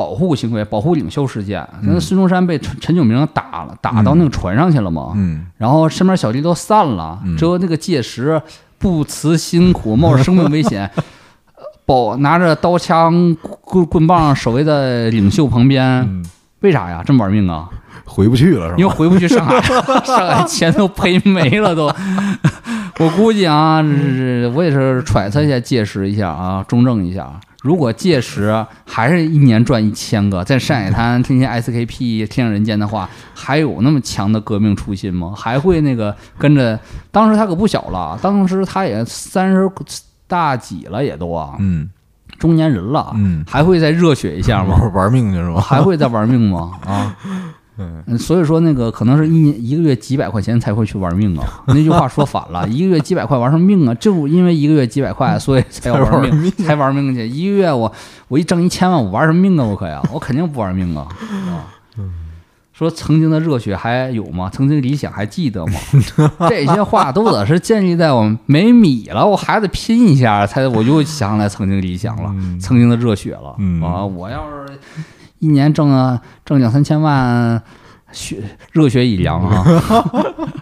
[0.00, 1.62] 保护行为、保护领袖事件。
[1.82, 5.12] 那孙中山被陈陈炯明打了，打到那个船上去了嘛。
[5.14, 8.40] 嗯然后身边小弟都散了，只有那个介石
[8.78, 10.90] 不辞辛苦，冒着生命危险，
[11.54, 15.84] 呃 保拿着刀枪棍棍棒守卫在领袖旁边。
[15.84, 16.24] 嗯，
[16.60, 17.02] 为啥呀？
[17.04, 17.68] 这么玩命啊？
[18.06, 18.74] 回不去了是吧？
[18.78, 19.60] 因为回不去上海，
[20.02, 21.92] 上海钱都赔没了都。
[22.98, 27.38] 我估计啊，这我也是揣测一下，届时一下啊，中正一下。
[27.62, 35.34] 如果届时还是一年赚一千个，在上海滩天天 SKP 天上人间的话，还有那么强的革命初心吗？
[35.36, 36.78] 还会那个跟着？
[37.10, 39.70] 当时他可不小了，当时他也三十
[40.26, 41.90] 大几了，也都啊，嗯
[42.38, 44.76] 中年人了，嗯，还会再热血一下吗？
[44.80, 45.60] 玩 玩命去是吧？
[45.62, 46.70] 还会再玩命吗？
[46.86, 47.14] 啊，
[48.06, 51.62] 嗯，所以说那个可能是一年一个月几百块钱才会去玩命啊。
[51.68, 53.94] 那句话说反了， 一个月几百块玩什么命啊？
[53.94, 57.26] 就因为一个月几百块，所以才要玩命才玩命去。
[57.26, 57.90] 一个月我
[58.28, 59.64] 我一挣一千万，我玩什么命啊？
[59.64, 61.08] 我可呀，我肯定不玩命啊！
[61.48, 61.72] 啊，
[62.72, 64.50] 说曾经的热血还有吗？
[64.52, 65.74] 曾经理想还记得吗？
[66.48, 74.04] 这些话都得是建立在我没米了，我还得拼一下，才我就想起来曾经理想了，曾经的热血了、嗯啊！
[74.04, 74.78] 我要是
[75.40, 77.60] 一年挣啊挣两三千万，
[78.12, 78.36] 血
[78.72, 79.64] 热血已凉啊！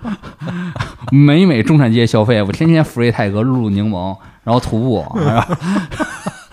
[1.12, 5.56] 每每中产阶级消费，我天天福瑞泰格、露露柠檬，然后徒步，然后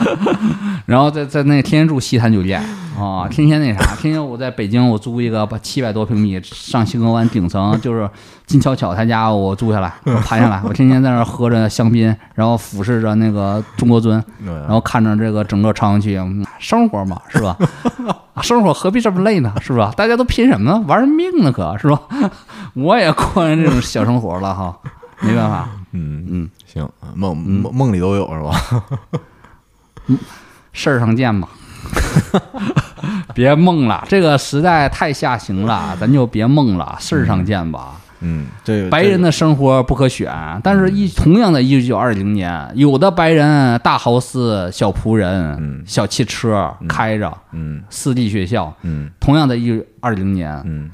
[0.85, 2.61] 然后在在那天天住西坛酒店
[2.97, 8.09] 啊，天天那啥，天天我在北京我租一个把七百多平米上星河湾顶层，就是
[8.45, 17.57] 金巧巧他家我租下来，我 盘下来，我天天在那儿喝着香槟，然后俯视着那个中国尊，然然后看着这个整个朝阳区，嗯生活嘛，是吧？
[18.41, 19.53] 生活何必这么累呢？
[19.61, 19.93] 是吧？
[19.95, 20.84] 大家都拼什么呢？
[20.88, 22.01] 玩命呢，可是吧？
[22.76, 24.77] 我也过上这种小生活了哈，
[25.19, 30.15] 没办法，嗯嗯，行，梦梦梦里都有是吧？
[30.72, 31.47] 事儿上见吧。
[33.34, 37.95] 别梦了，这个时代太下行了， 咱就别梦了，事儿上见吧。
[38.22, 40.32] 嗯，这个白人的生活不可选，
[40.64, 45.84] 但是一同样的，一九二零年，有的白人大豪斯、小仆人、嗯。
[45.86, 47.84] 小汽车开着，嗯。
[47.90, 49.12] 私立学校，嗯。
[49.20, 50.90] 同样的，一二零年，嗯。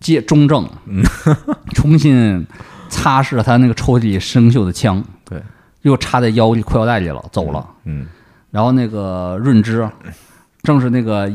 [0.00, 1.02] 借中正，嗯。
[1.74, 2.44] 重新
[2.88, 5.40] 擦拭了他那个抽屉里生锈的枪，对，
[5.82, 7.64] 又插在腰里裤腰带里了，走了。
[7.84, 8.06] 嗯。
[8.50, 9.88] 然后那个润之，
[10.64, 11.30] 正是那个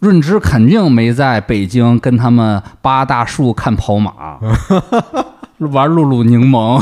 [0.00, 4.12] 润之，肯定没在北京跟他们八大树看跑马，
[5.72, 6.78] 玩露露柠檬，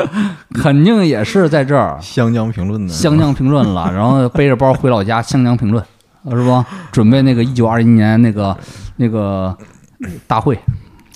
[0.52, 2.92] 肯定也是在这儿湘江评论的？
[2.92, 5.82] 湘江评论了， 然后背着包回老家湘江评论，
[6.28, 6.62] 是不？
[6.92, 8.54] 准备那个一九二一年那个
[8.96, 9.56] 那个
[10.26, 10.58] 大会，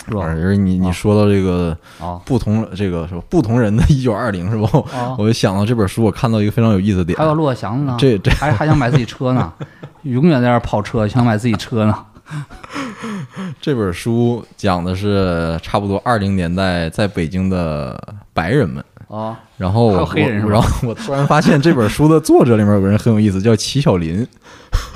[0.07, 0.21] 是吧？
[0.23, 3.23] 而你你啊说到这个啊不同这个什么？
[3.29, 4.69] 不同人的 一九二零是吧？
[4.97, 5.17] 啊！
[5.19, 9.53] 我就想到这本书，我看到一个非常有意思的点还，有骆翔呢，这这还还想买自己车呢，
[10.03, 11.97] 永远在那跑车，想买自己车呢。
[13.61, 17.99] 这本书讲的是差不多二零年代在北京的
[18.33, 18.83] 白人们。
[19.09, 24.27] 啊，然后我黑人是吧然后我突然发现这本书的作者里面有个人很有意思，叫齐小林。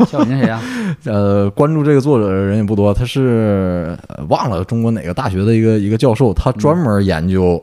[0.09, 0.61] 小林谁呀？
[1.07, 7.63] 呃，关注这个作者的人也不多，他是、呃忘了中国哪个大学的一个一个教授，他专门研究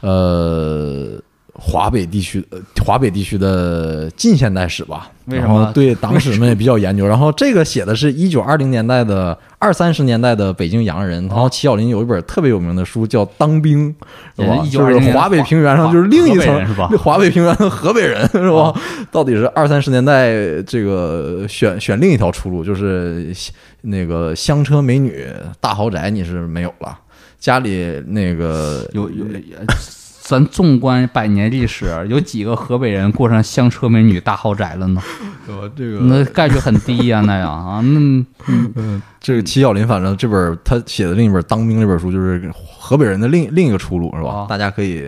[0.00, 1.20] 呃
[1.60, 5.10] 华北地区呃华北地区的近现代史吧。
[5.26, 7.04] 为什么然后对党史们也比较研究。
[7.06, 11.26] 然后这个写的是一九二零年代的二三十年代的北京洋人。
[11.26, 13.94] 然后齐小林有一本特别有名的书叫《当兵》，
[14.42, 14.64] 是吧？
[14.70, 18.72] 就是华北平原上就是另一层是吧华北平原的河北人是吧？
[19.10, 20.32] 到底是二三十年代
[20.62, 23.30] 这个选选另一条出路，就是
[23.82, 25.26] 那个香车美女
[25.60, 26.98] 大豪宅你是没有了，
[27.38, 29.24] 家里那个有有，
[29.58, 29.66] 呃
[30.28, 35.00] 咱纵观百年历史，有几个河北人过上香车美女大豪宅了呢？
[35.46, 35.62] 对吧？
[35.74, 37.98] 这个那概率很低呀、那样啊，那
[38.76, 44.30] 嗯，这个齐小林，反正这本他写的另一本《当兵》这本书，就是河北人的另另一个出路，是吧？
[44.40, 45.02] 啊大家可以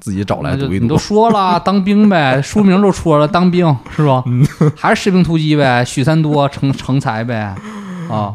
[0.00, 0.96] 自己找来读一读你都。
[0.96, 4.22] 说了当兵呗，书名都说了当兵是吧？
[4.24, 7.54] 嗯还是士兵突击呗，许三多成成才呗
[8.08, 8.32] 啊？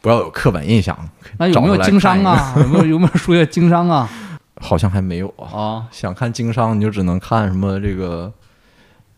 [0.00, 0.96] 不要有刻板印象。
[1.36, 2.54] 那有没有经商啊？
[2.56, 4.08] 有没有有没有说经商啊？
[4.60, 5.58] 好像还没有啊。
[5.58, 8.32] 啊，想看经商，你就只能看什么这个，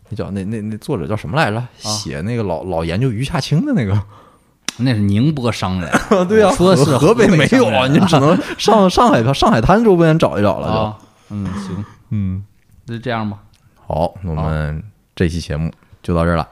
[0.09, 1.63] 那叫那那那作者叫什么来着？
[1.77, 3.99] 写那个老老研究余夏清的那个。
[4.81, 5.91] 那是宁波商人。
[6.29, 10.73] 对呀、我说的是河河北没有啊，你只能上 上海上海滩周边找一找了就。
[10.73, 10.97] 啊，
[11.31, 12.43] 嗯，行，嗯，
[12.85, 13.39] 那就这样吧。
[13.85, 14.81] 好，那我们
[15.13, 15.69] 这期节目
[16.01, 16.47] 就到这儿了，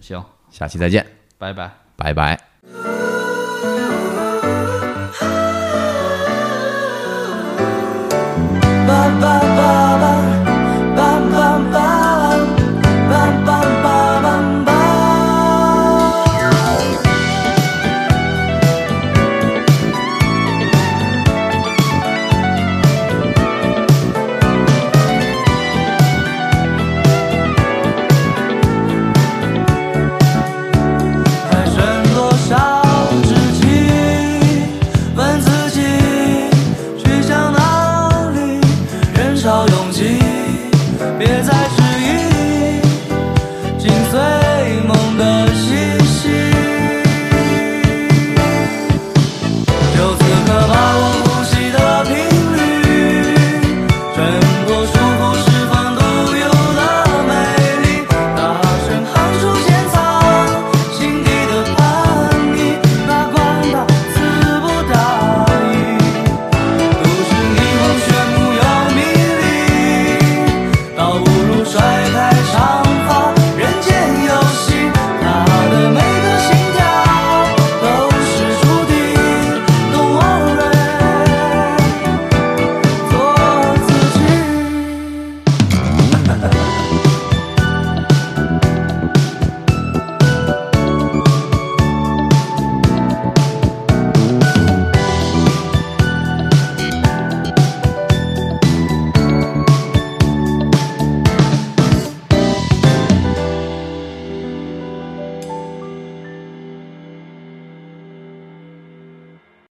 [0.00, 1.04] 行，下期再见，
[1.38, 1.72] 拜拜。
[1.96, 2.38] 拜拜。
[9.22, 9.81] bye ba